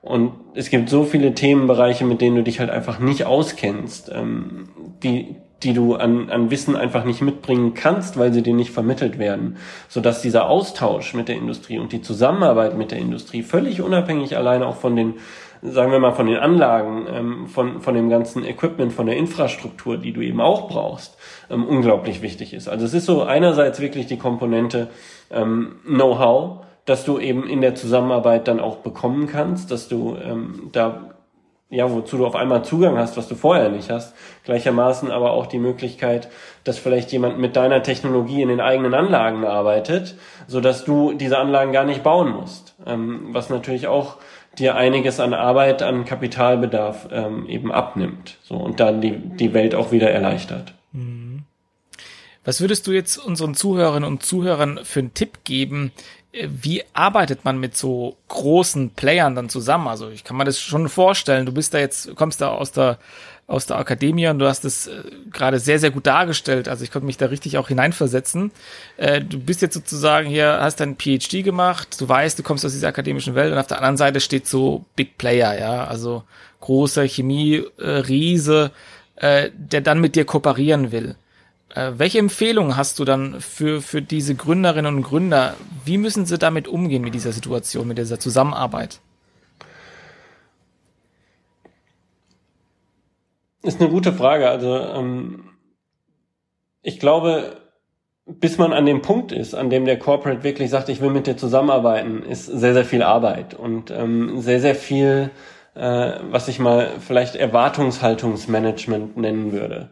Und 0.00 0.32
es 0.54 0.70
gibt 0.70 0.88
so 0.88 1.04
viele 1.04 1.34
Themenbereiche, 1.34 2.06
mit 2.06 2.22
denen 2.22 2.36
du 2.36 2.42
dich 2.42 2.60
halt 2.60 2.70
einfach 2.70 2.98
nicht 2.98 3.26
auskennst, 3.26 4.10
ähm, 4.14 4.70
die, 5.02 5.36
die 5.62 5.74
du 5.74 5.94
an, 5.94 6.30
an 6.30 6.50
Wissen 6.50 6.76
einfach 6.76 7.04
nicht 7.04 7.22
mitbringen 7.22 7.74
kannst, 7.74 8.18
weil 8.18 8.32
sie 8.32 8.42
dir 8.42 8.54
nicht 8.54 8.70
vermittelt 8.70 9.18
werden, 9.18 9.56
sodass 9.88 10.22
dieser 10.22 10.48
Austausch 10.48 11.14
mit 11.14 11.28
der 11.28 11.36
Industrie 11.36 11.78
und 11.78 11.92
die 11.92 12.02
Zusammenarbeit 12.02 12.76
mit 12.76 12.90
der 12.90 12.98
Industrie 12.98 13.42
völlig 13.42 13.80
unabhängig 13.80 14.36
alleine 14.36 14.66
auch 14.66 14.76
von 14.76 14.96
den 14.96 15.14
sagen 15.62 15.92
wir 15.92 16.00
mal, 16.00 16.12
von 16.12 16.26
den 16.26 16.38
Anlagen, 16.38 17.06
ähm, 17.08 17.46
von, 17.46 17.80
von 17.80 17.94
dem 17.94 18.10
ganzen 18.10 18.44
Equipment, 18.44 18.92
von 18.92 19.06
der 19.06 19.16
Infrastruktur, 19.16 19.96
die 19.96 20.12
du 20.12 20.20
eben 20.20 20.40
auch 20.40 20.68
brauchst, 20.68 21.16
ähm, 21.50 21.64
unglaublich 21.64 22.20
wichtig 22.20 22.52
ist. 22.52 22.68
Also 22.68 22.84
es 22.84 22.94
ist 22.94 23.06
so 23.06 23.22
einerseits 23.22 23.80
wirklich 23.80 24.06
die 24.06 24.18
Komponente 24.18 24.88
ähm, 25.30 25.76
Know-how, 25.84 26.64
dass 26.84 27.04
du 27.04 27.20
eben 27.20 27.46
in 27.46 27.60
der 27.60 27.76
Zusammenarbeit 27.76 28.48
dann 28.48 28.58
auch 28.58 28.78
bekommen 28.78 29.28
kannst, 29.28 29.70
dass 29.70 29.86
du 29.86 30.16
ähm, 30.16 30.70
da 30.72 31.11
ja, 31.72 31.90
wozu 31.90 32.18
du 32.18 32.26
auf 32.26 32.36
einmal 32.36 32.64
Zugang 32.64 32.98
hast, 32.98 33.16
was 33.16 33.28
du 33.28 33.34
vorher 33.34 33.70
nicht 33.70 33.90
hast. 33.90 34.14
Gleichermaßen 34.44 35.10
aber 35.10 35.32
auch 35.32 35.46
die 35.46 35.58
Möglichkeit, 35.58 36.28
dass 36.64 36.78
vielleicht 36.78 37.10
jemand 37.12 37.38
mit 37.38 37.56
deiner 37.56 37.82
Technologie 37.82 38.42
in 38.42 38.48
den 38.48 38.60
eigenen 38.60 38.92
Anlagen 38.92 39.46
arbeitet, 39.46 40.14
so 40.46 40.60
dass 40.60 40.84
du 40.84 41.14
diese 41.14 41.38
Anlagen 41.38 41.72
gar 41.72 41.84
nicht 41.84 42.02
bauen 42.02 42.30
musst. 42.30 42.74
Ähm, 42.86 43.28
was 43.30 43.48
natürlich 43.48 43.86
auch 43.86 44.18
dir 44.58 44.76
einiges 44.76 45.18
an 45.18 45.32
Arbeit, 45.32 45.82
an 45.82 46.04
Kapitalbedarf 46.04 47.08
ähm, 47.10 47.46
eben 47.48 47.72
abnimmt. 47.72 48.36
So 48.42 48.56
und 48.56 48.78
dann 48.78 49.00
die, 49.00 49.16
die 49.16 49.54
Welt 49.54 49.74
auch 49.74 49.92
wieder 49.92 50.10
erleichtert. 50.10 50.74
Mhm. 50.92 51.44
Was 52.44 52.60
würdest 52.60 52.86
du 52.86 52.92
jetzt 52.92 53.16
unseren 53.16 53.54
Zuhörerinnen 53.54 54.08
und 54.08 54.24
Zuhörern 54.24 54.80
für 54.82 54.98
einen 54.98 55.14
Tipp 55.14 55.44
geben? 55.44 55.92
Wie 56.32 56.82
arbeitet 56.94 57.44
man 57.44 57.58
mit 57.58 57.76
so 57.76 58.16
großen 58.28 58.90
Playern 58.90 59.34
dann 59.34 59.50
zusammen? 59.50 59.88
Also 59.88 60.08
ich 60.08 60.24
kann 60.24 60.36
mir 60.36 60.44
das 60.44 60.58
schon 60.58 60.88
vorstellen. 60.88 61.44
Du 61.44 61.52
bist 61.52 61.74
da 61.74 61.78
jetzt, 61.78 62.14
kommst 62.16 62.40
da 62.40 62.48
aus 62.48 62.72
der 62.72 62.98
aus 63.52 63.66
der 63.66 63.76
Akademie 63.76 64.28
und 64.28 64.38
du 64.38 64.46
hast 64.46 64.64
es 64.64 64.86
äh, 64.86 65.02
gerade 65.30 65.58
sehr, 65.58 65.78
sehr 65.78 65.90
gut 65.90 66.06
dargestellt. 66.06 66.68
Also 66.68 66.84
ich 66.84 66.90
konnte 66.90 67.06
mich 67.06 67.18
da 67.18 67.26
richtig 67.26 67.58
auch 67.58 67.68
hineinversetzen. 67.68 68.50
Äh, 68.96 69.20
du 69.20 69.38
bist 69.38 69.62
jetzt 69.62 69.74
sozusagen 69.74 70.28
hier, 70.28 70.58
hast 70.60 70.80
dein 70.80 70.96
PhD 70.96 71.44
gemacht, 71.44 72.00
du 72.00 72.08
weißt, 72.08 72.38
du 72.38 72.42
kommst 72.42 72.64
aus 72.64 72.72
dieser 72.72 72.88
akademischen 72.88 73.34
Welt 73.34 73.52
und 73.52 73.58
auf 73.58 73.66
der 73.66 73.78
anderen 73.78 73.96
Seite 73.96 74.20
steht 74.20 74.46
so 74.46 74.84
Big 74.96 75.18
Player, 75.18 75.58
ja, 75.58 75.84
also 75.84 76.22
großer 76.60 77.06
Chemie-Riese, 77.06 78.70
äh, 79.16 79.50
der 79.54 79.80
dann 79.80 80.00
mit 80.00 80.14
dir 80.14 80.24
kooperieren 80.24 80.92
will. 80.92 81.16
Äh, 81.74 81.92
welche 81.96 82.18
Empfehlungen 82.18 82.76
hast 82.76 82.98
du 82.98 83.04
dann 83.04 83.40
für, 83.40 83.80
für 83.80 84.02
diese 84.02 84.34
Gründerinnen 84.34 84.96
und 84.96 85.02
Gründer? 85.02 85.54
Wie 85.84 85.96
müssen 85.96 86.26
sie 86.26 86.38
damit 86.38 86.68
umgehen 86.68 87.02
mit 87.02 87.14
dieser 87.14 87.32
Situation, 87.32 87.88
mit 87.88 87.98
dieser 87.98 88.20
Zusammenarbeit? 88.20 89.00
Ist 93.62 93.80
eine 93.80 93.90
gute 93.90 94.12
Frage. 94.12 94.48
Also 94.48 94.76
ähm, 94.76 95.44
ich 96.82 96.98
glaube, 96.98 97.56
bis 98.26 98.58
man 98.58 98.72
an 98.72 98.86
dem 98.86 99.00
Punkt 99.00 99.32
ist, 99.32 99.54
an 99.54 99.70
dem 99.70 99.84
der 99.84 99.98
Corporate 99.98 100.42
wirklich 100.42 100.68
sagt, 100.68 100.88
ich 100.88 101.00
will 101.00 101.10
mit 101.10 101.26
dir 101.26 101.36
zusammenarbeiten, 101.36 102.22
ist 102.22 102.46
sehr, 102.46 102.74
sehr 102.74 102.84
viel 102.84 103.02
Arbeit 103.02 103.54
und 103.54 103.90
ähm, 103.90 104.40
sehr, 104.40 104.60
sehr 104.60 104.74
viel, 104.74 105.30
äh, 105.74 106.12
was 106.30 106.48
ich 106.48 106.58
mal 106.58 106.90
vielleicht 107.00 107.34
Erwartungshaltungsmanagement 107.36 109.16
nennen 109.16 109.52
würde. 109.52 109.90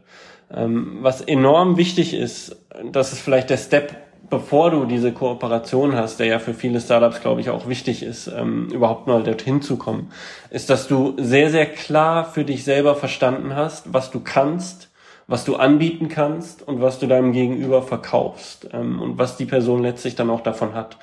Ähm, 0.52 0.98
was 1.00 1.20
enorm 1.20 1.76
wichtig 1.76 2.14
ist, 2.14 2.56
das 2.84 3.12
ist 3.12 3.20
vielleicht 3.20 3.50
der 3.50 3.56
Step, 3.56 3.96
bevor 4.30 4.70
du 4.70 4.84
diese 4.84 5.12
Kooperation 5.12 5.94
hast, 5.94 6.20
der 6.20 6.26
ja 6.26 6.38
für 6.38 6.54
viele 6.54 6.80
Startups, 6.80 7.20
glaube 7.20 7.40
ich, 7.40 7.50
auch 7.50 7.68
wichtig 7.68 8.02
ist, 8.02 8.28
ähm, 8.28 8.68
überhaupt 8.72 9.06
mal 9.06 9.22
dorthin 9.22 9.60
zu 9.60 9.76
kommen, 9.76 10.12
ist, 10.50 10.70
dass 10.70 10.86
du 10.86 11.14
sehr, 11.18 11.50
sehr 11.50 11.66
klar 11.66 12.24
für 12.24 12.44
dich 12.44 12.64
selber 12.64 12.94
verstanden 12.94 13.54
hast, 13.54 13.92
was 13.92 14.10
du 14.10 14.20
kannst, 14.20 14.90
was 15.26 15.44
du 15.44 15.56
anbieten 15.56 16.08
kannst 16.08 16.66
und 16.66 16.80
was 16.80 16.98
du 16.98 17.06
deinem 17.06 17.32
Gegenüber 17.32 17.82
verkaufst 17.82 18.68
ähm, 18.72 19.00
und 19.00 19.18
was 19.18 19.36
die 19.36 19.46
Person 19.46 19.82
letztlich 19.82 20.14
dann 20.14 20.30
auch 20.30 20.42
davon 20.42 20.74
hat. 20.74 20.96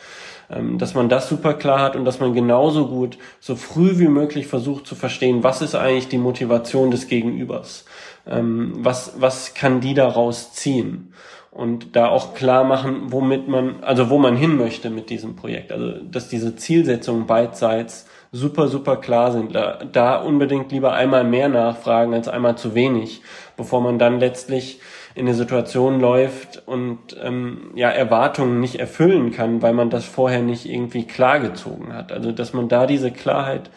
Ähm, 0.50 0.78
dass 0.78 0.94
man 0.94 1.10
das 1.10 1.28
super 1.28 1.54
klar 1.54 1.82
hat 1.82 1.98
und 1.98 2.06
dass 2.06 2.22
man 2.22 2.34
genauso 2.34 2.88
gut 2.88 3.18
so 3.42 3.58
früh 3.58 4.00
wie 4.00 4.08
möglich 4.08 4.48
versucht 4.48 4.88
zu 4.88 4.96
verstehen, 4.96 5.44
was 5.44 5.62
ist 5.62 5.76
eigentlich 5.76 6.08
die 6.08 6.18
Motivation 6.18 6.90
des 6.90 7.08
Gegenübers, 7.08 7.84
ähm, 8.30 8.74
was, 8.78 9.20
was 9.20 9.54
kann 9.54 9.82
die 9.82 9.94
daraus 9.94 10.54
ziehen 10.54 11.14
und 11.52 11.96
da 11.96 12.08
auch 12.10 12.36
klar 12.36 12.64
machen, 12.64 13.12
womit 13.12 13.48
man, 13.48 13.84
also 13.84 14.12
wo 14.12 14.20
man 14.20 14.36
hin 14.36 14.58
möchte 14.58 14.92
mit 14.92 15.10
diesem 15.10 15.36
Projekt. 15.36 15.72
Also 15.72 15.94
dass 16.04 16.30
diese 16.30 16.56
Zielsetzungen 16.56 17.26
beidseits 17.26 18.08
super, 18.32 18.68
super 18.68 18.98
klar 18.98 19.32
sind. 19.32 19.56
Da, 19.56 19.80
da 19.92 20.18
unbedingt 20.18 20.72
lieber 20.72 20.94
einmal 20.94 21.24
mehr 21.24 21.50
nachfragen 21.50 22.14
als 22.14 22.28
einmal 22.28 22.58
zu 22.58 22.76
wenig, 22.76 23.22
bevor 23.56 23.82
man 23.82 23.98
dann 23.98 24.20
letztlich 24.20 24.80
in 25.16 25.26
eine 25.26 25.34
Situation 25.34 26.00
läuft 26.00 26.62
und 26.68 27.00
ähm, 27.24 27.72
ja 27.74 27.90
Erwartungen 27.90 28.60
nicht 28.60 28.80
erfüllen 28.80 29.32
kann, 29.32 29.64
weil 29.64 29.74
man 29.74 29.90
das 29.90 30.06
vorher 30.06 30.44
nicht 30.44 30.70
irgendwie 30.70 31.08
klargezogen 31.08 31.92
hat. 31.92 32.12
Also 32.12 32.32
dass 32.32 32.54
man 32.54 32.70
da 32.70 32.86
diese 32.86 33.10
Klarheit 33.10 33.72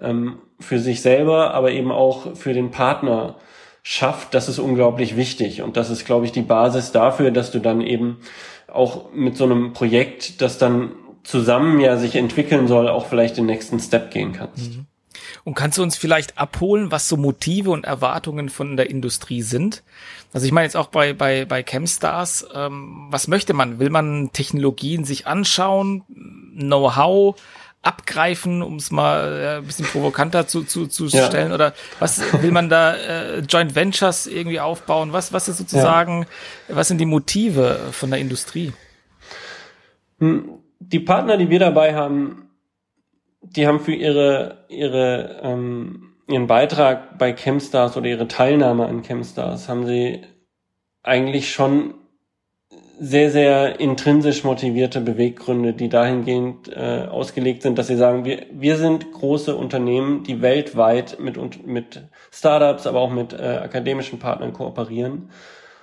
ähm, 0.00 0.38
für 0.58 0.78
sich 0.78 1.02
selber, 1.02 1.52
aber 1.52 1.70
eben 1.70 1.92
auch 1.92 2.34
für 2.34 2.54
den 2.54 2.70
Partner 2.70 3.34
schafft, 3.88 4.34
das 4.34 4.48
ist 4.48 4.58
unglaublich 4.58 5.16
wichtig. 5.16 5.62
Und 5.62 5.76
das 5.76 5.90
ist, 5.90 6.04
glaube 6.04 6.26
ich, 6.26 6.32
die 6.32 6.42
Basis 6.42 6.90
dafür, 6.90 7.30
dass 7.30 7.52
du 7.52 7.60
dann 7.60 7.80
eben 7.80 8.16
auch 8.66 9.12
mit 9.12 9.36
so 9.36 9.44
einem 9.44 9.74
Projekt, 9.74 10.42
das 10.42 10.58
dann 10.58 10.90
zusammen 11.22 11.78
ja 11.78 11.96
sich 11.96 12.16
entwickeln 12.16 12.66
soll, 12.66 12.88
auch 12.88 13.06
vielleicht 13.06 13.36
den 13.36 13.46
nächsten 13.46 13.78
Step 13.78 14.10
gehen 14.10 14.32
kannst. 14.32 14.74
Mhm. 14.74 14.86
Und 15.44 15.54
kannst 15.54 15.78
du 15.78 15.84
uns 15.84 15.96
vielleicht 15.96 16.36
abholen, 16.36 16.90
was 16.90 17.08
so 17.08 17.16
Motive 17.16 17.70
und 17.70 17.84
Erwartungen 17.84 18.48
von 18.48 18.76
der 18.76 18.90
Industrie 18.90 19.42
sind? 19.42 19.84
Also 20.32 20.46
ich 20.46 20.52
meine 20.52 20.64
jetzt 20.64 20.76
auch 20.76 20.88
bei, 20.88 21.12
bei, 21.12 21.44
bei 21.44 21.62
Chemstars, 21.62 22.44
ähm, 22.52 23.06
was 23.10 23.28
möchte 23.28 23.54
man? 23.54 23.78
Will 23.78 23.90
man 23.90 24.30
Technologien 24.32 25.04
sich 25.04 25.28
anschauen, 25.28 26.02
Know-how 26.56 27.36
abgreifen, 27.86 28.62
um 28.62 28.76
es 28.76 28.90
mal 28.90 29.40
äh, 29.40 29.56
ein 29.58 29.64
bisschen 29.64 29.86
provokanter 29.86 30.46
zu, 30.46 30.64
zu, 30.64 30.86
zu 30.86 31.06
ja. 31.06 31.26
stellen? 31.26 31.52
Oder 31.52 31.74
was 31.98 32.20
will 32.42 32.50
man 32.50 32.68
da 32.68 32.94
äh, 32.94 33.38
Joint 33.40 33.74
Ventures 33.74 34.26
irgendwie 34.26 34.60
aufbauen? 34.60 35.12
Was, 35.12 35.32
was 35.32 35.48
ist 35.48 35.58
sozusagen, 35.58 36.26
ja. 36.68 36.76
was 36.76 36.88
sind 36.88 36.98
die 36.98 37.06
Motive 37.06 37.78
von 37.92 38.10
der 38.10 38.20
Industrie? 38.20 38.72
Hm 40.18 40.60
die 40.78 41.00
Partner, 41.00 41.36
die 41.36 41.50
wir 41.50 41.58
dabei 41.58 41.94
haben, 41.94 42.50
die 43.40 43.66
haben 43.66 43.80
für 43.80 43.94
ihre, 43.94 44.64
ihre, 44.68 45.40
ähm, 45.42 46.14
ihren 46.28 46.46
Beitrag 46.46 47.18
bei 47.18 47.32
Chemstars 47.32 47.96
oder 47.96 48.06
ihre 48.06 48.28
Teilnahme 48.28 48.86
an 48.86 49.02
Chemstars, 49.02 49.68
haben 49.68 49.86
sie 49.86 50.22
eigentlich 51.02 51.52
schon 51.52 51.94
sehr, 52.98 53.30
sehr 53.30 53.78
intrinsisch 53.80 54.42
motivierte 54.44 55.00
Beweggründe, 55.00 55.72
die 55.74 55.88
dahingehend 55.88 56.74
äh, 56.74 57.06
ausgelegt 57.10 57.62
sind, 57.62 57.78
dass 57.78 57.88
sie 57.88 57.96
sagen, 57.96 58.24
wir, 58.24 58.46
wir 58.50 58.76
sind 58.76 59.12
große 59.12 59.54
Unternehmen, 59.54 60.24
die 60.24 60.40
weltweit 60.40 61.18
mit, 61.20 61.66
mit 61.66 62.02
Startups, 62.32 62.86
aber 62.86 63.00
auch 63.00 63.10
mit 63.10 63.32
äh, 63.32 63.60
akademischen 63.62 64.18
Partnern 64.18 64.52
kooperieren. 64.52 65.30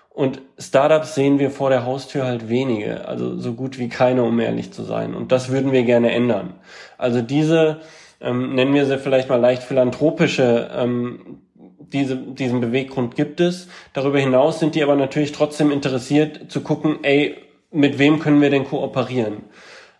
Und 0.09 0.41
Startups 0.59 1.15
sehen 1.15 1.39
wir 1.39 1.49
vor 1.49 1.69
der 1.69 1.85
Haustür 1.85 2.25
halt 2.25 2.49
wenige, 2.49 3.07
also 3.07 3.37
so 3.37 3.53
gut 3.53 3.79
wie 3.79 3.89
keine, 3.89 4.23
um 4.23 4.39
ehrlich 4.39 4.71
zu 4.71 4.83
sein. 4.83 5.15
Und 5.15 5.31
das 5.31 5.49
würden 5.49 5.71
wir 5.71 5.83
gerne 5.83 6.11
ändern. 6.11 6.53
Also 6.97 7.21
diese, 7.21 7.81
ähm, 8.21 8.53
nennen 8.53 8.73
wir 8.73 8.85
sie 8.85 8.99
vielleicht 8.99 9.29
mal 9.29 9.39
leicht 9.39 9.63
philanthropische, 9.63 10.69
ähm, 10.75 11.42
diese, 11.91 12.15
diesen 12.15 12.61
Beweggrund 12.61 13.15
gibt 13.15 13.39
es. 13.39 13.67
Darüber 13.93 14.19
hinaus 14.19 14.59
sind 14.59 14.75
die 14.75 14.83
aber 14.83 14.95
natürlich 14.95 15.31
trotzdem 15.31 15.71
interessiert 15.71 16.51
zu 16.51 16.61
gucken, 16.61 16.99
ey, 17.03 17.35
mit 17.71 17.97
wem 17.99 18.19
können 18.19 18.41
wir 18.41 18.49
denn 18.49 18.65
kooperieren? 18.65 19.43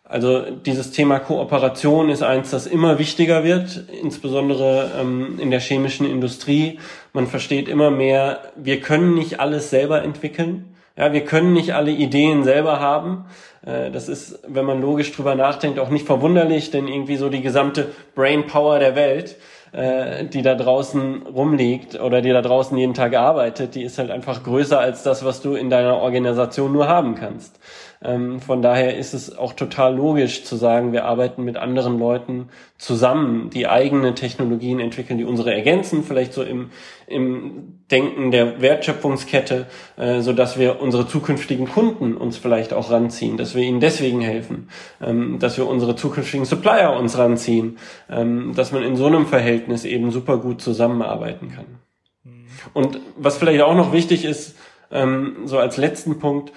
Also 0.03 0.41
dieses 0.41 0.91
Thema 0.91 1.19
Kooperation 1.19 2.09
ist 2.09 2.21
eins, 2.21 2.51
das 2.51 2.67
immer 2.67 2.99
wichtiger 2.99 3.43
wird, 3.43 3.85
insbesondere 4.01 4.91
ähm, 4.99 5.39
in 5.39 5.49
der 5.49 5.59
chemischen 5.59 6.07
Industrie. 6.07 6.77
Man 7.13 7.25
versteht 7.25 7.67
immer 7.67 7.89
mehr, 7.89 8.41
wir 8.55 8.79
können 8.79 9.15
nicht 9.15 9.39
alles 9.39 9.71
selber 9.71 10.03
entwickeln. 10.03 10.75
Ja, 10.95 11.11
wir 11.11 11.25
können 11.25 11.53
nicht 11.53 11.73
alle 11.73 11.89
Ideen 11.89 12.43
selber 12.43 12.79
haben. 12.79 13.25
Äh, 13.65 13.89
das 13.89 14.07
ist, 14.07 14.39
wenn 14.47 14.65
man 14.65 14.81
logisch 14.81 15.11
drüber 15.11 15.33
nachdenkt, 15.33 15.79
auch 15.79 15.89
nicht 15.89 16.05
verwunderlich, 16.05 16.69
denn 16.69 16.87
irgendwie 16.87 17.15
so 17.15 17.29
die 17.29 17.41
gesamte 17.41 17.91
Brain 18.13 18.45
Power 18.45 18.77
der 18.77 18.95
Welt, 18.95 19.37
äh, 19.73 20.25
die 20.25 20.41
da 20.41 20.55
draußen 20.55 21.23
rumliegt 21.23 21.99
oder 21.99 22.21
die 22.21 22.29
da 22.29 22.41
draußen 22.41 22.77
jeden 22.77 22.93
Tag 22.93 23.15
arbeitet, 23.15 23.75
die 23.75 23.83
ist 23.83 23.97
halt 23.97 24.11
einfach 24.11 24.43
größer 24.43 24.79
als 24.79 25.03
das, 25.03 25.25
was 25.25 25.41
du 25.41 25.55
in 25.55 25.69
deiner 25.69 25.97
Organisation 25.97 26.71
nur 26.71 26.87
haben 26.87 27.15
kannst. 27.15 27.59
Ähm, 28.03 28.41
von 28.41 28.61
daher 28.61 28.97
ist 28.97 29.13
es 29.13 29.37
auch 29.37 29.53
total 29.53 29.95
logisch 29.95 30.43
zu 30.43 30.57
sagen, 30.57 30.91
wir 30.91 31.05
arbeiten 31.05 31.43
mit 31.43 31.57
anderen 31.57 31.97
Leuten 31.97 32.49
zusammen, 32.77 33.49
die 33.49 33.67
eigene 33.67 34.13
Technologien 34.13 34.79
entwickeln, 34.79 35.17
die 35.17 35.23
unsere 35.23 35.53
ergänzen, 35.53 36.03
vielleicht 36.03 36.33
so 36.33 36.43
im, 36.43 36.71
im 37.07 37.79
Denken 37.89 38.31
der 38.31 38.61
Wertschöpfungskette, 38.61 39.67
äh, 39.97 40.19
so 40.19 40.33
dass 40.33 40.59
wir 40.59 40.81
unsere 40.81 41.07
zukünftigen 41.07 41.69
Kunden 41.69 42.17
uns 42.17 42.37
vielleicht 42.37 42.73
auch 42.73 42.91
ranziehen, 42.91 43.37
dass 43.37 43.55
wir 43.55 43.63
ihnen 43.63 43.79
deswegen 43.79 44.19
helfen, 44.19 44.67
ähm, 45.01 45.39
dass 45.39 45.57
wir 45.57 45.67
unsere 45.67 45.95
zukünftigen 45.95 46.45
Supplier 46.45 46.91
uns 46.91 47.17
ranziehen, 47.17 47.77
ähm, 48.09 48.53
dass 48.53 48.73
man 48.73 48.83
in 48.83 48.97
so 48.97 49.05
einem 49.05 49.27
Verhältnis 49.27 49.62
eben 49.85 50.11
super 50.11 50.37
gut 50.37 50.61
zusammenarbeiten 50.61 51.49
kann. 51.49 51.65
Mhm. 52.23 52.45
Und 52.73 52.99
was 53.17 53.37
vielleicht 53.37 53.61
auch 53.61 53.75
noch 53.75 53.93
wichtig 53.93 54.25
ist, 54.25 54.55
ähm, 54.91 55.37
so 55.45 55.57
als 55.57 55.77
letzten 55.77 56.19
Punkt, 56.19 56.51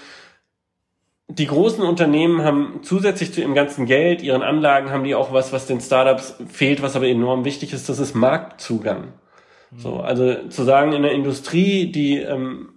die 1.28 1.46
großen 1.46 1.82
Unternehmen 1.82 2.44
haben 2.44 2.80
zusätzlich 2.82 3.32
zu 3.32 3.40
ihrem 3.40 3.54
ganzen 3.54 3.86
Geld, 3.86 4.22
ihren 4.22 4.42
Anlagen, 4.42 4.90
haben 4.90 5.04
die 5.04 5.14
auch 5.14 5.32
was, 5.32 5.52
was 5.52 5.66
den 5.66 5.80
Startups 5.80 6.36
fehlt, 6.48 6.82
was 6.82 6.94
aber 6.94 7.08
enorm 7.08 7.44
wichtig 7.44 7.72
ist, 7.72 7.88
das 7.88 7.98
ist 7.98 8.14
Marktzugang. 8.14 9.08
Mhm. 9.70 9.78
So, 9.78 9.96
also 9.96 10.48
zu 10.48 10.62
sagen, 10.62 10.92
in 10.92 11.02
der 11.02 11.12
Industrie, 11.12 11.90
die 11.90 12.18
ähm, 12.18 12.68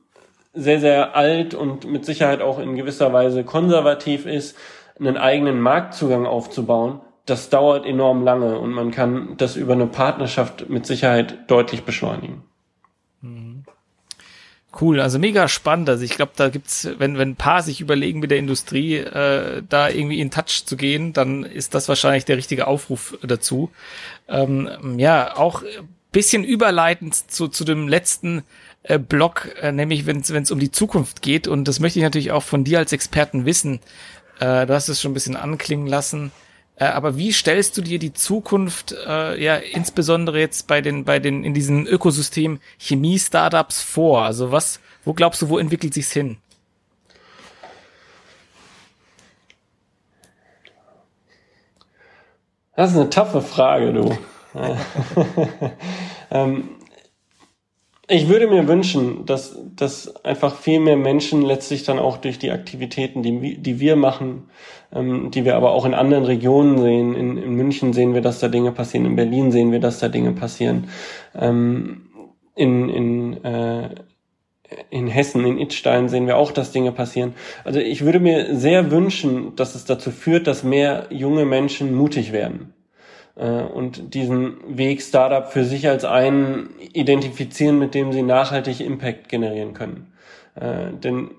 sehr, 0.53 0.79
sehr 0.79 1.15
alt 1.15 1.53
und 1.53 1.85
mit 1.85 2.05
Sicherheit 2.05 2.41
auch 2.41 2.59
in 2.59 2.75
gewisser 2.75 3.13
Weise 3.13 3.43
konservativ 3.43 4.25
ist, 4.25 4.57
einen 4.99 5.17
eigenen 5.17 5.61
Marktzugang 5.61 6.25
aufzubauen, 6.25 7.01
das 7.29 7.49
dauert 7.49 7.85
enorm 7.85 8.23
lange 8.23 8.57
und 8.59 8.71
man 8.71 8.91
kann 8.91 9.35
das 9.37 9.55
über 9.55 9.73
eine 9.73 9.87
Partnerschaft 9.87 10.69
mit 10.69 10.85
Sicherheit 10.85 11.49
deutlich 11.49 11.83
beschleunigen. 11.83 12.43
Cool, 14.79 14.99
also 14.99 15.17
mega 15.17 15.47
spannend. 15.47 15.89
Also 15.89 16.03
ich 16.03 16.11
glaube, 16.11 16.33
da 16.35 16.49
gibt's, 16.49 16.87
wenn 16.99 17.17
wenn 17.17 17.31
ein 17.31 17.35
paar 17.35 17.63
sich 17.63 17.81
überlegen, 17.81 18.19
mit 18.19 18.29
der 18.29 18.37
Industrie 18.37 18.97
äh, 18.97 19.63
da 19.67 19.89
irgendwie 19.89 20.19
in 20.19 20.29
Touch 20.29 20.65
zu 20.65 20.77
gehen, 20.77 21.11
dann 21.11 21.43
ist 21.43 21.73
das 21.73 21.89
wahrscheinlich 21.89 22.25
der 22.25 22.37
richtige 22.37 22.67
Aufruf 22.67 23.17
dazu. 23.23 23.71
Ähm, 24.27 24.99
ja, 24.99 25.35
auch 25.35 25.63
bisschen 26.11 26.43
überleitend 26.43 27.15
zu 27.31 27.47
zu 27.47 27.63
dem 27.65 27.87
letzten 27.87 28.43
äh, 28.83 28.99
Block, 28.99 29.49
äh, 29.59 29.71
nämlich 29.71 30.05
wenn 30.05 30.19
es 30.19 30.51
um 30.51 30.59
die 30.59 30.71
Zukunft 30.71 31.23
geht. 31.23 31.47
Und 31.47 31.67
das 31.67 31.79
möchte 31.79 31.97
ich 31.97 32.03
natürlich 32.03 32.31
auch 32.31 32.43
von 32.43 32.63
dir 32.63 32.77
als 32.77 32.93
Experten 32.93 33.45
wissen. 33.45 33.79
Äh, 34.39 34.67
du 34.67 34.73
hast 34.73 34.87
es 34.87 35.01
schon 35.01 35.11
ein 35.11 35.15
bisschen 35.15 35.35
anklingen 35.35 35.87
lassen. 35.87 36.31
Äh, 36.79 36.85
aber 36.85 37.17
wie 37.17 37.31
stellst 37.31 37.77
du 37.77 37.81
dir 37.81 37.99
die 37.99 38.13
Zukunft, 38.13 38.95
äh, 39.05 39.41
ja, 39.41 39.57
insbesondere 39.57 40.39
jetzt 40.39 40.67
bei 40.67 40.81
den, 40.81 41.03
bei 41.03 41.19
den, 41.19 41.43
in 41.43 41.53
diesem 41.53 41.85
Ökosystem 41.85 42.59
Chemie-Startups 42.79 43.81
vor? 43.81 44.23
Also 44.23 44.51
was, 44.51 44.79
wo 45.03 45.13
glaubst 45.13 45.41
du, 45.41 45.49
wo 45.49 45.59
entwickelt 45.59 45.93
sich's 45.93 46.11
hin? 46.11 46.37
Das 52.75 52.91
ist 52.91 52.97
eine 52.97 53.09
taffe 53.09 53.41
Frage, 53.41 53.91
du. 53.91 54.17
ähm, 56.31 56.69
ich 58.09 58.27
würde 58.27 58.47
mir 58.47 58.67
wünschen, 58.67 59.25
dass, 59.25 59.55
dass 59.75 60.23
einfach 60.25 60.55
viel 60.55 60.79
mehr 60.79 60.97
Menschen 60.97 61.43
letztlich 61.43 61.83
dann 61.83 61.99
auch 61.99 62.17
durch 62.17 62.39
die 62.39 62.51
Aktivitäten, 62.51 63.21
die, 63.21 63.57
die 63.57 63.79
wir 63.79 63.95
machen, 63.95 64.49
ähm, 64.91 65.29
die 65.31 65.45
wir 65.45 65.55
aber 65.55 65.71
auch 65.71 65.85
in 65.85 65.93
anderen 65.93 66.25
Regionen 66.25 66.79
sehen, 66.79 67.13
in, 67.13 67.37
in 67.37 67.53
München 67.53 67.93
sehen 67.93 68.15
wir, 68.15 68.21
dass 68.21 68.39
da 68.39 68.47
Dinge 68.47 68.71
passieren, 68.71 69.05
in 69.05 69.15
Berlin 69.15 69.51
sehen 69.51 69.71
wir, 69.71 69.79
dass 69.79 69.99
da 69.99 70.07
Dinge 70.07 70.31
passieren, 70.31 70.89
ähm, 71.35 72.09
in, 72.55 72.89
in, 72.89 73.43
äh, 73.43 73.89
in 74.89 75.07
Hessen, 75.07 75.45
in 75.45 75.59
Itstein 75.59 76.09
sehen 76.09 76.25
wir 76.25 76.37
auch, 76.37 76.51
dass 76.51 76.71
Dinge 76.71 76.91
passieren. 76.91 77.35
Also 77.63 77.79
ich 77.79 78.03
würde 78.03 78.19
mir 78.19 78.55
sehr 78.55 78.89
wünschen, 78.89 79.55
dass 79.55 79.75
es 79.75 79.85
dazu 79.85 80.09
führt, 80.09 80.47
dass 80.47 80.63
mehr 80.63 81.05
junge 81.11 81.45
Menschen 81.45 81.95
mutig 81.95 82.31
werden 82.31 82.73
und 83.43 84.13
diesen 84.13 84.57
Weg 84.67 85.01
Startup 85.01 85.47
für 85.47 85.63
sich 85.63 85.87
als 85.87 86.05
einen 86.05 86.69
identifizieren, 86.93 87.79
mit 87.79 87.93
dem 87.93 88.11
sie 88.11 88.21
nachhaltig 88.21 88.81
Impact 88.81 89.29
generieren 89.29 89.73
können. 89.73 90.11
Äh, 90.55 90.91
denn 90.93 91.31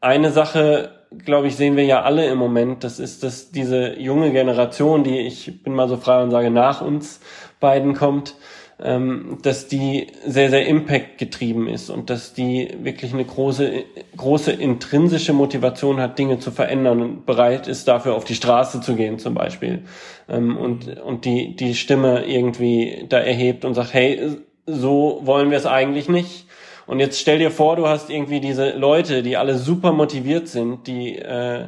eine 0.00 0.30
Sache, 0.30 0.92
glaube 1.24 1.48
ich, 1.48 1.56
sehen 1.56 1.76
wir 1.76 1.84
ja 1.84 2.02
alle 2.02 2.26
im 2.26 2.38
Moment, 2.38 2.84
das 2.84 3.00
ist, 3.00 3.24
dass 3.24 3.50
diese 3.50 3.98
junge 3.98 4.30
Generation, 4.30 5.02
die 5.02 5.18
ich 5.18 5.62
bin 5.62 5.74
mal 5.74 5.88
so 5.88 5.96
frei 5.96 6.22
und 6.22 6.30
sage, 6.30 6.50
nach 6.50 6.80
uns 6.80 7.20
beiden 7.58 7.94
kommt, 7.94 8.36
ähm, 8.80 9.38
dass 9.42 9.66
die 9.66 10.06
sehr, 10.24 10.50
sehr 10.50 10.66
Impact 10.66 11.18
getrieben 11.18 11.68
ist 11.68 11.90
und 11.90 12.10
dass 12.10 12.32
die 12.32 12.70
wirklich 12.82 13.12
eine 13.12 13.24
große, 13.24 13.84
große 14.16 14.52
intrinsische 14.52 15.32
Motivation 15.32 16.00
hat, 16.00 16.18
Dinge 16.18 16.38
zu 16.38 16.52
verändern 16.52 17.02
und 17.02 17.26
bereit 17.26 17.66
ist, 17.66 17.88
dafür 17.88 18.14
auf 18.14 18.24
die 18.24 18.36
Straße 18.36 18.80
zu 18.80 18.94
gehen 18.94 19.18
zum 19.18 19.34
Beispiel. 19.34 19.82
Ähm, 20.28 20.56
und, 20.56 21.00
und 21.00 21.24
die, 21.24 21.56
die 21.56 21.74
Stimme 21.74 22.24
irgendwie 22.26 23.06
da 23.08 23.18
erhebt 23.18 23.64
und 23.64 23.74
sagt, 23.74 23.94
hey, 23.94 24.36
so 24.66 25.20
wollen 25.24 25.50
wir 25.50 25.58
es 25.58 25.66
eigentlich 25.66 26.08
nicht. 26.08 26.46
Und 26.86 27.00
jetzt 27.00 27.20
stell 27.20 27.38
dir 27.38 27.50
vor, 27.50 27.76
du 27.76 27.88
hast 27.88 28.10
irgendwie 28.10 28.40
diese 28.40 28.70
Leute, 28.70 29.22
die 29.22 29.36
alle 29.36 29.58
super 29.58 29.92
motiviert 29.92 30.48
sind, 30.48 30.86
die, 30.86 31.16
äh, 31.16 31.66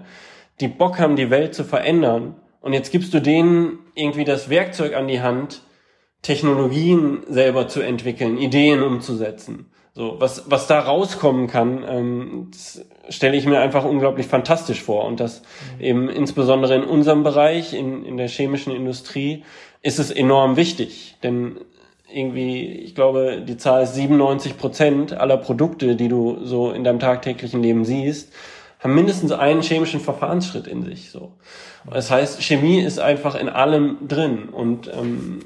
die 0.61 0.69
Bock 0.69 1.01
haben, 1.01 1.17
die 1.17 1.31
Welt 1.31 1.55
zu 1.55 1.65
verändern. 1.65 2.37
Und 2.61 2.73
jetzt 2.73 2.93
gibst 2.93 3.13
du 3.13 3.21
denen 3.21 3.81
irgendwie 3.95 4.25
das 4.25 4.49
Werkzeug 4.49 4.95
an 4.95 5.09
die 5.09 5.21
Hand, 5.21 5.63
Technologien 6.23 7.23
selber 7.29 7.69
zu 7.69 7.81
entwickeln, 7.81 8.39
Ideen 8.39 8.83
umzusetzen. 8.83 9.67
So, 9.93 10.17
was, 10.19 10.51
was 10.51 10.67
da 10.67 10.81
rauskommen 10.81 11.47
kann, 11.47 11.85
ähm, 11.89 12.49
das 12.53 12.85
stelle 13.09 13.37
ich 13.37 13.47
mir 13.47 13.61
einfach 13.61 13.85
unglaublich 13.85 14.27
fantastisch 14.27 14.83
vor. 14.83 15.05
Und 15.05 15.19
das 15.19 15.43
mhm. 15.79 15.85
eben 15.85 16.09
insbesondere 16.09 16.75
in 16.77 16.85
unserem 16.85 17.23
Bereich, 17.23 17.75
in, 17.75 18.05
in 18.05 18.17
der 18.17 18.29
chemischen 18.29 18.75
Industrie, 18.75 19.45
ist 19.83 19.99
es 19.99 20.11
enorm 20.11 20.57
wichtig. 20.57 21.17
Denn 21.23 21.59
irgendwie, 22.13 22.67
ich 22.67 22.95
glaube, 22.95 23.43
die 23.47 23.57
Zahl 23.57 23.83
ist 23.83 23.95
97 23.95 24.59
Prozent 24.59 25.13
aller 25.13 25.37
Produkte, 25.37 25.97
die 25.97 26.09
du 26.09 26.39
so 26.45 26.71
in 26.71 26.85
deinem 26.85 26.99
tagtäglichen 26.99 27.63
Leben 27.63 27.85
siehst, 27.85 28.33
haben 28.79 28.95
mindestens 28.95 29.33
einen 29.33 29.63
chemischen 29.63 30.01
Verfahrensschritt 30.01 30.67
in 30.67 30.83
sich. 30.83 31.11
So, 31.11 31.33
das 31.91 32.11
heißt, 32.11 32.43
Chemie 32.43 32.81
ist 32.81 32.99
einfach 32.99 33.35
in 33.35 33.49
allem 33.49 34.09
drin 34.09 34.49
und 34.49 34.89
ähm, 34.89 35.41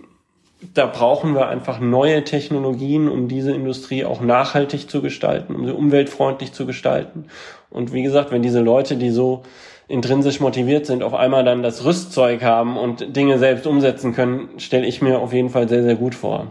da 0.72 0.86
brauchen 0.86 1.34
wir 1.34 1.48
einfach 1.48 1.80
neue 1.80 2.24
Technologien, 2.24 3.08
um 3.08 3.28
diese 3.28 3.52
Industrie 3.52 4.04
auch 4.04 4.20
nachhaltig 4.20 4.88
zu 4.88 5.02
gestalten, 5.02 5.54
um 5.54 5.66
sie 5.66 5.72
umweltfreundlich 5.72 6.52
zu 6.52 6.66
gestalten. 6.66 7.26
Und 7.70 7.92
wie 7.92 8.02
gesagt, 8.02 8.30
wenn 8.30 8.42
diese 8.42 8.60
Leute, 8.60 8.96
die 8.96 9.10
so 9.10 9.42
intrinsisch 9.88 10.40
motiviert 10.40 10.86
sind, 10.86 11.02
auf 11.02 11.14
einmal 11.14 11.44
dann 11.44 11.62
das 11.62 11.84
Rüstzeug 11.84 12.42
haben 12.42 12.76
und 12.76 13.16
Dinge 13.16 13.38
selbst 13.38 13.66
umsetzen 13.66 14.14
können, 14.14 14.48
stelle 14.58 14.86
ich 14.86 15.02
mir 15.02 15.18
auf 15.18 15.32
jeden 15.32 15.50
Fall 15.50 15.68
sehr, 15.68 15.82
sehr 15.82 15.96
gut 15.96 16.14
vor. 16.14 16.46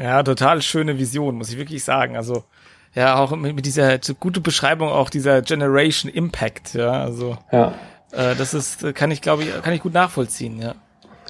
Ja, 0.00 0.22
total 0.22 0.62
schöne 0.62 0.98
Vision, 0.98 1.36
muss 1.36 1.50
ich 1.50 1.58
wirklich 1.58 1.84
sagen. 1.84 2.16
Also 2.16 2.44
ja, 2.94 3.16
auch 3.16 3.36
mit, 3.36 3.64
dieser 3.66 3.98
gute 4.18 4.40
Beschreibung 4.40 4.88
auch 4.88 5.10
dieser 5.10 5.42
Generation 5.42 6.10
Impact, 6.10 6.74
ja, 6.74 6.90
also 6.90 7.36
ja. 7.52 7.74
Äh, 8.12 8.34
das 8.34 8.54
ist, 8.54 8.94
kann 8.94 9.12
ich 9.12 9.22
glaube 9.22 9.44
ich, 9.44 9.62
kann 9.62 9.72
ich 9.72 9.82
gut 9.82 9.94
nachvollziehen, 9.94 10.60
ja. 10.60 10.74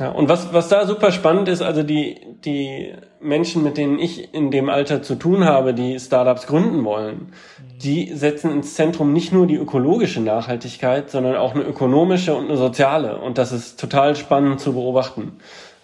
Ja, 0.00 0.08
und 0.08 0.30
was, 0.30 0.52
was 0.54 0.68
da 0.68 0.86
super 0.86 1.12
spannend 1.12 1.48
ist, 1.48 1.60
also 1.60 1.82
die, 1.82 2.18
die 2.44 2.94
Menschen, 3.20 3.62
mit 3.62 3.76
denen 3.76 3.98
ich 3.98 4.32
in 4.32 4.50
dem 4.50 4.70
Alter 4.70 5.02
zu 5.02 5.14
tun 5.14 5.44
habe, 5.44 5.74
die 5.74 6.00
Startups 6.00 6.46
gründen 6.46 6.84
wollen, 6.84 7.34
die 7.82 8.14
setzen 8.14 8.50
ins 8.50 8.74
Zentrum 8.74 9.12
nicht 9.12 9.30
nur 9.30 9.46
die 9.46 9.56
ökologische 9.56 10.20
Nachhaltigkeit, 10.20 11.10
sondern 11.10 11.36
auch 11.36 11.54
eine 11.54 11.64
ökonomische 11.64 12.34
und 12.34 12.46
eine 12.46 12.56
soziale. 12.56 13.18
Und 13.18 13.36
das 13.36 13.52
ist 13.52 13.78
total 13.78 14.16
spannend 14.16 14.60
zu 14.60 14.72
beobachten. 14.72 15.32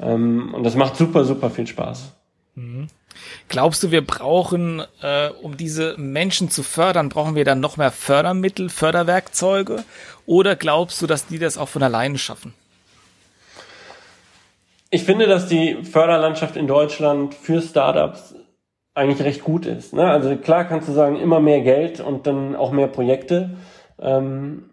Ähm, 0.01 0.55
und 0.55 0.65
das 0.65 0.77
macht 0.77 0.97
super, 0.97 1.27
super 1.27 1.51
viel 1.51 1.67
Spaß. 1.67 2.13
Mhm. 2.55 2.89
Glaubst 3.49 3.83
du, 3.83 3.91
wir 3.91 4.05
brauchen, 4.05 4.83
äh, 5.03 5.29
um 5.43 5.59
diese 5.59 5.95
Menschen 5.99 6.51
zu 6.51 6.63
fördern, 6.63 7.11
brauchen 7.11 7.35
wir 7.35 7.45
dann 7.45 7.61
noch 7.61 7.77
mehr 7.77 7.91
Fördermittel, 7.91 8.71
Förderwerkzeuge? 8.71 9.85
Oder 10.25 10.57
glaubst 10.57 11.03
du, 11.03 11.07
dass 11.07 11.27
die 11.27 11.39
das 11.39 11.59
auch 11.59 11.69
von 11.69 11.83
alleine 11.83 12.17
schaffen? 12.17 12.55
Ich 14.91 15.05
finde, 15.05 15.27
dass 15.27 15.47
die 15.47 15.83
Förderlandschaft 15.83 16.57
in 16.57 16.67
Deutschland 16.67 17.35
für 17.35 17.61
Startups 17.61 18.35
eigentlich 18.95 19.23
recht 19.23 19.45
gut 19.45 19.67
ist. 19.67 19.93
Ne? 19.93 20.09
Also 20.09 20.37
klar 20.37 20.65
kannst 20.65 20.89
du 20.89 20.93
sagen, 20.93 21.17
immer 21.17 21.41
mehr 21.41 21.61
Geld 21.61 22.01
und 22.01 22.27
dann 22.27 22.57
auch 22.57 22.73
mehr 22.73 22.87
Projekte. 22.87 23.57
Ähm, 24.01 24.71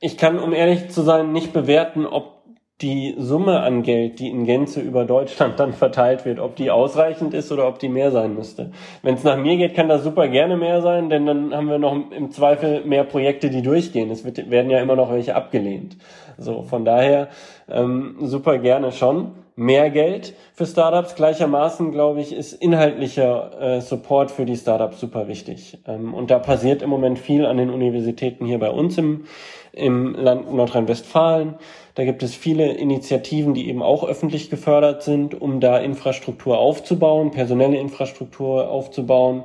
ich 0.00 0.18
kann, 0.18 0.38
um 0.38 0.52
ehrlich 0.52 0.90
zu 0.90 1.02
sein, 1.02 1.32
nicht 1.32 1.52
bewerten, 1.52 2.06
ob 2.06 2.39
die 2.82 3.14
Summe 3.18 3.60
an 3.60 3.82
Geld, 3.82 4.18
die 4.20 4.28
in 4.28 4.46
Gänze 4.46 4.80
über 4.80 5.04
Deutschland 5.04 5.60
dann 5.60 5.72
verteilt 5.74 6.24
wird, 6.24 6.38
ob 6.38 6.56
die 6.56 6.70
ausreichend 6.70 7.34
ist 7.34 7.52
oder 7.52 7.68
ob 7.68 7.78
die 7.78 7.88
mehr 7.88 8.10
sein 8.10 8.34
müsste. 8.34 8.70
Wenn 9.02 9.14
es 9.14 9.24
nach 9.24 9.36
mir 9.36 9.56
geht, 9.56 9.74
kann 9.74 9.88
das 9.88 10.02
super 10.02 10.28
gerne 10.28 10.56
mehr 10.56 10.80
sein, 10.80 11.10
denn 11.10 11.26
dann 11.26 11.54
haben 11.54 11.68
wir 11.68 11.78
noch 11.78 11.94
im 12.10 12.30
Zweifel 12.30 12.84
mehr 12.84 13.04
Projekte, 13.04 13.50
die 13.50 13.62
durchgehen. 13.62 14.10
Es 14.10 14.24
wird, 14.24 14.50
werden 14.50 14.70
ja 14.70 14.80
immer 14.80 14.96
noch 14.96 15.12
welche 15.12 15.34
abgelehnt. 15.34 15.96
So, 16.38 16.62
von 16.62 16.84
daher 16.84 17.28
ähm, 17.68 18.16
super 18.20 18.58
gerne 18.58 18.92
schon. 18.92 19.32
Mehr 19.56 19.90
Geld 19.90 20.34
für 20.54 20.64
Startups 20.64 21.16
gleichermaßen, 21.16 21.92
glaube 21.92 22.22
ich, 22.22 22.32
ist 22.32 22.54
inhaltlicher 22.54 23.60
äh, 23.60 23.80
Support 23.82 24.30
für 24.30 24.46
die 24.46 24.56
Startups 24.56 25.00
super 25.00 25.28
wichtig. 25.28 25.78
Ähm, 25.86 26.14
und 26.14 26.30
da 26.30 26.38
passiert 26.38 26.80
im 26.80 26.88
Moment 26.88 27.18
viel 27.18 27.44
an 27.44 27.58
den 27.58 27.68
Universitäten 27.68 28.46
hier 28.46 28.58
bei 28.58 28.70
uns 28.70 28.96
im, 28.96 29.24
im 29.72 30.14
Land 30.14 30.52
Nordrhein-Westfalen. 30.52 31.56
Da 31.94 32.04
gibt 32.04 32.22
es 32.22 32.34
viele 32.34 32.72
Initiativen, 32.72 33.54
die 33.54 33.68
eben 33.68 33.82
auch 33.82 34.04
öffentlich 34.04 34.50
gefördert 34.50 35.02
sind, 35.02 35.40
um 35.40 35.60
da 35.60 35.78
Infrastruktur 35.78 36.58
aufzubauen, 36.58 37.30
personelle 37.30 37.78
Infrastruktur 37.78 38.68
aufzubauen, 38.68 39.44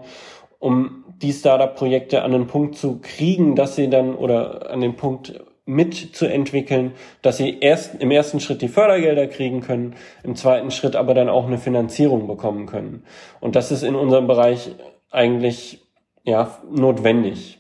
um 0.60 1.04
die 1.22 1.34
Startup-Projekte 1.34 2.24
an 2.24 2.32
den 2.32 2.48
Punkt 2.48 2.76
zu 2.76 3.00
kriegen, 3.02 3.56
dass 3.56 3.76
sie 3.76 3.90
dann 3.90 4.16
oder 4.16 4.70
an 4.70 4.82
den 4.82 4.96
Punkt 4.96 5.40
mitzuentwickeln, 5.66 6.94
dass 7.22 7.38
sie 7.38 7.60
erst 7.60 7.96
im 8.00 8.12
ersten 8.12 8.40
Schritt 8.40 8.62
die 8.62 8.68
Fördergelder 8.68 9.28
kriegen 9.28 9.62
können, 9.62 9.96
im 10.24 10.36
zweiten 10.36 10.72
Schritt 10.72 10.96
aber 10.96 11.14
dann 11.14 11.30
auch 11.30 11.48
eine 11.48 11.58
Finanzierung 11.58 12.28
bekommen 12.28 12.68
können. 12.68 13.04
Und 13.40 13.56
das 13.56 13.72
ist 13.72 13.84
in 13.84 13.96
unserem 13.96 14.28
Bereich 14.28 14.72
eigentlich 15.10 15.82
ja 16.24 16.60
notwendig. 16.70 17.60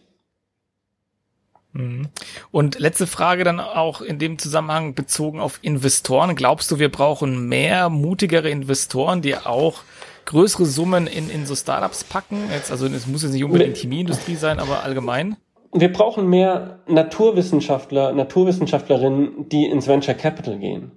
Mhm. 1.76 2.08
Und 2.52 2.80
letzte 2.80 3.06
Frage 3.06 3.44
dann 3.44 3.60
auch 3.60 4.02
in 4.02 4.18
dem 4.18 4.40
Zusammenhang 4.40 4.96
bezogen 4.96 5.40
auf 5.40 5.60
Investoren. 5.62 6.36
Glaubst 6.36 6.72
du, 6.72 6.80
wir 6.80 6.90
brauchen 6.90 7.48
mehr 7.48 7.90
mutigere 7.90 8.50
Investoren, 8.50 9.22
die 9.22 9.36
auch 9.36 9.82
größere 10.26 10.66
Summen 10.66 11.06
in, 11.06 11.30
in 11.30 11.46
so 11.46 11.56
Startups 11.56 12.04
packen? 12.04 12.50
Jetzt, 12.52 12.72
also 12.72 12.88
es 12.88 13.06
muss 13.06 13.24
jetzt 13.24 13.34
nicht 13.34 13.44
unbedingt 13.44 13.78
Chemieindustrie 13.78 14.36
sein, 14.36 14.60
aber 14.60 14.84
allgemein? 14.84 15.38
wir 15.76 15.92
brauchen 15.92 16.30
mehr 16.30 16.80
Naturwissenschaftler, 16.88 18.14
Naturwissenschaftlerinnen, 18.14 19.50
die 19.50 19.66
ins 19.66 19.88
Venture 19.88 20.14
Capital 20.14 20.58
gehen. 20.58 20.92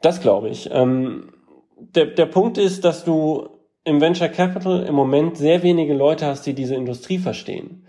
Das 0.00 0.20
glaube 0.20 0.48
ich. 0.48 0.68
Ähm, 0.72 1.32
der, 1.76 2.06
der 2.06 2.26
Punkt 2.26 2.58
ist, 2.58 2.84
dass 2.84 3.04
du 3.04 3.51
im 3.84 4.00
Venture 4.00 4.28
Capital 4.28 4.84
im 4.84 4.94
Moment 4.94 5.36
sehr 5.36 5.64
wenige 5.64 5.92
Leute 5.92 6.26
hast, 6.26 6.46
die 6.46 6.54
diese 6.54 6.76
Industrie 6.76 7.18
verstehen. 7.18 7.84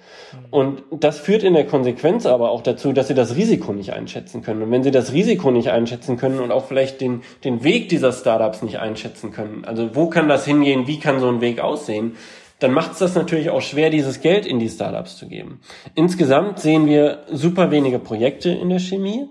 Und 0.50 0.82
das 0.89 1.20
führt 1.20 1.44
in 1.44 1.54
der 1.54 1.68
Konsequenz 1.68 2.26
aber 2.26 2.50
auch 2.50 2.64
dazu, 2.64 2.94
dass 2.94 3.10
sie 3.10 3.14
das 3.14 3.36
Risiko 3.36 3.74
nicht 3.74 3.94
einschätzen 3.94 4.41
können. 4.41 4.64
Und 4.64 4.72
wenn 4.72 4.82
sie 4.82 4.89
das 4.89 5.14
Risiko 5.14 5.52
nicht 5.52 5.70
einschätzen 5.70 6.18
können 6.18 6.39
und 6.39 6.52
auch 6.52 6.66
vielleicht 6.66 7.00
den, 7.00 7.22
den 7.44 7.64
Weg 7.64 7.89
dieser 7.89 8.12
Startups 8.12 8.64
nicht 8.64 8.80
einschätzen 8.80 9.32
können, 9.32 9.66
also 9.66 9.96
wo 9.96 10.08
kann 10.08 10.28
das 10.28 10.46
hingehen, 10.46 10.88
wie 10.88 11.00
kann 11.00 11.20
so 11.20 11.30
ein 11.30 11.41
Weg 11.41 11.60
aussehen, 11.60 12.16
dann 12.58 12.72
macht 12.72 12.94
es 12.94 13.00
das 13.00 13.14
natürlich 13.14 13.52
auch 13.52 13.62
schwer, 13.62 13.91
dieses 13.91 14.22
Geld 14.22 14.48
in 14.48 14.58
die 14.58 14.70
Startups 14.70 15.18
zu 15.18 15.28
geben. 15.28 15.60
Insgesamt 15.94 16.60
sehen 16.60 16.88
wir 16.88 17.20
super 17.32 17.70
wenige 17.70 18.00
Projekte 18.00 18.50
in 18.50 18.70
der 18.70 18.80
Chemie 18.80 19.28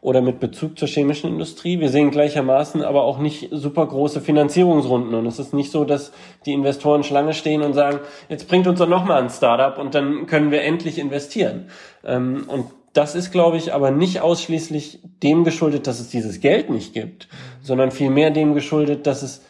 oder 0.00 0.22
mit 0.22 0.40
Bezug 0.40 0.78
zur 0.78 0.88
chemischen 0.88 1.30
Industrie. 1.30 1.80
Wir 1.80 1.90
sehen 1.90 2.10
gleichermaßen 2.10 2.82
aber 2.82 3.02
auch 3.02 3.18
nicht 3.18 3.48
super 3.50 3.86
große 3.86 4.20
Finanzierungsrunden. 4.20 5.14
Und 5.14 5.26
es 5.26 5.38
ist 5.38 5.52
nicht 5.52 5.70
so, 5.70 5.84
dass 5.84 6.12
die 6.46 6.52
Investoren 6.52 7.02
Schlange 7.02 7.34
stehen 7.34 7.62
und 7.62 7.74
sagen, 7.74 8.00
jetzt 8.28 8.48
bringt 8.48 8.66
uns 8.66 8.78
doch 8.78 8.88
nochmal 8.88 9.22
ein 9.22 9.30
Startup 9.30 9.78
und 9.78 9.94
dann 9.94 10.26
können 10.26 10.50
wir 10.50 10.62
endlich 10.62 10.98
investieren. 10.98 11.66
Ähm, 12.04 12.44
und 12.48 12.66
das 12.92 13.14
ist, 13.14 13.30
glaube 13.30 13.56
ich, 13.56 13.72
aber 13.72 13.90
nicht 13.90 14.20
ausschließlich 14.20 15.00
dem 15.22 15.44
geschuldet, 15.44 15.86
dass 15.86 16.00
es 16.00 16.08
dieses 16.08 16.40
Geld 16.40 16.70
nicht 16.70 16.92
gibt, 16.92 17.28
sondern 17.60 17.90
vielmehr 17.90 18.30
dem 18.30 18.54
geschuldet, 18.54 19.06
dass 19.06 19.22
es 19.22 19.42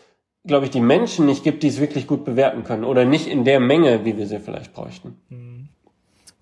glaube 0.47 0.65
ich, 0.65 0.71
die 0.71 0.81
Menschen 0.81 1.27
nicht 1.27 1.45
gibt, 1.45 1.63
die 1.63 1.69
es 1.69 1.81
wirklich 1.81 2.07
gut 2.07 2.25
bewerten 2.25 2.65
können 2.65 2.85
oder 2.85 3.05
nicht 3.05 3.27
in 3.27 3.45
der 3.45 3.61
Menge, 3.61 4.05
wie 4.05 4.17
wir 4.17 4.27
sie 4.27 4.39
vielleicht 4.39 4.73
bräuchten. 4.73 5.17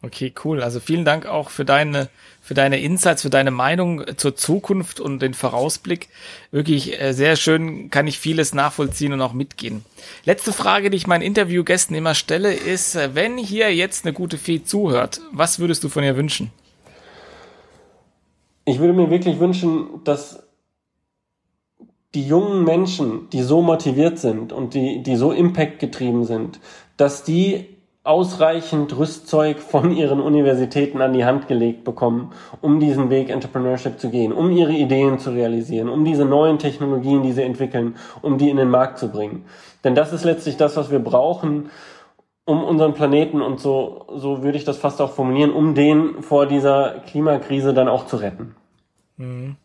Okay, 0.01 0.33
cool. 0.45 0.63
Also 0.63 0.79
vielen 0.79 1.05
Dank 1.05 1.27
auch 1.27 1.51
für 1.51 1.65
deine, 1.65 2.09
für 2.41 2.55
deine 2.55 2.81
Insights, 2.81 3.23
für 3.23 3.31
deine 3.31 3.51
Meinung 3.51 4.05
zur 4.17 4.37
Zukunft 4.37 5.01
und 5.01 5.21
den 5.21 5.35
Vorausblick. 5.35 6.09
Wirklich 6.53 7.01
äh, 7.01 7.13
sehr 7.13 7.35
schön, 7.35 7.91
kann 7.91 8.07
ich 8.07 8.21
vieles 8.21 8.55
nachvollziehen 8.55 9.13
und 9.13 9.21
auch 9.21 9.33
mitgehen. 9.33 9.85
Letzte 10.25 10.53
Frage, 10.53 10.91
die 10.91 10.97
ich 10.97 11.09
meinen 11.09 11.23
Interviewgästen 11.23 11.97
immer 11.97 12.15
stelle, 12.15 12.55
ist, 12.55 12.95
äh, 12.95 13.17
wenn 13.17 13.39
hier 13.39 13.75
jetzt 13.75 14.05
eine 14.05 14.13
gute 14.13 14.39
Fee 14.39 14.63
zuhört, 14.63 15.21
was 15.33 15.59
würdest 15.59 15.83
du 15.83 15.89
von 15.89 16.05
ihr 16.05 16.17
wünschen? 16.17 16.53
Ich 18.65 18.79
würde 18.79 18.93
mir 18.93 19.11
wirklich 19.11 19.41
wünschen, 19.41 20.05
dass 20.05 20.45
die 22.15 22.27
jungen 22.27 22.63
Menschen, 22.63 23.29
die 23.31 23.43
so 23.43 23.63
motiviert 23.63 24.19
sind 24.19 24.53
und 24.53 24.75
die, 24.75 25.03
die 25.03 25.17
so 25.17 25.33
impactgetrieben 25.33 26.25
sind, 26.25 26.61
dass 26.97 27.25
die 27.25 27.78
ausreichend 28.09 28.97
Rüstzeug 28.97 29.61
von 29.61 29.95
ihren 29.95 30.21
Universitäten 30.21 31.03
an 31.03 31.13
die 31.13 31.27
Hand 31.27 31.47
gelegt 31.47 31.85
bekommen, 31.85 32.33
um 32.63 32.81
diesen 32.81 33.11
Weg 33.11 33.29
Entrepreneurship 33.29 34.01
zu 34.01 34.09
gehen, 34.09 34.33
um 34.33 34.51
ihre 34.51 34.73
Ideen 34.73 35.19
zu 35.19 35.31
realisieren, 35.31 35.91
um 35.91 36.07
diese 36.07 36.25
neuen 36.25 36.59
Technologien, 36.59 37.23
die 37.23 37.33
sie 37.33 37.43
entwickeln, 37.43 37.97
um 38.23 38.39
die 38.39 38.49
in 38.49 38.57
den 38.57 38.71
Markt 38.71 38.99
zu 38.99 39.09
bringen. 39.09 39.45
Denn 39.85 39.95
das 39.95 40.15
ist 40.15 40.25
letztlich 40.25 40.57
das, 40.57 40.77
was 40.77 40.91
wir 40.91 41.01
brauchen, 41.01 41.71
um 42.47 42.65
unseren 42.65 42.95
Planeten 42.95 43.43
und 43.43 43.61
so, 43.61 44.07
so 44.17 44.43
würde 44.43 44.57
ich 44.57 44.65
das 44.65 44.79
fast 44.79 45.03
auch 45.03 45.13
formulieren, 45.13 45.53
um 45.53 45.75
den 45.75 46.23
vor 46.23 46.47
dieser 46.47 47.03
Klimakrise 47.07 47.75
dann 47.75 47.89
auch 47.89 48.07
zu 48.07 48.17
retten. 48.17 48.57
Mhm. 49.19 49.57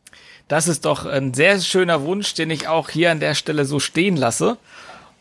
Das 0.50 0.68
ist 0.68 0.84
doch 0.84 1.06
ein 1.06 1.34
sehr 1.34 1.60
schöner 1.62 2.04
Wunsch, 2.04 2.34
den 2.34 2.52
ich 2.52 2.68
auch 2.68 2.90
hier 2.90 3.10
an 3.10 3.22
der 3.22 3.36
Stelle 3.36 3.64
so 3.64 3.80
stehen 3.80 4.18
lasse 4.18 4.58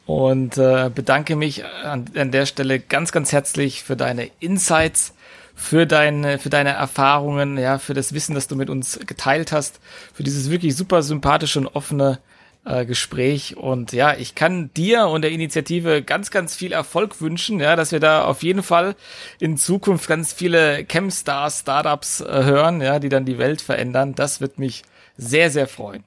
und 0.07 0.59
äh, 0.59 0.91
bedanke 0.95 1.37
mich 1.37 1.65
an, 1.65 2.07
an 2.17 2.31
der 2.31 2.47
Stelle 2.47 2.81
ganz, 2.81 3.13
ganz 3.13 3.33
herzlich 3.33 3.83
für 3.83 3.97
deine 3.97 4.31
Insights, 4.41 5.15
für 5.55 5.87
deine, 5.87 6.39
für 6.39 6.51
deine 6.51 6.71
Erfahrungen, 6.71 7.59
ja, 7.59 7.79
für 7.79 7.95
das 7.95 8.13
Wissen, 8.13 8.35
das 8.35 8.49
du 8.49 8.57
mit 8.57 8.71
uns 8.71 8.99
geteilt 9.07 9.53
hast, 9.53 9.81
für 10.13 10.23
dieses 10.23 10.51
wirklich 10.51 10.77
super 10.77 11.03
sympathische 11.03 11.61
und 11.61 11.69
offene 11.69 12.19
äh, 12.65 12.85
Gespräch. 12.85 13.57
Und 13.57 13.93
ja, 13.93 14.15
ich 14.15 14.35
kann 14.35 14.73
dir 14.75 15.07
und 15.07 15.23
der 15.23 15.31
Initiative 15.31 16.03
ganz, 16.03 16.31
ganz 16.31 16.55
viel 16.55 16.73
Erfolg 16.73 17.21
wünschen, 17.21 17.61
ja, 17.61 17.77
dass 17.77 17.93
wir 17.93 18.01
da 18.01 18.25
auf 18.25 18.43
jeden 18.43 18.63
Fall 18.63 18.97
in 19.39 19.57
Zukunft 19.57 20.09
ganz 20.09 20.33
viele 20.33 20.85
Chemstars, 20.85 21.61
Startups 21.61 22.21
äh, 22.21 22.45
hören, 22.45 22.81
ja, 22.81 22.99
die 22.99 23.09
dann 23.09 23.25
die 23.25 23.39
Welt 23.39 23.63
verändern. 23.63 24.15
Das 24.15 24.41
wird 24.41 24.59
mich 24.59 24.83
sehr, 25.17 25.51
sehr 25.51 25.69
freuen. 25.69 26.05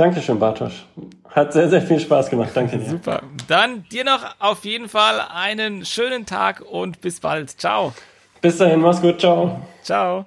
Dankeschön, 0.00 0.38
Bartosch. 0.38 0.86
Hat 1.28 1.52
sehr, 1.52 1.68
sehr 1.68 1.82
viel 1.82 2.00
Spaß 2.00 2.30
gemacht. 2.30 2.52
Danke 2.54 2.78
dir. 2.78 2.88
Super. 2.88 3.20
Dann 3.48 3.84
dir 3.92 4.02
noch 4.02 4.24
auf 4.38 4.64
jeden 4.64 4.88
Fall 4.88 5.20
einen 5.30 5.84
schönen 5.84 6.24
Tag 6.24 6.62
und 6.62 7.02
bis 7.02 7.20
bald. 7.20 7.50
Ciao. 7.60 7.92
Bis 8.40 8.56
dahin, 8.56 8.80
mach's 8.80 9.02
gut. 9.02 9.20
Ciao. 9.20 9.60
Ciao. 9.82 10.24